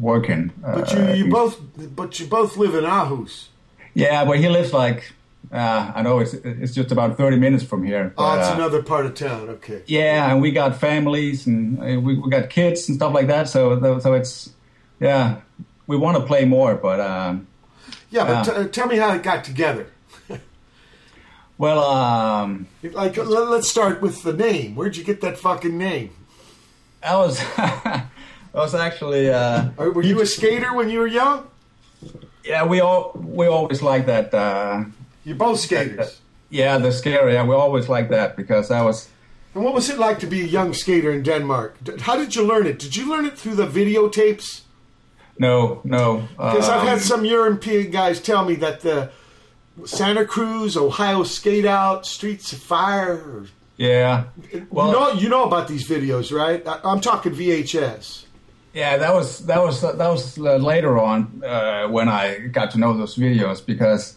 working. 0.00 0.52
But 0.62 0.92
you, 0.92 0.98
Uh, 1.00 1.12
you 1.12 1.30
both, 1.30 1.60
but 1.94 2.18
you 2.18 2.26
both 2.26 2.56
live 2.56 2.74
in 2.74 2.84
Aarhus. 2.84 3.48
Yeah, 3.94 4.24
but 4.24 4.38
he 4.38 4.48
lives 4.48 4.72
like 4.72 5.12
uh, 5.52 5.92
I 5.94 6.02
know 6.02 6.18
it's 6.20 6.34
it's 6.34 6.72
just 6.74 6.90
about 6.92 7.16
thirty 7.16 7.36
minutes 7.38 7.62
from 7.64 7.84
here. 7.84 8.12
Oh, 8.18 8.38
it's 8.38 8.48
uh, 8.48 8.54
another 8.54 8.82
part 8.82 9.06
of 9.06 9.14
town. 9.14 9.48
Okay. 9.50 9.82
Yeah, 9.86 10.30
and 10.32 10.40
we 10.42 10.50
got 10.50 10.76
families 10.80 11.46
and 11.46 11.78
uh, 11.80 12.00
we, 12.00 12.18
we 12.18 12.30
got 12.30 12.50
kids 12.50 12.88
and 12.88 12.96
stuff 12.96 13.12
like 13.14 13.26
that. 13.28 13.48
So 13.48 13.78
so 14.00 14.14
it's 14.14 14.50
yeah, 15.00 15.40
we 15.86 15.96
want 15.96 16.16
to 16.18 16.24
play 16.24 16.44
more, 16.44 16.74
but 16.74 17.00
um, 17.00 17.46
Yeah, 18.10 18.24
but 18.24 18.46
Yeah. 18.46 18.62
t- 18.64 18.68
tell 18.70 18.86
me 18.86 18.96
how 18.96 19.12
it 19.14 19.22
got 19.22 19.44
together. 19.44 19.86
well, 21.58 21.80
um, 21.84 22.66
Like, 22.82 23.16
let- 23.16 23.48
let's 23.48 23.68
start 23.68 24.00
with 24.00 24.22
the 24.22 24.32
name. 24.32 24.74
Where'd 24.74 24.96
you 24.96 25.04
get 25.04 25.20
that 25.20 25.38
fucking 25.38 25.76
name? 25.76 26.10
I 27.02 27.16
was 27.16 27.38
I 27.58 28.04
was 28.54 28.74
actually 28.74 29.30
uh, 29.30 29.70
Were 29.76 30.02
you 30.02 30.20
a 30.22 30.26
skater 30.26 30.72
when 30.72 30.88
you 30.90 31.00
were 31.00 31.06
young? 31.08 31.48
yeah 32.44 32.64
we 32.66 32.80
all 32.80 33.12
we 33.14 33.46
always 33.46 33.82
like 33.82 34.06
that. 34.06 34.34
Uh, 35.24 35.28
You're 35.28 35.36
both 35.36 35.60
skaters. 35.60 36.20
yeah, 36.50 36.78
the 36.78 36.92
scary. 36.92 37.34
Yeah, 37.34 37.44
we 37.44 37.54
always 37.54 37.88
like 37.88 38.10
that 38.10 38.36
because 38.36 38.70
I 38.70 38.82
was 38.82 39.08
And 39.54 39.64
what 39.64 39.74
was 39.74 39.88
it 39.88 39.98
like 39.98 40.18
to 40.20 40.26
be 40.26 40.40
a 40.42 40.46
young 40.46 40.74
skater 40.74 41.12
in 41.12 41.22
Denmark? 41.22 42.00
How 42.00 42.16
did 42.16 42.34
you 42.34 42.44
learn 42.44 42.66
it? 42.66 42.78
Did 42.78 42.96
you 42.96 43.08
learn 43.08 43.24
it 43.24 43.38
through 43.38 43.54
the 43.54 43.66
videotapes? 43.66 44.62
no 45.36 45.80
no 45.82 46.28
Because 46.36 46.68
I've 46.68 46.82
um, 46.82 46.86
had 46.86 47.00
some 47.00 47.24
European 47.24 47.90
guys 47.90 48.20
tell 48.20 48.44
me 48.44 48.54
that 48.56 48.80
the 48.80 49.10
Santa 49.84 50.24
Cruz, 50.24 50.76
Ohio 50.76 51.24
Skate 51.24 51.66
Out, 51.66 52.06
Streets 52.06 52.52
of 52.52 52.60
Fire. 52.60 53.44
Yeah. 53.76 54.24
Well, 54.70 54.86
you 54.86 54.92
know, 54.92 55.12
you 55.22 55.28
know 55.28 55.44
about 55.44 55.66
these 55.66 55.88
videos, 55.88 56.30
right? 56.32 56.66
I, 56.66 56.78
I'm 56.84 57.00
talking 57.00 57.32
VHS. 57.32 58.24
Yeah, 58.72 58.96
that 58.96 59.12
was 59.12 59.46
that 59.46 59.62
was 59.62 59.80
that 59.82 59.96
was 59.96 60.38
uh, 60.38 60.56
later 60.56 60.98
on 60.98 61.42
uh, 61.44 61.88
when 61.88 62.08
I 62.08 62.38
got 62.48 62.70
to 62.72 62.78
know 62.78 62.96
those 62.96 63.16
videos 63.16 63.64
because 63.64 64.16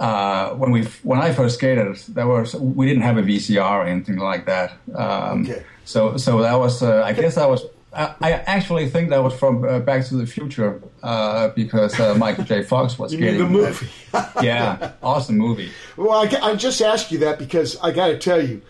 uh, 0.00 0.54
when 0.54 0.70
we 0.72 0.84
when 1.02 1.20
I 1.20 1.32
first 1.32 1.56
skated, 1.58 1.96
there 2.08 2.26
was 2.26 2.54
we 2.54 2.86
didn't 2.86 3.02
have 3.02 3.18
a 3.18 3.22
VCR 3.22 3.70
or 3.70 3.84
anything 3.84 4.18
like 4.18 4.46
that. 4.46 4.72
Um, 4.94 5.42
Okay. 5.42 5.62
So 5.84 6.16
so 6.16 6.40
that 6.42 6.54
was 6.58 6.82
uh, 6.82 7.02
I 7.04 7.12
guess 7.12 7.34
that 7.34 7.48
was 7.48 7.64
I, 7.92 8.14
I 8.20 8.32
actually 8.46 8.88
think 8.88 9.10
that 9.10 9.22
was 9.22 9.34
from 9.34 9.64
uh, 9.64 9.80
Back 9.80 10.06
to 10.06 10.14
the 10.16 10.26
Future 10.26 10.80
uh, 11.02 11.48
because 11.48 11.98
uh, 11.98 12.14
Michael 12.14 12.44
J. 12.44 12.62
Fox 12.62 12.98
was 12.98 13.12
You 13.12 13.18
skating. 13.18 13.38
the 13.38 13.48
movie? 13.48 13.88
yeah, 14.42 14.92
awesome 15.02 15.36
movie. 15.36 15.70
Well, 15.96 16.12
I, 16.12 16.50
I 16.50 16.54
just 16.54 16.80
asked 16.80 17.10
you 17.10 17.18
that 17.18 17.38
because 17.38 17.76
I 17.82 17.90
got 17.90 18.08
to 18.08 18.18
tell 18.18 18.40
you, 18.44 18.62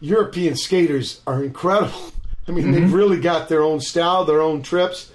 European 0.00 0.54
skaters 0.56 1.22
are 1.26 1.42
incredible. 1.42 2.12
I 2.48 2.50
mean, 2.52 2.70
they've 2.72 2.92
really 2.92 3.20
got 3.20 3.48
their 3.48 3.62
own 3.62 3.80
style, 3.80 4.24
their 4.24 4.40
own 4.40 4.62
trips, 4.62 5.10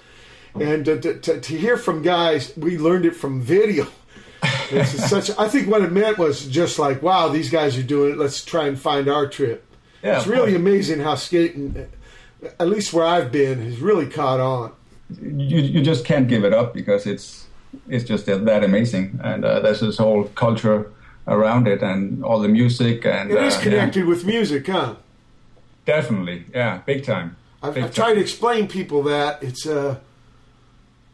and 0.54 0.84
to, 0.84 1.00
to, 1.00 1.40
to 1.40 1.56
hear 1.58 1.76
from 1.76 2.02
guys, 2.02 2.52
we 2.56 2.78
learned 2.78 3.06
it 3.06 3.16
from 3.16 3.40
video. 3.40 3.86
It's 4.70 5.08
such. 5.08 5.30
I 5.38 5.48
think 5.48 5.68
what 5.68 5.82
it 5.82 5.92
meant 5.92 6.18
was 6.18 6.46
just 6.46 6.78
like, 6.78 7.02
wow, 7.02 7.28
these 7.28 7.50
guys 7.50 7.76
are 7.78 7.82
doing 7.82 8.12
it. 8.12 8.18
Let's 8.18 8.44
try 8.44 8.66
and 8.66 8.78
find 8.78 9.08
our 9.08 9.26
trip. 9.28 9.64
Yeah, 10.02 10.18
it's 10.18 10.26
really 10.26 10.54
amazing 10.54 11.00
how 11.00 11.14
skating, 11.14 11.88
at 12.60 12.68
least 12.68 12.92
where 12.92 13.06
I've 13.06 13.32
been, 13.32 13.62
has 13.62 13.78
really 13.80 14.06
caught 14.06 14.40
on. 14.40 14.72
you 15.20 15.60
you 15.60 15.82
just 15.82 16.04
can't 16.04 16.28
give 16.28 16.44
it 16.44 16.52
up 16.52 16.74
because 16.74 17.06
it's 17.06 17.46
it's 17.88 18.04
just 18.04 18.26
that, 18.26 18.44
that 18.44 18.64
amazing, 18.64 19.20
and 19.22 19.44
uh, 19.44 19.60
there's 19.60 19.80
this 19.80 19.98
whole 19.98 20.24
culture 20.24 20.90
around 21.26 21.66
it, 21.68 21.82
and 21.82 22.24
all 22.24 22.38
the 22.38 22.48
music, 22.48 23.06
and 23.06 23.30
It 23.30 23.42
is 23.42 23.56
uh, 23.56 23.60
connected 23.60 24.04
with 24.06 24.24
music, 24.24 24.66
huh? 24.66 24.96
definitely, 25.86 26.44
yeah, 26.54 26.78
big 26.86 27.04
time. 27.04 27.36
I've, 27.62 27.76
I've 27.78 27.94
tried 27.94 28.14
to 28.14 28.20
explain 28.20 28.68
people 28.68 29.02
that 29.04 29.42
it's 29.42 29.66
uh, 29.66 29.98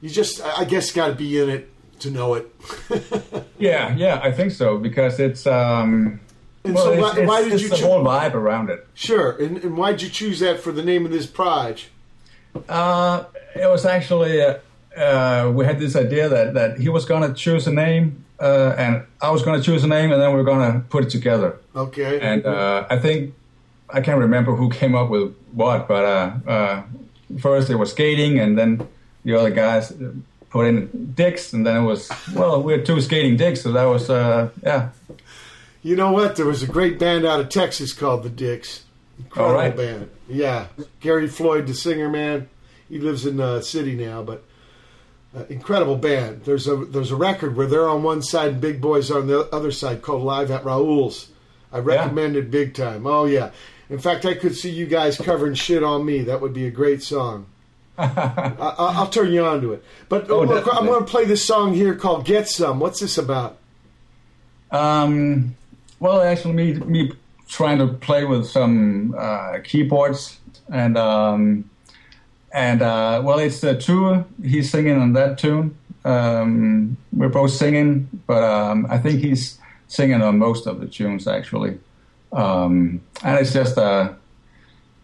you 0.00 0.10
just 0.10 0.40
I 0.42 0.60
I 0.60 0.64
guess 0.64 0.90
got 0.90 1.08
to 1.08 1.14
be 1.14 1.38
in 1.40 1.48
it 1.48 1.69
to 2.00 2.10
know 2.10 2.34
it. 2.34 2.50
Yeah, 3.60 3.94
yeah, 3.94 4.18
I 4.22 4.32
think 4.32 4.52
so 4.52 4.78
because 4.78 5.20
it's 5.20 5.46
um. 5.46 6.18
And 6.64 6.74
well, 6.74 6.84
so 6.84 6.92
it's, 6.92 7.02
why, 7.02 7.14
it's, 7.18 7.28
why 7.28 7.44
did 7.44 7.52
it's 7.52 7.62
you 7.62 7.68
the 7.68 7.76
choo- 7.76 7.86
whole 7.86 8.02
vibe 8.02 8.32
around 8.32 8.70
it? 8.70 8.86
Sure, 8.94 9.32
and, 9.32 9.58
and 9.58 9.76
why'd 9.76 10.00
you 10.00 10.08
choose 10.08 10.40
that 10.40 10.60
for 10.60 10.72
the 10.72 10.82
name 10.82 11.04
of 11.04 11.12
this 11.12 11.26
prize? 11.26 11.86
Uh, 12.68 13.24
it 13.54 13.68
was 13.68 13.84
actually 13.84 14.40
uh, 14.40 14.58
uh, 14.96 15.52
we 15.54 15.64
had 15.66 15.78
this 15.78 15.94
idea 15.94 16.28
that 16.30 16.54
that 16.54 16.78
he 16.78 16.88
was 16.88 17.04
gonna 17.04 17.34
choose 17.34 17.66
a 17.66 17.72
name, 17.72 18.24
uh, 18.40 18.74
and 18.78 19.04
I 19.20 19.30
was 19.30 19.42
gonna 19.42 19.62
choose 19.62 19.84
a 19.84 19.88
name, 19.88 20.10
and 20.10 20.20
then 20.20 20.30
we 20.30 20.36
were 20.36 20.44
gonna 20.44 20.84
put 20.88 21.04
it 21.04 21.10
together. 21.10 21.58
Okay, 21.76 22.18
And 22.20 22.46
uh, 22.46 22.86
I 22.88 22.98
think 22.98 23.34
I 23.90 24.00
can't 24.00 24.18
remember 24.18 24.56
who 24.56 24.70
came 24.70 24.94
up 24.94 25.10
with 25.10 25.34
what, 25.52 25.86
but 25.86 26.04
uh, 26.04 26.50
uh, 26.50 26.82
first 27.38 27.68
it 27.68 27.76
was 27.76 27.90
skating, 27.90 28.38
and 28.38 28.58
then 28.58 28.88
the 29.24 29.34
other 29.34 29.50
guys 29.50 29.92
put 30.50 30.66
in 30.66 31.12
dicks, 31.14 31.52
and 31.52 31.66
then 31.66 31.76
it 31.78 31.86
was 31.86 32.10
well, 32.34 32.62
we're 32.62 32.82
two 32.84 33.00
skating 33.00 33.36
dicks, 33.36 33.62
so 33.62 33.72
that 33.72 33.84
was 33.84 34.10
uh, 34.10 34.50
yeah, 34.62 34.90
you 35.82 35.96
know 35.96 36.12
what? 36.12 36.36
There 36.36 36.46
was 36.46 36.62
a 36.62 36.66
great 36.66 36.98
band 36.98 37.24
out 37.24 37.40
of 37.40 37.48
Texas 37.48 37.92
called 37.92 38.22
the 38.22 38.30
Dicks. 38.30 38.84
Incredible 39.18 39.50
All 39.54 39.58
right. 39.60 39.76
band. 39.76 40.10
Yeah, 40.28 40.66
Gary 41.00 41.28
Floyd, 41.28 41.66
the 41.66 41.74
singer, 41.74 42.08
man. 42.08 42.48
He 42.88 42.98
lives 42.98 43.26
in 43.26 43.36
the 43.36 43.60
city 43.62 43.94
now, 43.94 44.22
but 44.22 44.44
Uh, 45.32 45.44
incredible 45.48 45.94
band. 45.96 46.42
There's 46.44 46.66
a 46.66 46.74
there's 46.76 47.12
a 47.12 47.16
record 47.16 47.56
where 47.56 47.68
they're 47.68 47.88
on 47.88 48.02
one 48.02 48.20
side 48.20 48.52
and 48.52 48.60
Big 48.60 48.80
Boys 48.80 49.12
are 49.12 49.20
on 49.20 49.28
the 49.28 49.48
other 49.54 49.70
side 49.70 50.02
called 50.02 50.22
Live 50.24 50.50
at 50.50 50.64
Raul's. 50.64 51.28
I 51.72 51.78
recommend 51.78 52.34
it 52.34 52.50
big 52.50 52.74
time. 52.74 53.06
Oh 53.06 53.26
yeah. 53.26 53.50
In 53.88 53.98
fact, 54.00 54.24
I 54.24 54.34
could 54.34 54.56
see 54.56 54.70
you 54.70 54.86
guys 54.86 55.16
covering 55.16 55.54
shit 55.54 55.84
on 55.84 56.04
me. 56.04 56.22
That 56.22 56.40
would 56.40 56.52
be 56.52 56.66
a 56.66 56.70
great 56.72 57.02
song. 57.04 57.46
I, 58.00 58.74
I- 58.78 58.92
I'll 58.98 59.08
turn 59.08 59.32
you 59.32 59.44
on 59.44 59.60
to 59.60 59.72
it. 59.74 59.84
But 60.08 60.30
Oh, 60.30 60.42
look, 60.42 60.66
I'm 60.72 60.86
going 60.86 61.04
to 61.04 61.10
play 61.10 61.24
this 61.24 61.44
song 61.44 61.74
here 61.74 61.94
called 61.94 62.24
"Get 62.24 62.48
Some." 62.48 62.80
What's 62.80 63.00
this 63.00 63.18
about? 63.18 63.58
Um, 64.70 65.56
well, 65.98 66.20
actually, 66.20 66.54
me 66.54 66.72
me 66.74 67.12
trying 67.48 67.78
to 67.78 67.88
play 67.88 68.24
with 68.24 68.46
some 68.46 69.14
uh, 69.18 69.58
keyboards 69.64 70.38
and 70.72 70.96
um, 70.96 71.68
and 72.52 72.82
uh, 72.82 73.20
well, 73.24 73.38
it's 73.38 73.60
the 73.60 73.76
two. 73.76 74.24
He's 74.42 74.70
singing 74.70 74.96
on 74.98 75.12
that 75.14 75.38
tune. 75.38 75.76
Um, 76.04 76.96
we're 77.12 77.28
both 77.28 77.50
singing, 77.50 78.08
but 78.26 78.42
um, 78.42 78.86
I 78.88 78.98
think 78.98 79.20
he's 79.20 79.58
singing 79.88 80.22
on 80.22 80.38
most 80.38 80.66
of 80.66 80.80
the 80.80 80.86
tunes 80.86 81.26
actually. 81.26 81.78
Um, 82.32 83.00
and 83.24 83.38
it's 83.40 83.52
just 83.52 83.76
a 83.76 84.16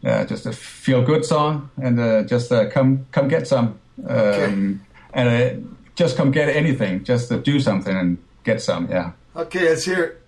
uh, 0.07 0.25
just 0.25 0.47
a 0.47 0.53
feel 0.53 1.03
good 1.03 1.25
song, 1.25 1.71
and 1.83 1.99
uh, 1.99 2.23
just 2.23 2.53
uh, 2.53 2.71
come 2.71 3.07
come 3.13 3.29
get 3.29 3.47
some, 3.49 3.79
um, 4.07 4.81
and 5.13 5.29
uh, 5.29 5.69
just 5.97 6.17
come 6.17 6.31
get 6.31 6.49
anything, 6.49 7.05
just 7.05 7.31
do 7.43 7.61
something 7.61 7.97
and 7.97 8.19
get 8.45 8.63
some. 8.63 8.89
Yeah. 8.91 9.13
Okay, 9.35 9.69
let's 9.69 9.85
hear 9.85 10.03
it. 10.05 10.23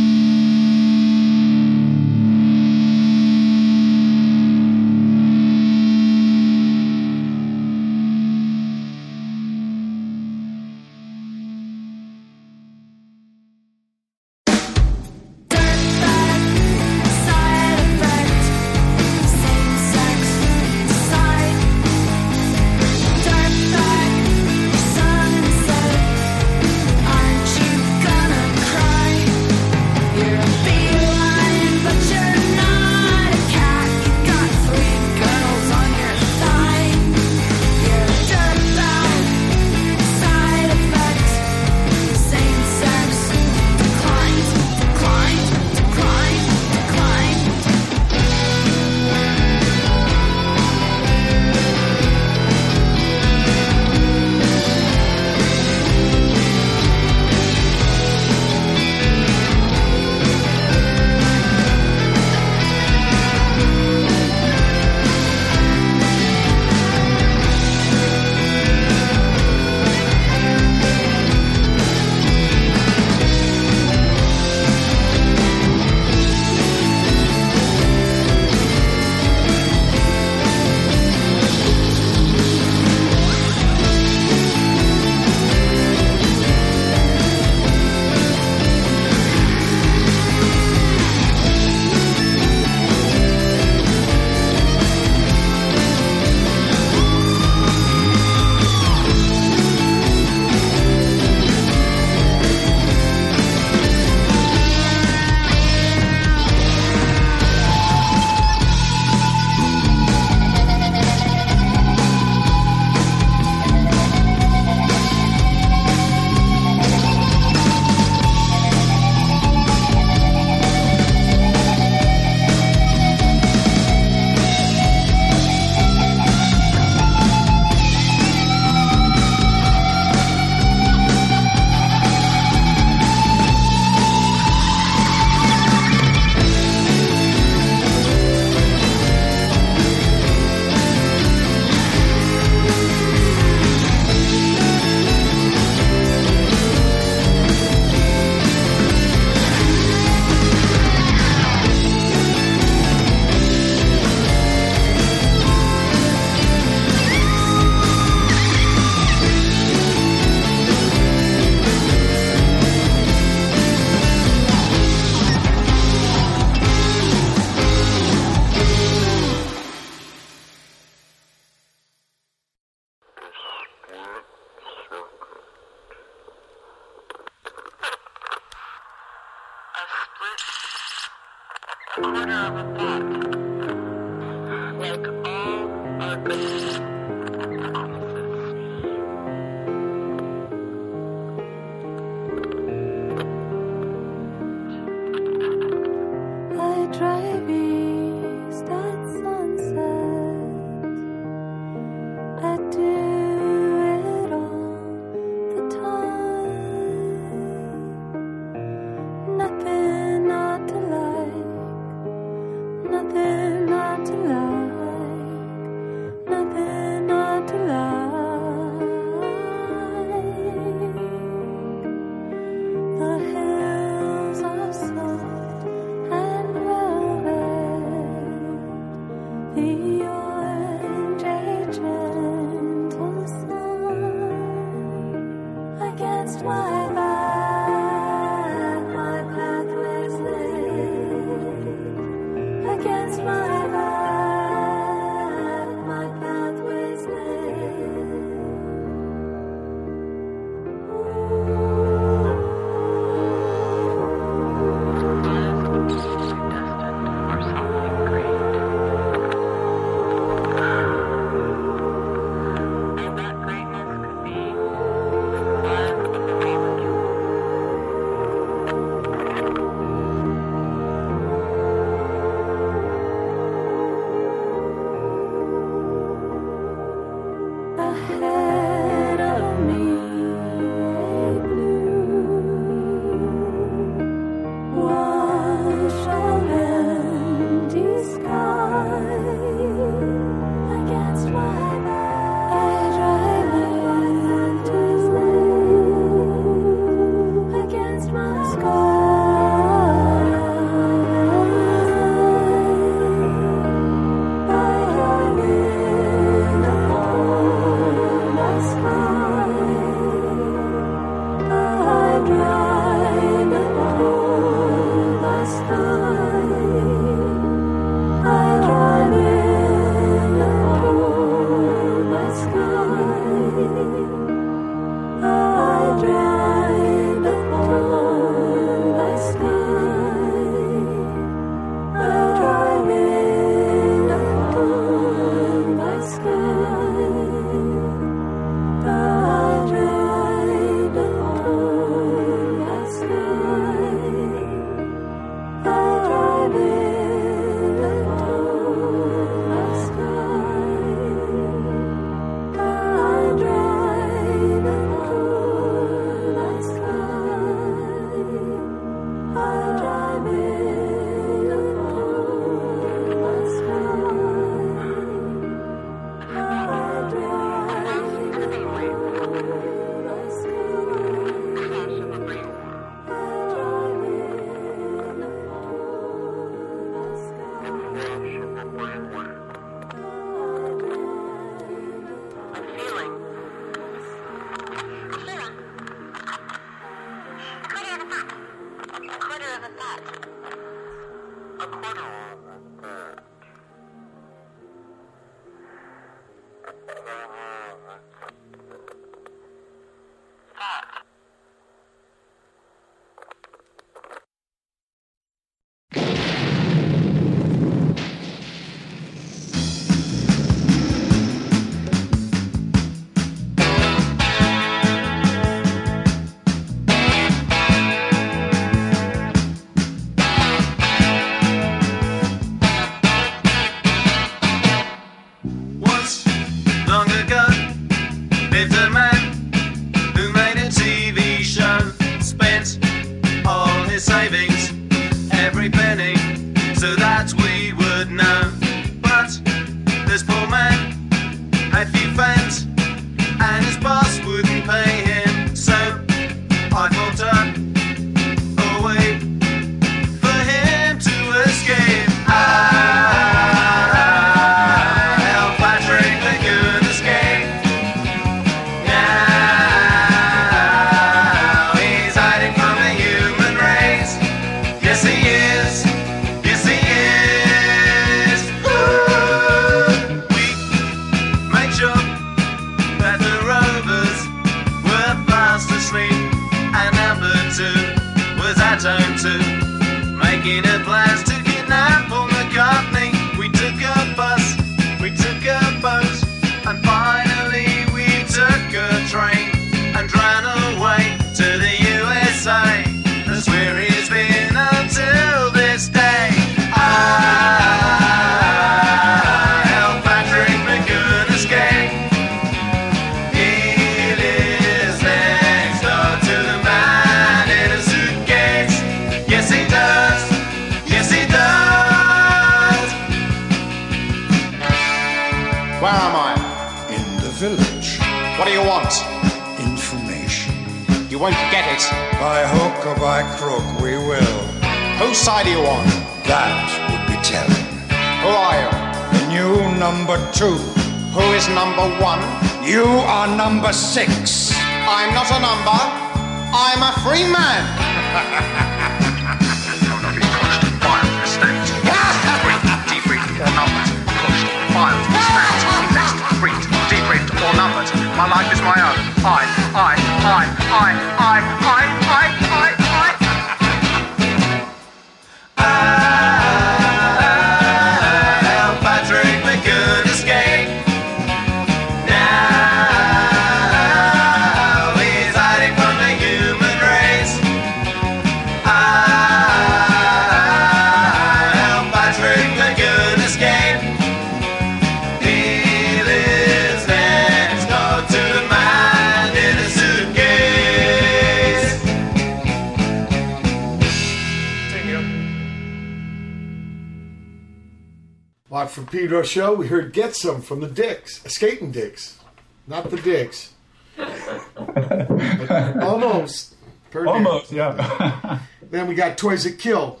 "Get 589.96 590.14
Some" 590.14 590.42
from 590.42 590.60
the 590.60 590.66
Dicks, 590.66 591.22
Skating 591.24 591.72
Dicks, 591.72 592.18
not 592.66 592.90
the 592.90 592.98
Dicks. 592.98 593.54
Almost. 595.82 596.54
Almost, 596.94 597.50
yeah. 597.50 598.40
Then 598.70 598.88
we 598.88 598.94
got 598.94 599.16
Toys 599.16 599.44
That 599.44 599.58
Kill. 599.58 600.00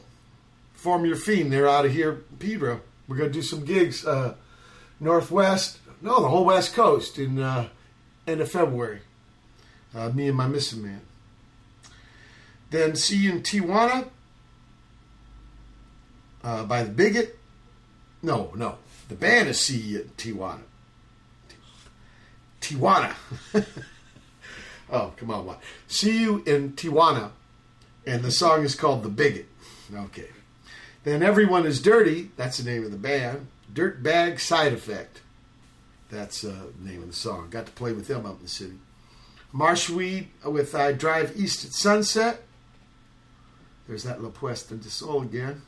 Form 0.74 1.06
Your 1.06 1.16
Fiend. 1.16 1.50
They're 1.50 1.66
out 1.66 1.86
of 1.86 1.92
here, 1.92 2.24
Pedro. 2.38 2.82
We're 3.08 3.16
going 3.16 3.30
to 3.30 3.32
do 3.32 3.40
some 3.40 3.64
gigs 3.64 4.04
uh, 4.06 4.34
Northwest, 5.00 5.78
no, 6.02 6.20
the 6.20 6.28
whole 6.28 6.44
West 6.44 6.74
Coast 6.74 7.18
in 7.18 7.38
uh, 7.38 7.68
end 8.26 8.42
of 8.42 8.50
February. 8.50 9.00
Uh, 9.94 10.10
me 10.10 10.28
and 10.28 10.36
my 10.36 10.46
missing 10.46 10.82
man. 10.82 11.00
Then 12.68 12.96
see 12.96 13.16
you 13.16 13.32
in 13.32 13.42
Tijuana 13.42 14.08
uh, 16.44 16.64
by 16.64 16.82
the 16.82 16.90
Bigot. 16.90 17.38
No, 18.22 18.52
no. 18.54 18.76
The 19.08 19.14
band 19.14 19.48
is 19.48 19.60
see 19.60 19.78
you 19.78 20.00
in 20.00 20.08
Tijuana. 20.16 20.60
Tijuana. 22.60 23.14
oh, 24.90 25.12
come 25.16 25.30
on, 25.30 25.46
what? 25.46 25.62
See 25.86 26.20
you 26.20 26.42
in 26.46 26.72
Tijuana 26.72 27.30
and 28.06 28.22
the 28.22 28.30
song 28.30 28.62
is 28.64 28.74
called 28.74 29.02
The 29.02 29.08
Bigot. 29.08 29.48
Okay. 29.92 30.28
Then 31.04 31.22
Everyone 31.22 31.66
is 31.66 31.82
Dirty, 31.82 32.30
that's 32.36 32.58
the 32.58 32.70
name 32.70 32.84
of 32.84 32.90
the 32.90 32.96
band. 32.96 33.48
Dirt 33.72 34.02
Bag 34.02 34.40
Side 34.40 34.72
Effect. 34.72 35.20
That's 36.10 36.44
uh, 36.44 36.66
the 36.78 36.88
name 36.88 37.02
of 37.02 37.08
the 37.08 37.14
song. 37.14 37.50
Got 37.50 37.66
to 37.66 37.72
play 37.72 37.92
with 37.92 38.06
them 38.06 38.24
up 38.24 38.36
in 38.36 38.44
the 38.44 38.48
city. 38.48 38.78
Marshweed 39.52 40.28
with 40.44 40.74
I 40.74 40.92
Drive 40.92 41.36
East 41.36 41.64
at 41.64 41.72
Sunset. 41.72 42.42
There's 43.86 44.04
that 44.04 44.22
La 44.22 44.30
Puesta 44.30 44.80
de 44.80 44.88
Sol 44.88 45.22
again. 45.22 45.62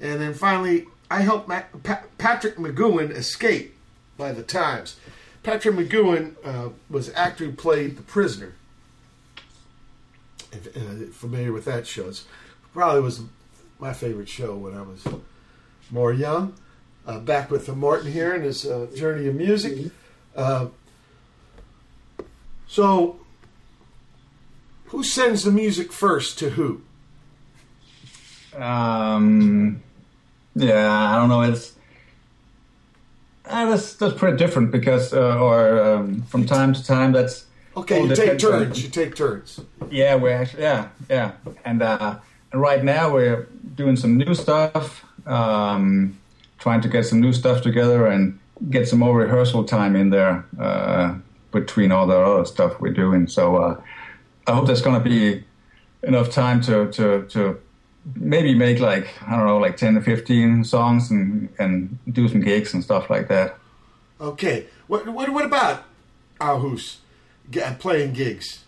And 0.00 0.20
then 0.20 0.34
finally, 0.34 0.86
I 1.10 1.20
helped 1.20 1.48
Ma- 1.48 1.62
Pa- 1.82 2.04
Patrick 2.18 2.56
McGoohan 2.56 3.10
escape 3.10 3.76
by 4.16 4.32
the 4.32 4.42
Times. 4.42 4.96
Patrick 5.42 5.74
McGoohan 5.76 6.34
uh, 6.44 6.70
was 6.90 7.08
the 7.08 7.18
actor 7.18 7.44
who 7.44 7.52
played 7.52 7.96
the 7.96 8.02
prisoner 8.02 8.54
if, 10.52 10.76
uh, 10.76 11.12
familiar 11.12 11.52
with 11.52 11.64
that 11.66 11.86
show. 11.86 12.08
It's 12.08 12.24
probably 12.72 13.00
was 13.00 13.20
my 13.78 13.92
favorite 13.92 14.28
show 14.28 14.56
when 14.56 14.76
I 14.76 14.82
was 14.82 15.06
more 15.90 16.12
young. 16.12 16.54
Uh, 17.06 17.20
back 17.20 17.52
with 17.52 17.66
the 17.66 17.74
Morton 17.74 18.10
here 18.10 18.34
and 18.34 18.42
his 18.42 18.66
uh, 18.66 18.88
journey 18.96 19.28
of 19.28 19.36
music. 19.36 19.92
Uh, 20.34 20.66
so, 22.66 23.20
who 24.86 25.04
sends 25.04 25.44
the 25.44 25.52
music 25.52 25.92
first 25.92 26.36
to 26.40 26.50
who? 26.50 26.80
Um, 28.56 29.82
yeah, 30.56 31.12
I 31.12 31.16
don't 31.16 31.28
know. 31.28 31.42
It's 31.42 31.74
uh, 33.44 33.70
that's 33.70 33.94
that's 33.94 34.14
pretty 34.14 34.36
different 34.36 34.72
because, 34.72 35.12
uh, 35.12 35.38
or 35.38 35.80
um, 35.80 36.22
from 36.22 36.46
time 36.46 36.72
to 36.72 36.84
time, 36.84 37.12
that's 37.12 37.46
Okay, 37.76 38.02
you 38.02 38.16
take 38.16 38.38
turns. 38.38 38.82
You 38.82 38.88
take 38.88 39.14
turns. 39.14 39.60
Yeah, 39.90 40.14
we're 40.14 40.32
actually 40.32 40.62
yeah 40.62 40.88
yeah, 41.10 41.32
and 41.64 41.82
uh, 41.82 42.16
and 42.52 42.60
right 42.60 42.82
now 42.82 43.12
we're 43.12 43.48
doing 43.74 43.96
some 43.96 44.16
new 44.16 44.34
stuff, 44.34 45.04
um, 45.26 46.18
trying 46.58 46.80
to 46.80 46.88
get 46.88 47.04
some 47.04 47.20
new 47.20 47.34
stuff 47.34 47.60
together 47.60 48.06
and 48.06 48.38
get 48.70 48.88
some 48.88 48.98
more 48.98 49.14
rehearsal 49.14 49.64
time 49.64 49.94
in 49.94 50.08
there 50.08 50.46
uh, 50.58 51.14
between 51.52 51.92
all 51.92 52.06
the 52.06 52.18
other 52.18 52.46
stuff 52.46 52.80
we're 52.80 52.94
doing. 52.94 53.26
So 53.26 53.56
uh, 53.56 53.80
I 54.46 54.54
hope 54.54 54.66
there's 54.66 54.80
going 54.80 55.02
to 55.02 55.08
be 55.08 55.44
enough 56.02 56.30
time 56.30 56.62
to 56.62 56.90
to 56.92 57.26
to 57.28 57.60
maybe 58.14 58.54
make 58.54 58.78
like 58.78 59.08
I 59.26 59.36
don't 59.36 59.46
know 59.46 59.58
like 59.58 59.76
ten 59.76 59.94
to 59.94 60.00
fifteen 60.00 60.64
songs 60.64 61.10
and 61.10 61.48
and 61.58 61.98
do 62.12 62.28
some 62.28 62.40
gigs 62.40 62.74
and 62.74 62.82
stuff 62.82 63.10
like 63.10 63.28
that. 63.28 63.58
Okay, 64.20 64.66
what 64.86 65.08
what, 65.08 65.28
what 65.30 65.44
about 65.44 65.84
Aarhus 66.40 66.96
G- 67.50 67.60
playing 67.78 68.12
gigs? 68.12 68.64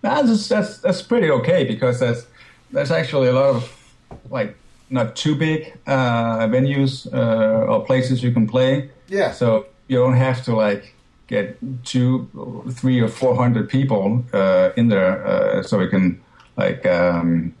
That's 0.00 0.48
that's 0.48 0.78
that's 0.78 1.02
pretty 1.02 1.30
okay 1.30 1.64
because 1.64 2.00
there's 2.00 2.26
there's 2.70 2.90
actually 2.90 3.28
a 3.28 3.32
lot 3.32 3.54
of 3.56 3.94
like 4.30 4.56
not 4.90 5.16
too 5.16 5.34
big 5.34 5.76
uh, 5.86 6.46
venues 6.46 7.12
uh, 7.12 7.70
or 7.70 7.84
places 7.84 8.22
you 8.22 8.32
can 8.32 8.46
play. 8.46 8.90
Yeah. 9.08 9.32
So 9.32 9.66
you 9.88 9.98
don't 9.98 10.16
have 10.16 10.42
to 10.44 10.54
like 10.54 10.94
get 11.26 11.58
two, 11.84 12.28
three, 12.72 13.00
or 13.00 13.08
four 13.08 13.36
hundred 13.36 13.68
people 13.68 14.24
uh, 14.32 14.70
in 14.76 14.88
there, 14.88 15.26
uh, 15.26 15.62
so 15.62 15.78
we 15.78 15.88
can 15.88 16.20
like 16.56 16.86
um, 16.86 17.54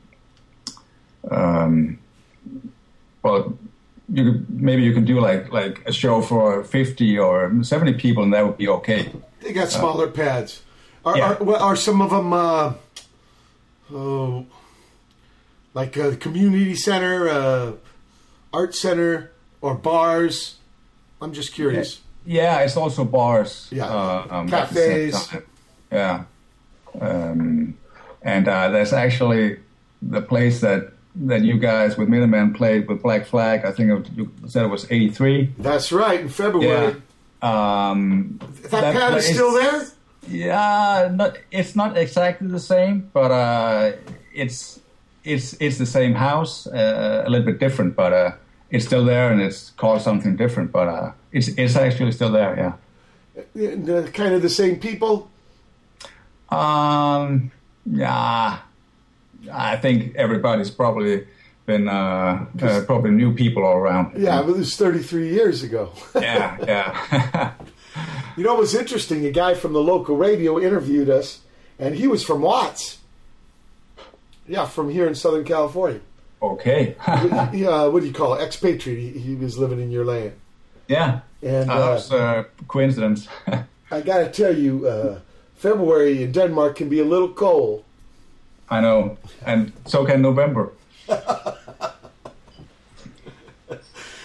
um, 1.30 1.98
well. 3.22 3.58
You 4.10 4.24
could, 4.24 4.48
maybe 4.48 4.84
you 4.84 4.94
can 4.94 5.04
do 5.04 5.20
like 5.20 5.52
like 5.52 5.86
a 5.86 5.92
show 5.92 6.22
for 6.22 6.64
fifty 6.64 7.18
or 7.18 7.52
seventy 7.62 7.92
people, 7.92 8.22
and 8.22 8.32
that 8.32 8.46
would 8.46 8.56
be 8.56 8.66
okay. 8.66 9.12
They 9.42 9.52
got 9.52 9.68
smaller 9.68 10.08
pads. 10.08 10.62
Are, 11.04 11.14
yeah. 11.14 11.34
are, 11.34 11.56
are 11.56 11.76
some 11.76 12.00
of 12.00 12.08
them, 12.08 12.32
uh, 12.32 12.72
oh, 13.92 14.46
like 15.74 15.98
a 15.98 16.16
community 16.16 16.74
center, 16.74 17.28
uh, 17.28 17.72
art 18.50 18.74
center, 18.74 19.30
or 19.60 19.74
bars? 19.74 20.56
I'm 21.20 21.34
just 21.34 21.52
curious. 21.52 22.00
Yeah, 22.24 22.60
it's 22.60 22.78
also 22.78 23.04
bars. 23.04 23.68
Yeah. 23.70 23.88
uh, 23.88 24.26
um, 24.30 24.54
at 24.54 24.70
the 24.70 24.74
same 24.74 25.12
Cafes. 25.12 25.42
Yeah, 25.92 26.24
um, 26.98 27.76
and 28.22 28.48
uh, 28.48 28.70
there's 28.70 28.94
actually 28.94 29.58
the 30.00 30.22
place 30.22 30.62
that 30.62 30.94
that 31.16 31.42
you 31.42 31.58
guys 31.58 31.96
with 31.96 32.08
Minutemen 32.08 32.54
played 32.54 32.88
with 32.88 33.02
Black 33.02 33.26
Flag. 33.26 33.64
I 33.64 33.72
think 33.72 33.90
it, 33.90 34.12
you 34.16 34.32
said 34.46 34.64
it 34.64 34.68
was 34.68 34.90
'83. 34.90 35.54
That's 35.58 35.92
right, 35.92 36.20
in 36.20 36.28
February. 36.28 36.96
Yeah. 37.42 37.90
Um, 37.90 38.40
That, 38.70 38.94
pad 38.94 39.16
is 39.18 39.26
still 39.26 39.52
there? 39.52 39.86
Yeah, 40.26 41.10
not, 41.12 41.38
it's 41.50 41.74
not 41.74 41.96
exactly 41.96 42.48
the 42.48 42.60
same, 42.60 43.10
but 43.12 43.30
uh, 43.30 43.92
it's 44.34 44.80
it's 45.24 45.54
it's 45.60 45.78
the 45.78 45.86
same 45.86 46.14
house, 46.14 46.66
uh, 46.66 47.24
a 47.26 47.30
little 47.30 47.46
bit 47.46 47.58
different, 47.58 47.96
but 47.96 48.12
uh, 48.12 48.32
it's 48.70 48.84
still 48.84 49.04
there 49.04 49.32
and 49.32 49.40
it's 49.40 49.70
called 49.70 50.02
something 50.02 50.36
different. 50.36 50.72
But 50.72 50.88
uh, 50.88 51.12
it's 51.32 51.48
it's 51.48 51.76
actually 51.76 52.12
still 52.12 52.32
there. 52.32 52.56
Yeah. 52.56 52.72
The, 53.54 54.10
kind 54.12 54.34
of 54.34 54.42
the 54.42 54.50
same 54.50 54.80
people. 54.80 55.30
Um. 56.50 57.50
Yeah. 57.86 58.58
I 59.52 59.76
think 59.76 60.14
everybody's 60.16 60.70
probably 60.70 61.26
been 61.66 61.88
uh, 61.88 62.46
uh, 62.62 62.80
probably 62.86 63.10
new 63.10 63.34
people 63.34 63.64
all 63.64 63.76
around. 63.76 64.20
Yeah, 64.20 64.42
but 64.42 64.50
it 64.50 64.58
was 64.58 64.76
33 64.76 65.28
years 65.32 65.62
ago. 65.62 65.92
yeah, 66.14 66.56
yeah. 66.66 67.52
You 68.36 68.44
know, 68.44 68.54
it 68.54 68.60
was 68.60 68.74
interesting. 68.76 69.26
A 69.26 69.32
guy 69.32 69.54
from 69.54 69.72
the 69.72 69.80
local 69.82 70.16
radio 70.16 70.60
interviewed 70.60 71.10
us, 71.10 71.40
and 71.80 71.96
he 71.96 72.06
was 72.06 72.22
from 72.22 72.40
Watts. 72.40 72.98
Yeah, 74.46 74.64
from 74.66 74.88
here 74.90 75.08
in 75.08 75.14
Southern 75.16 75.44
California. 75.44 76.00
okay. 76.40 76.94
yeah, 77.52 77.86
what 77.86 78.00
do 78.02 78.06
you 78.06 78.12
call 78.12 78.34
it? 78.34 78.42
Expatriate. 78.42 78.98
He, 79.14 79.18
he 79.20 79.34
was 79.34 79.58
living 79.58 79.80
in 79.80 79.90
your 79.90 80.04
land. 80.04 80.32
yeah. 80.86 81.20
And 81.42 81.68
Uh, 81.70 81.74
uh, 81.74 81.78
that 81.86 81.92
was 81.94 82.12
a 82.12 82.46
coincidence. 82.68 83.26
I 83.90 84.00
got 84.02 84.18
to 84.18 84.30
tell 84.30 84.56
you, 84.56 84.86
uh, 84.86 85.18
February 85.56 86.22
in 86.22 86.30
Denmark 86.32 86.76
can 86.76 86.88
be 86.88 87.00
a 87.00 87.04
little 87.04 87.28
cold. 87.32 87.82
I 88.70 88.80
know, 88.80 89.16
and 89.46 89.72
so 89.86 90.04
can 90.04 90.22
November. 90.22 90.72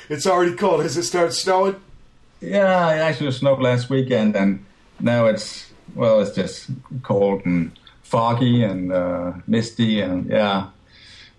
It's 0.09 0.27
already 0.27 0.55
cold. 0.55 0.83
Has 0.83 0.97
it 0.97 1.03
started 1.03 1.31
snowing? 1.33 1.75
Yeah, 2.41 2.93
it 2.93 2.99
actually 2.99 3.31
snowed 3.31 3.59
last 3.61 3.89
weekend, 3.89 4.35
and 4.35 4.63
now 4.99 5.25
it's 5.27 5.71
well, 5.95 6.21
it's 6.21 6.35
just 6.35 6.69
cold 7.03 7.45
and 7.45 7.71
foggy 8.03 8.63
and 8.63 8.91
uh, 8.91 9.33
misty, 9.47 10.01
and 10.01 10.29
yeah, 10.29 10.67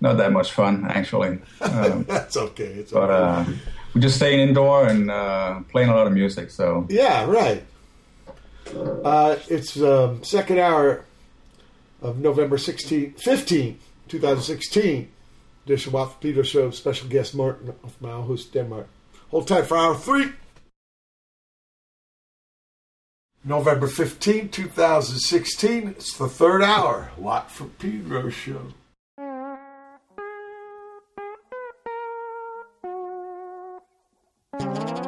not 0.01 0.17
that 0.17 0.33
much 0.33 0.53
fun 0.53 0.87
actually. 0.89 1.39
Um, 1.61 2.05
That's 2.09 2.37
okay. 2.37 2.65
It's 2.65 2.93
but 2.93 3.11
okay. 3.11 3.53
uh, 3.53 3.55
we're 3.95 4.01
just 4.01 4.17
staying 4.17 4.41
indoor 4.41 4.87
and 4.87 5.11
uh, 5.11 5.61
playing 5.71 5.91
a 5.91 5.95
lot 5.95 6.07
of 6.07 6.13
music. 6.13 6.51
So 6.51 6.87
Yeah, 6.89 7.27
right. 7.27 7.63
Uh, 9.05 9.37
it's 9.49 9.81
um, 9.81 10.25
second 10.25 10.59
hour 10.59 11.05
of 12.05 12.19
November 12.19 12.59
16, 12.59 13.15
15, 13.15 13.79
2016. 14.09 15.11
Edition 15.65 15.89
of 15.91 15.95
Watt 15.95 16.21
Peter 16.21 16.45
Show. 16.45 16.71
Special 16.71 17.09
guest 17.09 17.35
Martin 17.35 17.75
of 17.83 18.01
Malhus, 18.01 18.45
Denmark. 18.45 18.87
Hold 19.31 19.49
tight 19.49 19.67
for 19.67 19.79
hour 19.79 19.97
three. 19.97 20.33
November 23.43 23.89
15, 23.89 24.51
2016. 24.51 25.89
It's 25.89 26.17
the 26.17 26.29
third 26.29 26.63
hour. 26.63 27.11
Watt 27.17 27.51
from 27.51 27.71
Pedro 27.71 28.29
Show. 28.31 28.75
It's 34.57 35.04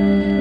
You 0.00 0.39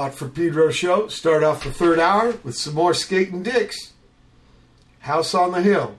Watt 0.00 0.14
from 0.14 0.30
Pedro 0.30 0.70
show. 0.70 1.08
Start 1.08 1.42
off 1.42 1.62
the 1.62 1.70
third 1.70 1.98
hour 2.00 2.38
with 2.42 2.56
some 2.56 2.72
more 2.72 2.94
skating 2.94 3.42
dicks. 3.42 3.92
House 5.00 5.34
on 5.34 5.52
the 5.52 5.60
Hill. 5.60 5.98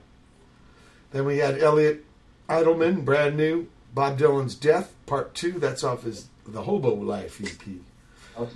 Then 1.12 1.24
we 1.24 1.38
had 1.38 1.62
Eliot 1.62 2.04
Eidelman, 2.48 3.04
brand 3.04 3.36
new. 3.36 3.68
Bob 3.94 4.18
Dylan's 4.18 4.56
Death, 4.56 4.92
part 5.06 5.34
two. 5.36 5.52
That's 5.52 5.84
off 5.84 6.02
his 6.02 6.26
The 6.44 6.62
Hobo 6.62 6.92
Life 6.92 7.40
EP. 7.40 8.48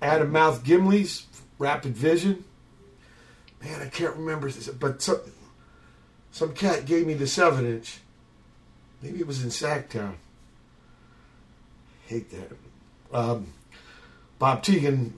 Atom 0.00 0.30
Mouth 0.30 0.62
Gimlies 0.62 1.24
Rapid 1.58 1.96
Vision. 1.96 2.44
Man, 3.60 3.82
I 3.82 3.88
can't 3.88 4.14
remember 4.14 4.52
this, 4.52 4.68
but 4.68 5.02
some, 5.02 5.20
some 6.30 6.54
cat 6.54 6.86
gave 6.86 7.08
me 7.08 7.14
the 7.14 7.26
seven 7.26 7.66
inch. 7.66 7.98
Maybe 9.02 9.18
it 9.18 9.26
was 9.26 9.42
in 9.42 9.50
Sacktown. 9.50 10.14
Hate 12.06 12.30
that. 12.30 12.52
Um, 13.12 13.52
Bob 14.42 14.64
Tegan 14.64 15.14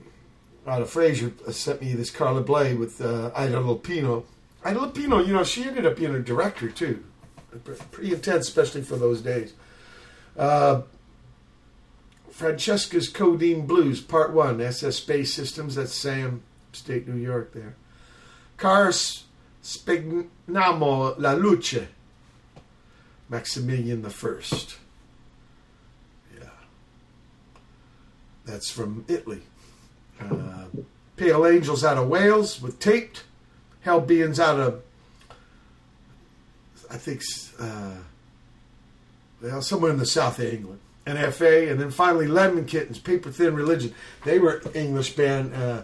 out 0.67 0.83
of 0.83 0.89
Fraser 0.91 1.33
uh, 1.47 1.51
sent 1.51 1.81
me 1.81 1.93
this 1.93 2.11
Carla 2.11 2.41
Bley 2.41 2.75
with 2.75 3.01
uh, 3.01 3.31
Ida 3.33 3.55
Lupino. 3.55 4.23
Ida 4.63 4.79
Lupino, 4.79 5.25
you 5.25 5.33
know, 5.33 5.43
she 5.43 5.63
ended 5.63 5.83
up 5.83 5.95
being 5.95 6.13
a 6.13 6.19
director 6.19 6.69
too. 6.69 7.03
Pretty 7.89 8.13
intense, 8.13 8.47
especially 8.47 8.83
for 8.83 8.97
those 8.97 9.23
days. 9.23 9.53
Uh, 10.37 10.83
Francesca's 12.29 13.09
Codeine 13.09 13.65
Blues, 13.65 13.99
Part 13.99 14.31
1, 14.31 14.61
SS 14.61 14.97
Space 14.97 15.33
Systems, 15.33 15.73
that's 15.73 15.91
Sam, 15.91 16.43
State 16.71 17.07
New 17.07 17.19
York 17.19 17.51
there. 17.51 17.77
Cara 18.59 18.91
Spegnamo 19.63 21.15
la 21.17 21.33
Luce, 21.33 21.87
Maximilian 23.27 24.03
the 24.03 24.11
First. 24.11 24.77
Yeah. 26.37 26.49
That's 28.45 28.69
from 28.69 29.05
Italy. 29.07 29.41
Uh, 30.19 30.65
Pale 31.17 31.45
Angels 31.45 31.83
out 31.83 31.97
of 31.97 32.07
Wales 32.07 32.61
with 32.61 32.79
Taped. 32.79 33.23
Hell 33.81 34.01
Beings 34.01 34.39
out 34.39 34.59
of, 34.59 34.81
I 36.89 36.97
think, 36.97 37.21
uh, 37.59 37.93
well, 39.41 39.61
somewhere 39.61 39.91
in 39.91 39.97
the 39.97 40.05
south 40.05 40.39
of 40.39 40.45
England. 40.45 40.79
NFA, 41.05 41.71
and 41.71 41.79
then 41.79 41.91
finally 41.91 42.25
Lemon 42.25 42.65
Kittens, 42.65 42.97
Paper 42.97 43.29
Thin 43.29 43.53
Religion. 43.53 43.93
They 44.23 44.39
were 44.39 44.61
English 44.73 45.15
band. 45.15 45.53
Uh, 45.53 45.83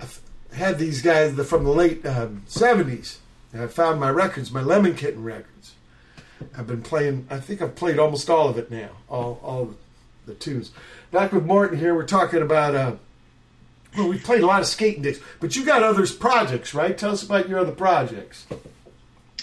I've 0.00 0.18
had 0.54 0.78
these 0.78 1.02
guys 1.02 1.38
from 1.46 1.64
the 1.64 1.70
late 1.70 2.04
um, 2.06 2.42
70s. 2.48 3.18
And 3.52 3.62
I 3.62 3.66
found 3.66 4.00
my 4.00 4.10
records, 4.10 4.50
my 4.50 4.62
Lemon 4.62 4.94
Kitten 4.94 5.22
records. 5.22 5.74
I've 6.56 6.66
been 6.66 6.82
playing, 6.82 7.26
I 7.30 7.38
think 7.38 7.60
I've 7.60 7.74
played 7.74 7.98
almost 7.98 8.30
all 8.30 8.48
of 8.48 8.56
it 8.58 8.70
now, 8.70 8.90
all, 9.08 9.38
all 9.42 9.74
the 10.26 10.34
tunes. 10.34 10.70
Back 11.10 11.32
with 11.32 11.44
Martin 11.44 11.78
here, 11.78 11.94
we're 11.94 12.06
talking 12.06 12.42
about, 12.42 12.74
uh, 12.74 12.92
well, 13.96 14.08
we 14.08 14.18
played 14.18 14.42
a 14.42 14.46
lot 14.46 14.60
of 14.60 14.66
skating 14.66 15.02
dicks, 15.02 15.18
but 15.40 15.56
you 15.56 15.64
got 15.64 15.82
other 15.82 16.06
projects, 16.06 16.74
right? 16.74 16.96
Tell 16.96 17.12
us 17.12 17.22
about 17.22 17.48
your 17.48 17.58
other 17.58 17.72
projects. 17.72 18.46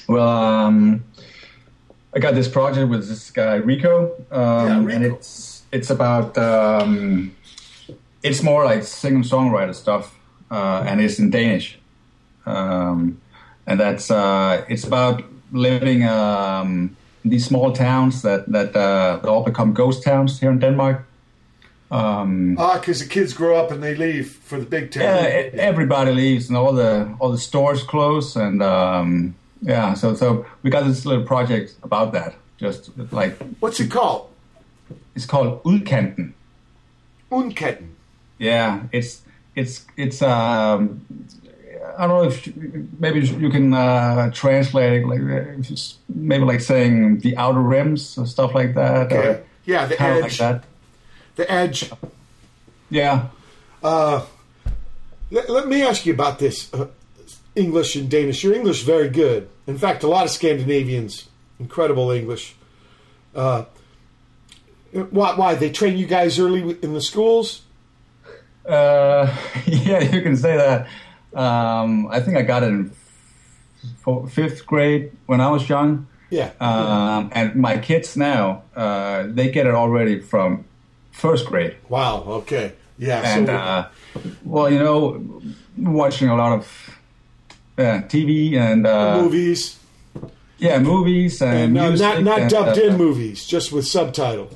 Well, 0.07 0.27
um, 0.27 1.03
I 2.15 2.19
got 2.19 2.33
this 2.33 2.47
project 2.47 2.89
with 2.89 3.07
this 3.07 3.29
guy 3.29 3.55
Rico, 3.55 4.15
um, 4.31 4.89
and 4.89 5.05
it's 5.05 5.61
it's 5.71 5.91
about 5.91 6.35
um, 6.37 7.35
it's 8.23 8.41
more 8.41 8.65
like 8.65 8.83
singer 8.83 9.19
songwriter 9.19 9.75
stuff, 9.75 10.17
uh, 10.49 10.83
and 10.87 10.99
it's 10.99 11.19
in 11.19 11.29
Danish, 11.29 11.77
um, 12.47 13.21
and 13.67 13.79
that's 13.79 14.09
uh, 14.09 14.65
it's 14.67 14.83
about 14.83 15.23
living 15.51 16.03
um, 16.07 16.97
these 17.25 17.45
small 17.45 17.71
towns 17.71 18.21
that 18.21 18.45
that 18.51 18.75
uh, 18.75 19.19
all 19.29 19.43
become 19.43 19.73
ghost 19.73 20.03
towns 20.03 20.39
here 20.39 20.51
in 20.51 20.59
Denmark. 20.59 21.05
Um, 21.91 22.55
Ah, 22.59 22.77
because 22.79 22.99
the 22.99 23.09
kids 23.09 23.33
grow 23.33 23.55
up 23.55 23.71
and 23.71 23.81
they 23.81 23.95
leave 23.95 24.27
for 24.43 24.59
the 24.59 24.65
big 24.65 24.91
town. 24.91 25.03
yeah, 25.03 25.49
everybody 25.71 26.11
leaves 26.11 26.47
and 26.49 26.57
all 26.57 26.73
the 26.75 27.15
all 27.19 27.31
the 27.31 27.37
stores 27.41 27.83
close 27.83 28.35
and 28.39 28.61
um, 28.61 29.33
yeah, 29.61 29.95
so 29.95 30.15
so 30.15 30.45
we 30.63 30.69
got 30.69 30.83
this 30.87 31.05
little 31.05 31.25
project 31.25 31.75
about 31.83 32.11
that. 32.13 32.33
Just 32.61 32.89
like 33.11 33.37
What's 33.61 33.79
it 33.79 33.89
called? 33.91 34.27
It's 35.15 35.25
called 35.25 35.63
Udkanten. 35.63 36.33
Unketten. 37.31 37.87
Yeah, 38.37 38.81
it's 38.91 39.21
it's 39.55 39.85
it's 39.97 40.21
um, 40.21 41.01
I 41.97 42.07
don't 42.07 42.23
know 42.23 42.29
if 42.29 42.55
maybe 42.99 43.21
you 43.21 43.49
can 43.49 43.73
uh, 43.73 44.31
translate 44.31 45.01
it 45.01 45.07
like 45.07 45.21
maybe 46.09 46.43
like 46.43 46.61
saying 46.61 47.19
the 47.19 47.37
outer 47.37 47.61
rims 47.61 48.17
or 48.17 48.25
stuff 48.25 48.53
like 48.53 48.75
that. 48.75 49.11
Okay. 49.11 49.43
Yeah, 49.65 49.85
the 49.85 50.01
edge. 50.01 50.21
like 50.21 50.37
that. 50.37 50.63
The 51.35 51.51
edge. 51.51 51.91
Yeah. 52.89 53.27
Uh, 53.83 54.25
let, 55.31 55.49
let 55.49 55.67
me 55.67 55.83
ask 55.83 56.05
you 56.05 56.13
about 56.13 56.39
this 56.39 56.73
uh, 56.73 56.87
English 57.55 57.95
and 57.95 58.09
Danish. 58.09 58.43
Your 58.43 58.53
English 58.53 58.79
is 58.79 58.83
very 58.83 59.09
good. 59.09 59.49
In 59.67 59.77
fact, 59.77 60.03
a 60.03 60.07
lot 60.07 60.25
of 60.25 60.31
Scandinavians, 60.31 61.29
incredible 61.59 62.11
English. 62.11 62.55
Uh, 63.35 63.65
why, 64.91 65.35
why? 65.35 65.55
They 65.55 65.69
train 65.69 65.97
you 65.97 66.07
guys 66.07 66.39
early 66.39 66.77
in 66.81 66.93
the 66.93 67.01
schools? 67.01 67.61
Uh, 68.67 69.35
yeah, 69.65 69.99
you 70.01 70.21
can 70.21 70.35
say 70.35 70.57
that. 70.57 70.87
Um, 71.33 72.07
I 72.07 72.19
think 72.21 72.37
I 72.37 72.41
got 72.41 72.63
it 72.63 72.67
in 72.67 72.91
f- 74.05 74.31
fifth 74.31 74.65
grade 74.65 75.11
when 75.27 75.41
I 75.41 75.49
was 75.49 75.67
young. 75.69 76.07
Yeah. 76.31 76.51
Um, 76.59 77.29
and 77.33 77.55
my 77.55 77.77
kids 77.77 78.15
now, 78.17 78.63
uh, 78.75 79.23
they 79.27 79.49
get 79.51 79.65
it 79.65 79.73
already 79.73 80.19
from 80.19 80.65
first 81.11 81.45
grade. 81.47 81.75
Wow. 81.89 82.23
Okay. 82.27 82.73
Yeah. 82.97 83.21
And 83.25 83.47
so, 83.47 83.55
uh, 83.55 83.87
well, 84.43 84.71
you 84.71 84.79
know, 84.79 85.41
watching 85.77 86.29
a 86.29 86.35
lot 86.35 86.53
of 86.59 86.97
uh, 87.77 88.01
TV 88.07 88.55
and 88.55 88.85
uh, 88.85 89.21
movies. 89.21 89.77
Yeah, 90.57 90.79
movies 90.79 91.41
and, 91.41 91.57
And, 91.57 91.73
music 91.73 92.05
not 92.05 92.21
not 92.23 92.39
and, 92.41 92.49
dubbed 92.51 92.77
uh, 92.77 92.81
in 92.81 92.97
movies, 92.97 93.45
just 93.45 93.71
with 93.71 93.87
subtitle. 93.87 94.49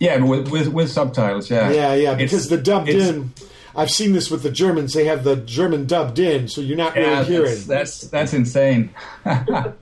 Yeah, 0.00 0.16
with 0.18 0.48
with, 0.48 0.68
with 0.68 0.90
subtitles. 0.90 1.48
Yeah, 1.50 1.70
Yeah, 1.70 1.94
yeah. 1.94 2.12
It's- 2.14 2.30
Because 2.30 2.48
the 2.48 2.56
dubbed 2.58 2.88
in, 2.88 3.32
I've 3.74 3.90
seen 3.90 4.12
this 4.12 4.30
with 4.30 4.42
the 4.42 4.50
Germans. 4.50 4.92
They 4.92 5.06
have 5.06 5.24
the 5.24 5.36
German 5.36 5.86
dubbed 5.86 6.18
in, 6.18 6.46
so 6.48 6.60
you're 6.60 6.76
not 6.76 6.94
Yeah, 6.94 7.20
really 7.20 7.24
hearing. 7.24 7.58
that's, 7.66 8.02
that's 8.02 8.34
insane. 8.34 8.90
and 9.24 9.74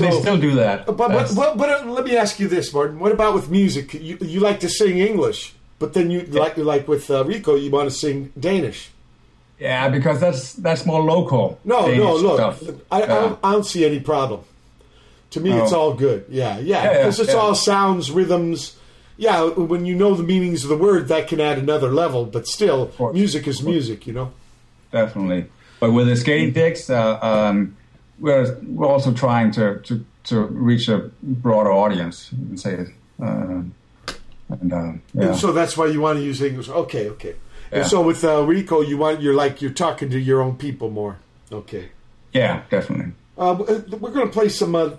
they 0.00 0.10
still 0.12 0.38
do 0.38 0.54
that. 0.56 0.86
But 0.86 0.96
but, 0.96 1.34
but, 1.34 1.58
but 1.58 1.68
uh, 1.68 1.84
let 1.90 2.04
me 2.04 2.16
ask 2.16 2.38
you 2.40 2.48
this, 2.48 2.72
Martin. 2.72 2.98
What 2.98 3.12
about 3.12 3.34
with 3.34 3.50
music? 3.50 3.94
You 3.94 4.18
you 4.20 4.40
like 4.40 4.60
to 4.60 4.68
sing 4.68 4.98
English, 4.98 5.54
but 5.78 5.94
then 5.94 6.10
you 6.10 6.22
like 6.22 6.56
like 6.56 6.88
with 6.88 7.10
uh, 7.10 7.24
Rico, 7.24 7.54
you 7.56 7.70
want 7.70 7.90
to 7.90 7.94
sing 7.96 8.32
Danish. 8.38 8.90
yeah, 9.58 9.88
because 9.88 10.20
that's 10.20 10.54
that's 10.54 10.86
more 10.86 11.02
local. 11.02 11.58
No, 11.64 11.82
Danish 11.82 11.98
no, 11.98 12.16
look, 12.16 12.56
stuff. 12.56 12.74
I, 12.90 13.02
I, 13.02 13.06
don't, 13.06 13.38
I 13.42 13.52
don't 13.52 13.66
see 13.66 13.84
any 13.84 14.00
problem. 14.00 14.40
To 15.30 15.40
me, 15.40 15.52
it's 15.52 15.72
Oh. 15.72 15.80
all 15.80 15.94
good. 15.94 16.24
Yeah, 16.28 16.58
yeah, 16.58 16.60
Yeah, 16.60 16.82
yeah, 16.84 16.92
because 16.98 17.20
it's 17.20 17.30
yeah. 17.32 17.36
all 17.36 17.54
sounds, 17.54 18.10
rhythms. 18.10 18.76
Yeah, 19.18 19.44
when 19.44 19.86
you 19.86 19.94
know 19.94 20.14
the 20.14 20.22
meanings 20.22 20.62
of 20.64 20.68
the 20.68 20.76
word, 20.76 21.08
that 21.08 21.26
can 21.28 21.40
add 21.40 21.58
another 21.58 21.90
level. 21.90 22.26
But 22.26 22.46
still, 22.46 22.92
music 23.14 23.46
is 23.48 23.62
music. 23.62 24.06
You 24.06 24.12
know. 24.12 24.32
definitely. 24.92 25.46
But 25.80 25.92
with 25.92 26.06
the 26.06 26.16
skating 26.16 26.52
dicks, 26.52 26.88
uh, 26.90 27.18
um, 27.20 27.76
we're 28.18 28.58
we're 28.62 28.86
also 28.86 29.12
trying 29.12 29.50
to, 29.52 29.78
to, 29.80 30.04
to 30.24 30.40
reach 30.40 30.88
a 30.88 31.10
broader 31.22 31.70
audience. 31.72 32.30
You 32.32 32.46
can 32.46 32.56
say 32.58 32.74
it. 32.74 32.88
Uh, 33.22 33.62
and 34.48 34.72
uh, 34.72 34.92
yeah. 35.14 35.28
And 35.28 35.36
so 35.36 35.52
that's 35.52 35.76
why 35.76 35.86
you 35.86 36.00
want 36.00 36.18
to 36.18 36.24
use 36.24 36.40
English. 36.42 36.68
Okay, 36.68 37.08
okay. 37.10 37.34
And 37.72 37.82
Yeah. 37.82 37.88
so 37.88 38.00
with 38.02 38.22
uh, 38.24 38.42
Rico, 38.44 38.80
you 38.80 38.96
want 38.98 39.20
you're 39.22 39.34
like 39.34 39.60
you're 39.60 39.72
talking 39.72 40.08
to 40.10 40.18
your 40.18 40.40
own 40.40 40.56
people 40.56 40.88
more. 40.90 41.16
Okay. 41.50 41.90
yeah, 42.32 42.62
definitely. 42.70 43.12
Uh, 43.38 43.54
we're 44.00 44.10
going 44.12 44.26
to 44.26 44.32
play 44.32 44.48
some 44.48 44.74
uh, 44.74 44.90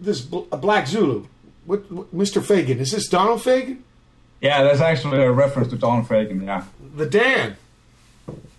this 0.00 0.20
bl- 0.22 0.40
Black 0.56 0.86
Xulu. 0.86 1.26
What, 1.66 1.90
what, 1.90 2.14
Mr. 2.16 2.40
Fagen? 2.40 2.78
Is 2.78 2.92
this 2.92 3.08
Donald 3.08 3.40
Fagen? 3.40 3.78
Yeah, 4.40 4.62
that's 4.62 4.80
actually 4.80 5.22
a 5.22 5.30
reference 5.30 5.68
to 5.70 5.76
Donald 5.76 6.06
Fagen. 6.06 6.44
Yeah. 6.44 6.64
The 6.94 7.06
Dan. 7.06 7.56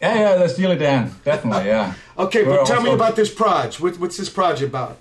Yeah, 0.01 0.15
yeah, 0.15 0.35
that's 0.35 0.53
Steely 0.53 0.77
Dan. 0.77 1.13
Definitely, 1.23 1.65
yeah. 1.67 1.93
Okay, 2.17 2.43
We're 2.43 2.57
but 2.57 2.65
tell 2.65 2.81
me 2.81 2.91
about 2.91 3.15
this 3.15 3.31
Proj. 3.31 3.79
What, 3.79 3.99
what's 3.99 4.17
this 4.17 4.29
Proj 4.29 4.61
about? 4.63 4.97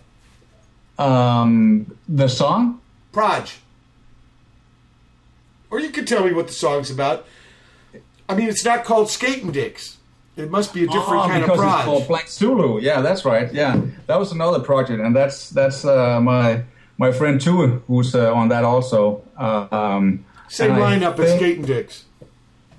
Um, 0.98 1.96
the 2.08 2.28
song? 2.28 2.80
Proj. 3.12 3.58
Or 5.70 5.80
you 5.80 5.90
could 5.90 6.06
tell 6.06 6.24
me 6.24 6.32
what 6.32 6.46
the 6.46 6.52
song's 6.52 6.90
about. 6.90 7.26
I 8.28 8.34
mean, 8.34 8.48
it's 8.48 8.64
not 8.64 8.84
called 8.84 9.10
Skating 9.10 9.50
Dicks. 9.50 9.96
It 10.36 10.50
must 10.50 10.74
be 10.74 10.84
a 10.84 10.86
different 10.86 11.24
Oh, 11.24 11.28
kind 11.28 11.42
of 11.42 11.50
because 11.50 11.64
it's 11.64 11.84
called 11.84 12.08
Black 12.08 12.26
Xulu. 12.26 12.82
Yeah, 12.82 13.00
that's 13.00 13.24
right. 13.24 13.52
Yeah, 13.52 13.80
that 14.06 14.18
was 14.18 14.32
another 14.32 14.60
project, 14.60 15.00
and 15.00 15.16
that's 15.16 15.48
that's 15.48 15.84
uh, 15.86 16.20
my 16.20 16.62
my 16.98 17.12
friend 17.12 17.40
too, 17.40 17.82
who's 17.86 18.14
uh, 18.14 18.32
on 18.34 18.48
that 18.48 18.64
also. 18.64 19.22
Uh, 19.38 19.66
um, 19.70 20.24
Same 20.48 20.72
lineup 20.72 21.18
as 21.18 21.34
Skating 21.36 21.64
Dicks. 21.64 22.04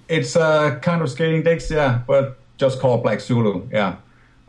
it's 0.09 0.35
a 0.35 0.79
kind 0.81 1.01
of 1.01 1.09
skating 1.09 1.43
dicks, 1.43 1.69
yeah, 1.69 2.01
but 2.07 2.37
just 2.57 2.79
called 2.79 3.03
Black 3.03 3.19
Xulu, 3.19 3.69
yeah. 3.71 3.97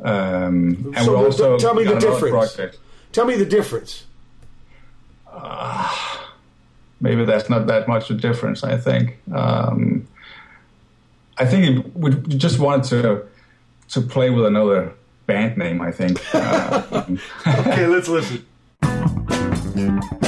Um, 0.03 0.93
and 0.97 1.05
So, 1.05 1.11
we 1.11 1.17
but 1.17 1.25
also 1.25 1.59
tell 1.59 1.75
me 1.75 1.85
the 1.85 1.99
difference. 1.99 2.31
project. 2.55 2.79
Tell 3.13 3.25
me 3.27 3.35
the 3.37 3.45
difference. 3.47 4.05
maybe 7.01 7.25
that's 7.25 7.49
not 7.49 7.67
that 7.67 7.89
much 7.89 8.11
of 8.11 8.19
a 8.19 8.21
difference. 8.21 8.65
I 8.65 8.77
think. 8.77 9.19
Um, 9.33 10.07
I 11.37 11.45
think 11.45 11.65
it, 11.87 11.97
we 11.97 12.11
just 12.37 12.59
wanted 12.59 12.85
to 12.91 13.27
to 13.95 14.01
play 14.01 14.31
with 14.31 14.45
another 14.47 14.93
band 15.27 15.57
name. 15.57 15.81
I 15.81 15.91
think. 15.93 16.23
Uh, 16.35 17.05
Okay, 17.47 17.87
let's 17.87 18.09
listen. 18.09 18.45
Thank 19.79 20.23
you. 20.23 20.28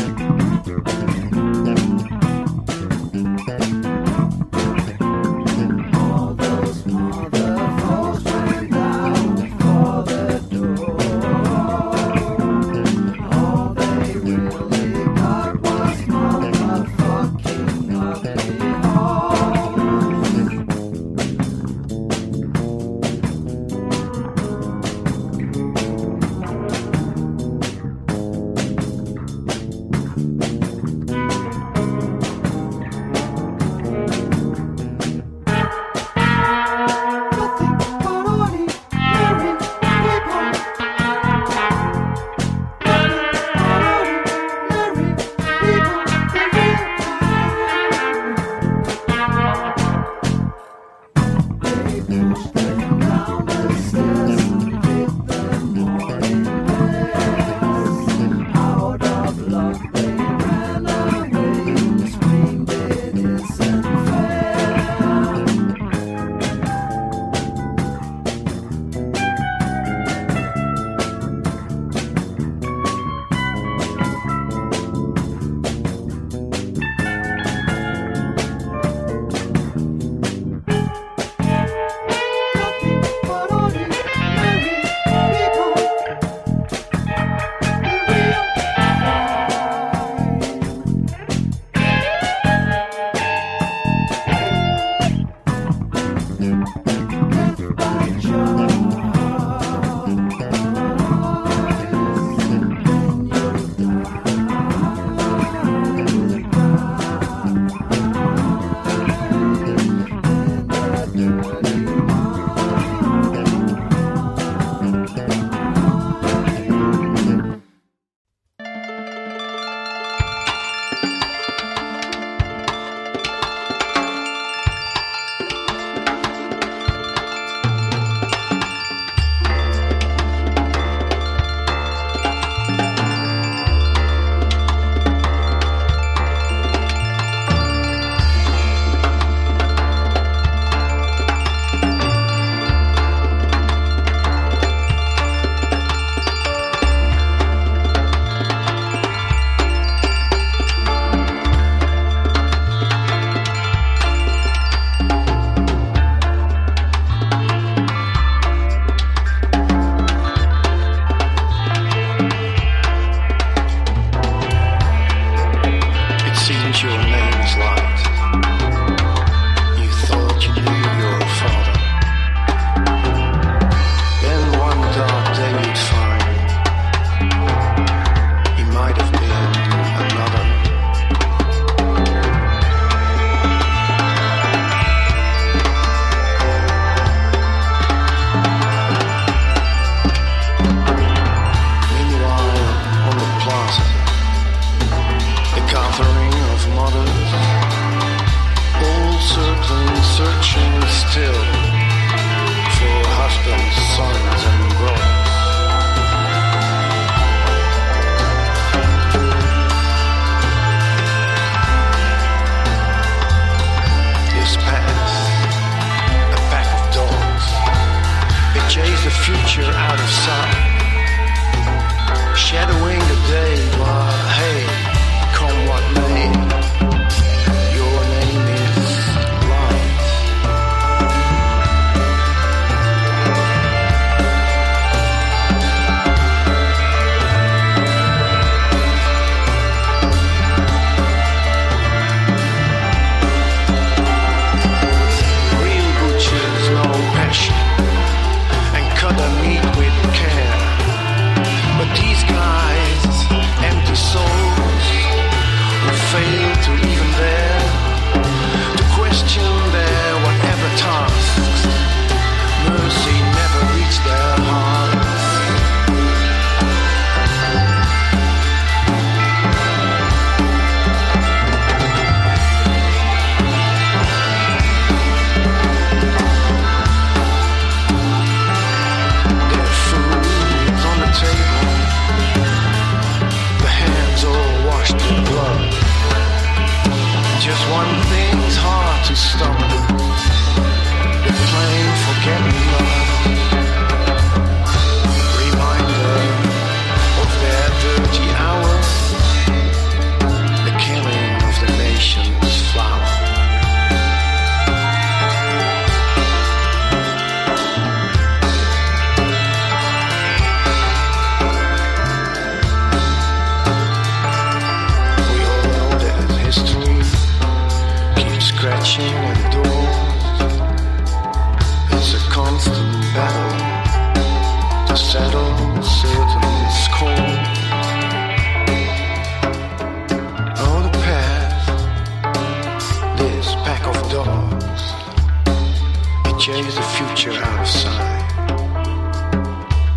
that 337.10 337.24
you're 337.24 337.34
out 337.34 337.60
of 337.60 337.66
sight. 337.66 338.20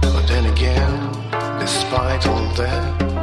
But 0.02 0.26
then 0.28 0.46
again, 0.52 1.12
despite 1.60 2.26
all 2.26 2.48
that, 2.56 3.23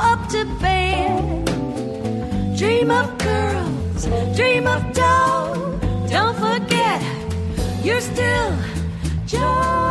up 0.00 0.28
to 0.30 0.44
bed. 0.60 1.46
Dream 2.56 2.90
of 2.90 3.16
girls, 3.18 4.06
dream 4.36 4.66
of 4.66 4.92
dough. 4.92 5.78
Don't 6.08 6.36
forget, 6.36 7.02
you're 7.84 8.00
still 8.00 8.56
Joe. 9.26 9.89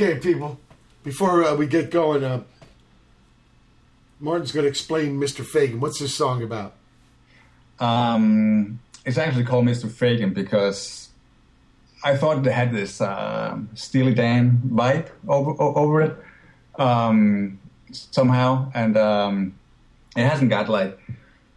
Okay, 0.00 0.18
people. 0.18 0.58
Before 1.04 1.44
uh, 1.44 1.54
we 1.54 1.66
get 1.66 1.90
going, 1.90 2.24
uh, 2.24 2.42
Martin's 4.18 4.50
going 4.50 4.64
to 4.64 4.68
explain 4.70 5.20
Mr. 5.20 5.44
Fagen. 5.44 5.78
What's 5.78 5.98
this 5.98 6.16
song 6.16 6.42
about? 6.42 6.72
Um, 7.78 8.80
it's 9.04 9.18
actually 9.18 9.44
called 9.44 9.66
Mr. 9.66 9.90
Fagan 9.90 10.32
because 10.32 11.10
I 12.02 12.16
thought 12.16 12.46
it 12.46 12.50
had 12.50 12.72
this 12.72 13.02
uh, 13.02 13.58
Steely 13.74 14.14
Dan 14.14 14.62
vibe 14.68 15.10
over, 15.28 15.50
over 15.60 16.00
it 16.00 16.16
um, 16.78 17.60
somehow, 17.92 18.72
and 18.74 18.96
um, 18.96 19.54
it 20.16 20.26
hasn't 20.26 20.48
got 20.48 20.70
like 20.70 20.98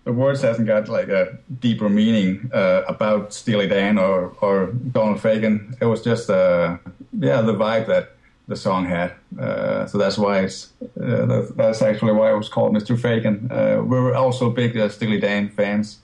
the 0.03 0.11
words 0.11 0.41
hasn't 0.41 0.67
got 0.67 0.89
like 0.89 1.07
a 1.07 1.37
deeper 1.61 1.87
meaning 1.87 2.51
uh, 2.53 2.81
about 2.89 3.33
Steely 3.33 3.69
Dan 3.69 3.97
or 3.97 4.35
or 4.41 4.73
Donald 4.91 5.19
Fagen. 5.19 5.77
It 5.79 5.85
was 5.85 6.01
just 6.01 6.29
uh, 6.29 6.75
yeah 7.17 7.39
the 7.39 7.53
vibe 7.53 7.87
that 7.87 8.12
the 8.47 8.55
song 8.55 8.85
had. 8.85 9.13
Uh, 9.39 9.85
so 9.85 9.97
that's 9.97 10.17
why 10.17 10.39
it's 10.39 10.69
uh, 10.81 11.25
that, 11.25 11.53
that's 11.55 11.81
actually 11.81 12.11
why 12.13 12.31
it 12.31 12.35
was 12.37 12.49
called 12.49 12.73
Mr. 12.75 12.97
Fagen. 12.97 13.49
Uh, 13.51 13.81
we 13.83 13.99
were 13.99 14.15
also 14.15 14.49
big 14.49 14.77
uh, 14.77 14.89
Steely 14.89 15.19
Dan 15.19 15.49
fans. 15.49 15.99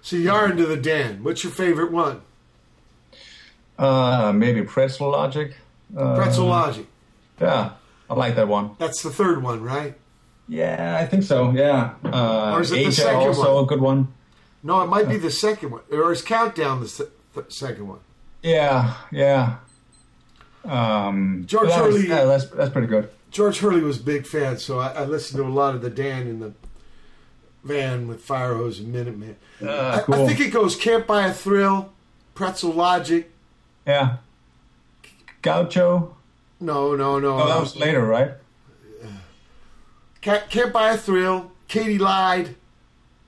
So 0.00 0.16
you 0.16 0.32
are 0.32 0.50
into 0.50 0.66
the 0.66 0.76
Dan. 0.76 1.22
What's 1.22 1.44
your 1.44 1.52
favorite 1.52 1.92
one? 1.92 2.22
Uh, 3.78 4.32
maybe 4.34 4.62
Pretzel 4.62 5.10
Logic. 5.10 5.54
Uh, 5.96 6.16
Pretzel 6.16 6.46
Logic. 6.46 6.86
Yeah, 7.40 7.72
I 8.08 8.14
like 8.14 8.36
that 8.36 8.48
one. 8.48 8.70
That's 8.78 9.02
the 9.02 9.10
third 9.10 9.42
one, 9.42 9.62
right? 9.62 9.94
Yeah, 10.48 10.98
I 11.00 11.06
think 11.06 11.22
so. 11.22 11.50
Yeah. 11.52 11.94
Uh, 12.04 12.52
Or 12.54 12.60
is 12.60 12.72
it 12.72 12.84
the 12.84 12.92
second 12.92 13.16
also 13.28 13.54
one? 13.54 13.64
a 13.64 13.66
good 13.66 13.80
one. 13.80 14.08
No, 14.62 14.80
it 14.82 14.86
might 14.86 15.08
be 15.08 15.16
the 15.16 15.30
second 15.30 15.70
one. 15.70 15.80
Or 15.90 16.12
is 16.12 16.22
Countdown 16.22 16.80
the 16.80 16.88
se- 16.88 17.08
the 17.34 17.44
second 17.48 17.88
one? 17.88 17.98
Yeah, 18.42 18.94
yeah. 19.10 19.56
Um, 20.64 21.44
George 21.46 21.68
that 21.68 21.84
was- 21.84 21.96
Hurley- 21.96 22.08
yeah, 22.08 22.24
that's 22.24 22.46
that's 22.46 22.70
pretty 22.70 22.86
good. 22.88 23.08
George 23.30 23.58
Hurley 23.60 23.80
was 23.80 23.98
a 23.98 24.02
big 24.02 24.26
fan, 24.26 24.58
so 24.58 24.78
I, 24.78 24.88
I 24.92 25.04
listened 25.04 25.42
to 25.42 25.48
a 25.48 25.50
lot 25.50 25.74
of 25.74 25.80
the 25.80 25.88
Dan 25.90 26.26
in 26.26 26.40
the 26.40 26.52
van 27.64 28.06
with 28.06 28.20
Fire 28.20 28.54
Hose 28.54 28.78
and 28.80 28.92
Minutemen. 28.92 29.36
Uh, 29.62 30.02
I, 30.06 30.12
I 30.12 30.26
think 30.26 30.40
it 30.40 30.50
goes 30.52 30.76
Can't 30.76 31.06
Buy 31.06 31.26
a 31.28 31.32
Thrill, 31.32 31.92
Pretzel 32.34 32.72
Logic. 32.72 33.30
Yeah. 33.86 34.16
Gaucho. 35.40 36.14
No, 36.60 36.94
no, 36.94 37.18
no. 37.18 37.40
Oh, 37.40 37.48
that 37.48 37.58
was 37.60 37.74
later, 37.76 38.04
right? 38.04 38.32
Can't, 40.20 40.48
Can't 40.50 40.72
Buy 40.72 40.92
a 40.92 40.96
Thrill, 40.96 41.50
Katy 41.68 41.98
Lied. 41.98 42.54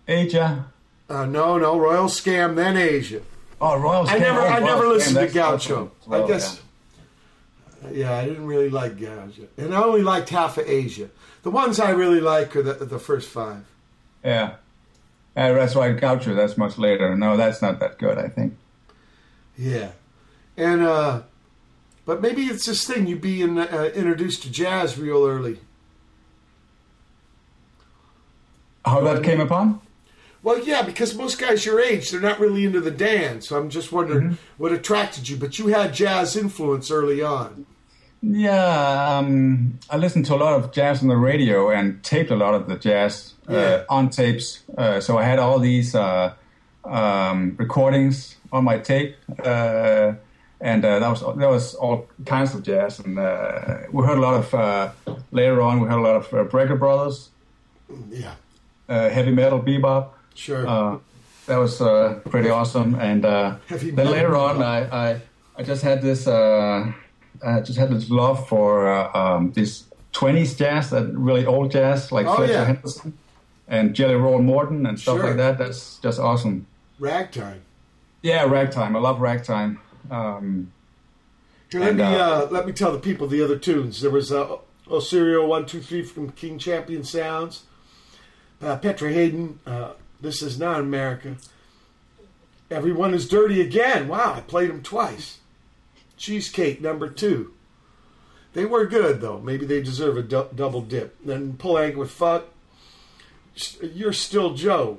Aja. 0.08 0.66
Uh, 1.08 1.24
no, 1.26 1.58
no, 1.58 1.78
Royal 1.78 2.06
Scam, 2.06 2.54
then 2.56 2.76
Aja. 2.76 3.20
Oh, 3.60 3.78
Royal 3.78 4.04
scam. 4.06 4.10
I 4.14 4.18
never, 4.18 4.40
Oh, 4.40 4.46
I 4.46 4.58
never 4.60 4.86
listened 4.86 5.16
to 5.16 5.32
Gaucho. 5.34 5.90
well, 6.06 6.24
I 6.24 6.28
guess. 6.28 6.56
Yeah. 6.56 6.60
I 7.88 8.24
didn't 8.24 8.46
really 8.46 8.70
like 8.70 8.98
Gaucho, 8.98 9.48
and 9.56 9.74
I 9.74 9.82
only 9.82 10.02
liked 10.02 10.30
half 10.30 10.58
of 10.58 10.66
Aja. 10.66 11.08
The 11.42 11.50
ones 11.50 11.78
I 11.78 11.90
really 11.90 12.20
like 12.20 12.54
are 12.56 12.62
the 12.62 12.74
the 12.84 12.98
first 12.98 13.28
five. 13.28 13.64
Yeah. 14.24 14.54
Uh, 15.36 15.52
that's 15.52 15.74
right, 15.74 15.98
Gaucho. 15.98 16.34
That's 16.34 16.56
much 16.56 16.78
later. 16.78 17.16
No, 17.16 17.36
that's 17.36 17.60
not 17.60 17.80
that 17.80 17.98
good. 17.98 18.18
I 18.18 18.28
think. 18.28 18.56
Yeah, 19.58 19.90
and 20.56 20.82
uh, 20.82 21.22
but 22.04 22.22
maybe 22.22 22.42
it's 22.42 22.66
this 22.66 22.86
thing 22.86 23.06
you 23.06 23.16
being 23.16 23.58
uh, 23.58 23.90
introduced 23.94 24.42
to 24.44 24.50
jazz 24.50 24.98
real 24.98 25.24
early. 25.26 25.58
How 28.84 29.00
that 29.00 29.22
came 29.22 29.40
upon? 29.40 29.80
Well, 30.42 30.62
yeah, 30.62 30.82
because 30.82 31.14
most 31.14 31.40
guys 31.40 31.64
your 31.64 31.80
age, 31.80 32.10
they're 32.10 32.20
not 32.20 32.38
really 32.38 32.66
into 32.66 32.80
the 32.80 32.90
dance. 32.90 33.48
So 33.48 33.58
I'm 33.58 33.70
just 33.70 33.90
wondering 33.92 34.36
what 34.58 34.72
attracted 34.72 35.26
you. 35.28 35.38
But 35.38 35.58
you 35.58 35.68
had 35.68 35.94
jazz 35.94 36.36
influence 36.36 36.90
early 36.90 37.22
on. 37.22 37.64
Yeah, 38.26 39.18
um, 39.18 39.78
I 39.90 39.96
listened 39.98 40.24
to 40.26 40.34
a 40.34 40.36
lot 40.40 40.54
of 40.54 40.72
jazz 40.72 41.02
on 41.02 41.08
the 41.08 41.16
radio 41.16 41.70
and 41.70 42.02
taped 42.02 42.30
a 42.30 42.36
lot 42.36 42.54
of 42.54 42.68
the 42.68 42.76
jazz 42.76 43.34
uh, 43.48 43.52
Yeah. 43.52 43.84
on 43.88 44.08
tapes. 44.08 44.62
Uh, 44.78 45.00
so 45.00 45.18
I 45.18 45.24
had 45.24 45.38
all 45.38 45.58
these 45.58 45.94
uh, 45.94 46.32
um, 46.84 47.54
recordings 47.58 48.36
on 48.50 48.64
my 48.64 48.78
tape, 48.78 49.16
uh, 49.44 50.12
and 50.60 50.84
uh, 50.84 50.98
that 51.00 51.10
was 51.10 51.20
that 51.20 51.50
was 51.50 51.74
all 51.74 52.06
kinds 52.24 52.54
of 52.54 52.62
jazz. 52.62 52.98
And 53.00 53.18
uh, 53.18 53.80
we 53.92 54.04
heard 54.06 54.16
a 54.18 54.20
lot 54.22 54.34
of 54.34 54.54
uh, 54.54 54.90
later 55.30 55.60
on. 55.60 55.80
We 55.80 55.88
heard 55.88 55.98
a 55.98 56.02
lot 56.02 56.16
of 56.16 56.26
uh, 56.32 56.44
Brecker 56.50 56.78
Brothers, 56.78 57.28
Yeah, 58.10 58.34
uh, 58.88 59.10
heavy 59.10 59.32
metal, 59.32 59.60
bebop. 59.60 60.08
sure. 60.34 60.66
Uh, 60.66 60.98
that 61.46 61.58
was 61.58 61.80
uh, 61.82 62.20
pretty 62.30 62.48
awesome. 62.48 62.94
And 62.94 63.24
uh, 63.26 63.56
then 63.68 64.06
later 64.10 64.34
on. 64.36 64.62
I, 64.62 65.10
I 65.10 65.20
I 65.58 65.62
just 65.62 65.82
had 65.84 66.00
this 66.00 66.26
uh, 67.44 67.58
I 67.58 67.60
just 67.60 67.78
had 67.78 67.90
this 67.90 68.10
love 68.10 68.48
for 68.48 68.88
uh, 68.88 69.10
um, 69.14 69.52
this 69.52 69.84
twenties 70.12 70.54
jazz, 70.54 70.90
that 70.90 71.06
really 71.14 71.44
old 71.46 71.70
jazz, 71.70 72.10
like 72.12 72.26
Oh, 72.26 72.36
Fletcher 72.36 72.52
yeah. 72.52 72.64
Henderson 72.64 73.18
and 73.68 73.94
Jelly 73.94 74.14
Roll 74.14 74.40
Morton 74.42 74.86
and 74.86 74.98
stuff 74.98 75.16
Sure. 75.18 75.26
like 75.28 75.36
that. 75.36 75.58
That's 75.58 75.98
just 75.98 76.18
awesome. 76.20 76.66
Ragtime. 76.98 77.62
Yeah, 78.22 78.44
ragtime. 78.44 78.96
I 78.96 79.00
love 79.00 79.20
ragtime. 79.20 79.80
Um, 80.10 80.72
Here, 81.70 81.80
let 81.80 81.88
And, 81.90 81.98
me 81.98 82.04
uh, 82.04 82.08
uh, 82.08 82.48
let 82.50 82.66
me 82.66 82.72
tell 82.72 82.92
the 82.92 82.98
people 82.98 83.26
the 83.26 83.42
other 83.42 83.58
tunes. 83.58 84.00
There 84.00 84.10
was 84.10 84.30
uh, 84.32 84.56
Osorio 84.90 85.46
one 85.46 85.66
two 85.66 85.80
three 85.80 86.02
from 86.02 86.30
King 86.32 86.58
Champion 86.58 87.04
Sounds, 87.04 87.64
uh, 88.62 88.76
Petra 88.76 89.12
Haden. 89.12 89.58
Uh, 89.66 89.92
this 90.20 90.40
is 90.42 90.58
not 90.58 90.80
America. 90.80 91.36
Everyone 92.70 93.12
is 93.14 93.28
dirty 93.28 93.60
again. 93.60 94.08
Wow, 94.08 94.34
I 94.36 94.40
played 94.40 94.70
them 94.70 94.82
twice. 94.82 95.38
Cheesecake 96.16 96.80
number 96.80 97.08
two. 97.08 97.52
They 98.52 98.64
were 98.64 98.86
good 98.86 99.20
though. 99.20 99.40
Maybe 99.40 99.66
they 99.66 99.82
deserve 99.82 100.16
a 100.16 100.22
du- 100.22 100.48
double 100.54 100.80
dip. 100.80 101.16
Then 101.24 101.54
Pull 101.54 101.78
Egg 101.78 101.96
with 101.96 102.10
Fuck. 102.10 102.46
You're 103.82 104.12
still 104.12 104.54
Joe. 104.54 104.98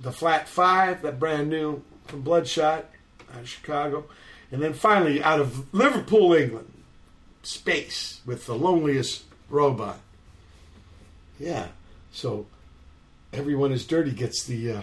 The 0.00 0.12
Flat 0.12 0.48
Five, 0.48 1.02
that 1.02 1.18
brand 1.18 1.50
new 1.50 1.82
from 2.06 2.22
Bloodshot 2.22 2.86
out 3.34 3.40
of 3.40 3.48
Chicago. 3.48 4.06
And 4.50 4.62
then 4.62 4.72
finally, 4.72 5.22
out 5.22 5.40
of 5.40 5.72
Liverpool, 5.72 6.32
England, 6.32 6.72
Space 7.42 8.20
with 8.26 8.46
the 8.46 8.54
loneliest 8.54 9.24
robot. 9.48 9.98
Yeah. 11.38 11.68
So 12.12 12.46
everyone 13.32 13.72
is 13.72 13.86
dirty 13.86 14.10
gets 14.10 14.44
the 14.44 14.72
uh, 14.72 14.82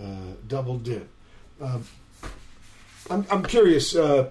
uh, 0.00 0.32
double 0.46 0.78
dip. 0.78 1.08
Um, 1.60 1.84
I'm, 3.10 3.26
I'm 3.30 3.42
curious. 3.44 3.94
Uh, 3.96 4.30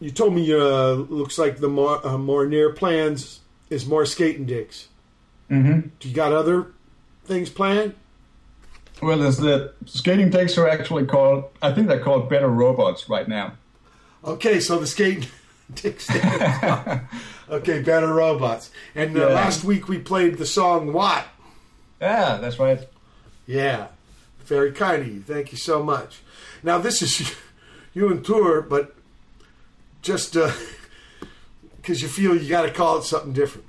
you 0.00 0.10
told 0.10 0.34
me 0.34 0.52
uh, 0.52 0.92
looks 0.92 1.38
like 1.38 1.58
the 1.58 1.68
more, 1.68 2.04
uh, 2.06 2.18
more 2.18 2.46
near 2.46 2.72
plans 2.72 3.40
is 3.70 3.86
more 3.86 4.04
skating 4.04 4.46
dicks. 4.46 4.88
mhm. 5.50 5.90
Do 6.00 6.08
you 6.08 6.14
got 6.14 6.32
other 6.32 6.68
things 7.24 7.48
planned? 7.50 7.94
Well, 9.00 9.18
there's 9.18 9.38
the 9.38 9.72
skating 9.86 10.30
decks 10.30 10.56
are 10.58 10.68
actually 10.68 11.06
called. 11.06 11.44
I 11.60 11.72
think 11.72 11.88
they're 11.88 12.00
called 12.02 12.28
Better 12.30 12.48
Robots 12.48 13.08
right 13.08 13.26
now. 13.26 13.54
Okay, 14.24 14.60
so 14.60 14.78
the 14.78 14.86
skating 14.86 15.28
dicks. 15.74 16.08
okay, 17.48 17.82
better 17.82 18.12
robots. 18.12 18.70
And 18.94 19.16
uh, 19.16 19.20
Yeah. 19.28 19.34
last 19.34 19.64
week 19.64 19.88
we 19.88 19.98
played 19.98 20.38
the 20.38 20.46
song 20.46 20.92
"What." 20.92 21.24
Yeah, 22.00 22.36
that's 22.40 22.58
right. 22.60 22.80
Yeah, 23.46 23.88
very 24.44 24.70
kind 24.72 25.02
of 25.02 25.08
you. 25.08 25.20
Thank 25.22 25.50
you 25.52 25.58
so 25.58 25.82
much. 25.82 26.20
Now 26.62 26.78
this 26.78 27.02
is 27.02 27.34
you 27.94 28.10
and 28.10 28.24
tour, 28.24 28.62
but 28.62 28.94
just 30.00 30.34
because 31.76 32.02
you 32.02 32.08
feel 32.08 32.36
you 32.36 32.48
got 32.48 32.62
to 32.62 32.70
call 32.70 32.98
it 32.98 33.04
something 33.04 33.32
different. 33.32 33.66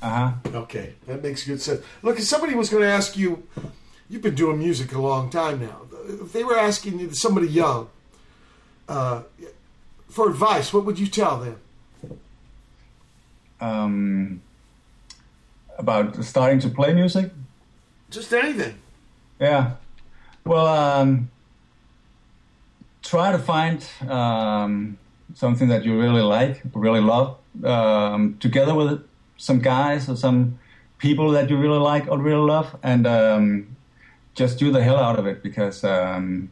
Uh 0.00 0.08
huh. 0.08 0.32
Okay, 0.54 0.94
that 1.06 1.22
makes 1.22 1.44
good 1.44 1.60
sense. 1.60 1.82
Look, 2.02 2.18
if 2.18 2.24
somebody 2.24 2.54
was 2.54 2.68
going 2.70 2.82
to 2.82 2.88
ask 2.88 3.16
you, 3.16 3.42
you've 4.08 4.22
been 4.22 4.34
doing 4.34 4.58
music 4.58 4.92
a 4.92 5.00
long 5.00 5.30
time 5.30 5.60
now. 5.60 5.82
If 6.08 6.32
they 6.32 6.44
were 6.44 6.58
asking 6.58 6.98
you, 6.98 7.12
somebody 7.14 7.48
young, 7.48 7.88
uh, 8.88 9.22
for 10.08 10.28
advice, 10.28 10.72
what 10.72 10.84
would 10.84 10.98
you 10.98 11.06
tell 11.06 11.38
them? 11.38 11.60
Um, 13.60 14.42
about 15.78 16.22
starting 16.24 16.58
to 16.60 16.68
play 16.68 16.92
music. 16.92 17.30
Just 18.10 18.32
anything. 18.32 18.74
Yeah. 19.40 19.72
Well, 20.44 20.66
um, 20.66 21.30
try 23.12 23.30
to 23.30 23.38
find 23.38 23.78
um, 24.08 24.96
something 25.34 25.68
that 25.68 25.84
you 25.84 26.00
really 26.00 26.22
like, 26.22 26.62
really 26.72 27.02
love, 27.02 27.36
um, 27.62 28.38
together 28.40 28.74
with 28.74 29.06
some 29.36 29.58
guys 29.58 30.08
or 30.08 30.16
some 30.16 30.58
people 30.96 31.30
that 31.32 31.50
you 31.50 31.58
really 31.58 31.78
like 31.78 32.08
or 32.08 32.16
really 32.16 32.46
love, 32.54 32.74
and 32.82 33.06
um, 33.06 33.76
just 34.34 34.58
do 34.58 34.72
the 34.72 34.82
hell 34.82 34.96
out 34.96 35.18
of 35.18 35.26
it 35.26 35.42
because 35.42 35.84
um, 35.84 36.50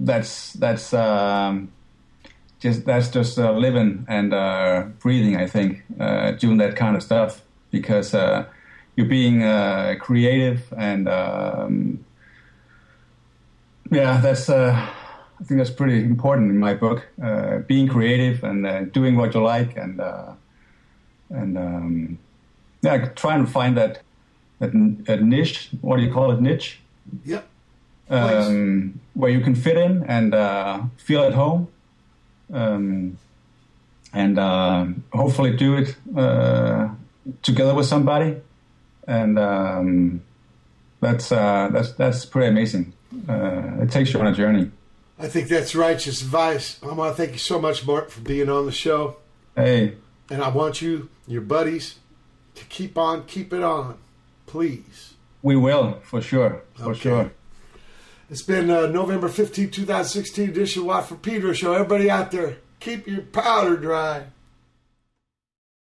that's 0.00 0.52
that's 0.54 0.92
um, 0.92 1.70
just 2.58 2.84
that's 2.84 3.08
just 3.08 3.38
uh, 3.38 3.52
living 3.52 4.04
and 4.08 4.34
uh, 4.34 4.82
breathing. 4.98 5.36
I 5.36 5.46
think 5.46 5.84
uh, 6.00 6.32
doing 6.32 6.58
that 6.58 6.74
kind 6.74 6.96
of 6.96 7.04
stuff 7.04 7.42
because 7.70 8.14
uh, 8.14 8.46
you're 8.96 9.06
being 9.06 9.44
uh, 9.44 9.94
creative 10.00 10.74
and 10.76 11.08
um, 11.08 12.04
yeah, 13.92 14.20
that's 14.20 14.48
uh, 14.48 14.74
I 15.40 15.44
think 15.44 15.58
that's 15.58 15.70
pretty 15.70 16.02
important 16.02 16.50
in 16.50 16.58
my 16.58 16.74
book. 16.74 17.06
Uh, 17.22 17.58
being 17.58 17.88
creative 17.88 18.42
and 18.42 18.66
uh, 18.66 18.82
doing 18.84 19.16
what 19.16 19.34
you 19.34 19.42
like 19.42 19.76
and 19.76 20.00
uh, 20.00 20.32
and 21.30 21.56
um, 21.56 22.18
yeah, 22.82 23.08
trying 23.14 23.44
to 23.44 23.50
find 23.50 23.76
that 23.76 24.02
that, 24.58 24.72
that 25.06 25.22
niche. 25.22 25.70
What 25.80 25.98
do 25.98 26.02
you 26.02 26.12
call 26.12 26.32
it? 26.32 26.40
Niche 26.40 26.80
Yep. 27.24 27.46
um, 28.10 29.00
where 29.14 29.30
you 29.30 29.40
can 29.40 29.54
fit 29.54 29.76
in 29.76 30.04
and 30.04 30.34
uh, 30.34 30.82
feel 30.96 31.22
at 31.22 31.32
home, 31.34 31.68
um, 32.52 33.16
and 34.12 34.38
uh, 34.38 34.86
hopefully 35.12 35.56
do 35.56 35.76
it 35.76 35.96
uh, 36.16 36.88
together 37.42 37.74
with 37.74 37.86
somebody, 37.86 38.36
and 39.06 39.38
um, 39.38 40.20
that's 41.00 41.30
uh, 41.32 41.68
that's 41.72 41.92
that's 41.92 42.26
pretty 42.26 42.48
amazing. 42.48 42.92
Uh, 43.28 43.82
it 43.82 43.90
takes 43.90 44.12
you 44.12 44.20
on 44.20 44.26
a 44.26 44.34
journey. 44.34 44.70
I 45.18 45.26
think 45.28 45.48
that's 45.48 45.74
righteous 45.74 46.22
advice. 46.22 46.78
I 46.82 46.92
want 46.92 47.16
to 47.16 47.20
thank 47.20 47.32
you 47.32 47.38
so 47.38 47.60
much, 47.60 47.84
Mark, 47.86 48.10
for 48.10 48.20
being 48.20 48.48
on 48.48 48.66
the 48.66 48.72
show. 48.72 49.16
Hey, 49.56 49.96
And 50.30 50.42
I 50.42 50.48
want 50.48 50.80
you, 50.80 51.08
your 51.26 51.40
buddies, 51.40 51.96
to 52.54 52.64
keep 52.66 52.96
on, 52.96 53.24
keep 53.26 53.52
it 53.52 53.62
on, 53.62 53.98
please. 54.46 55.14
we 55.42 55.56
will 55.56 56.00
for 56.04 56.20
sure, 56.20 56.62
for 56.74 56.90
Okay. 56.90 57.00
sure. 57.00 57.32
It's 58.30 58.42
been 58.42 58.70
uh, 58.70 58.86
November 58.86 59.28
15, 59.28 59.70
2016 59.70 60.50
edition 60.50 60.82
of 60.82 60.86
Watt 60.86 61.08
from 61.08 61.18
Pedro 61.18 61.52
show. 61.54 61.72
Everybody 61.72 62.10
out 62.10 62.30
there, 62.30 62.58
keep 62.78 63.06
your 63.08 63.22
powder 63.22 63.76
dry. 63.76 64.24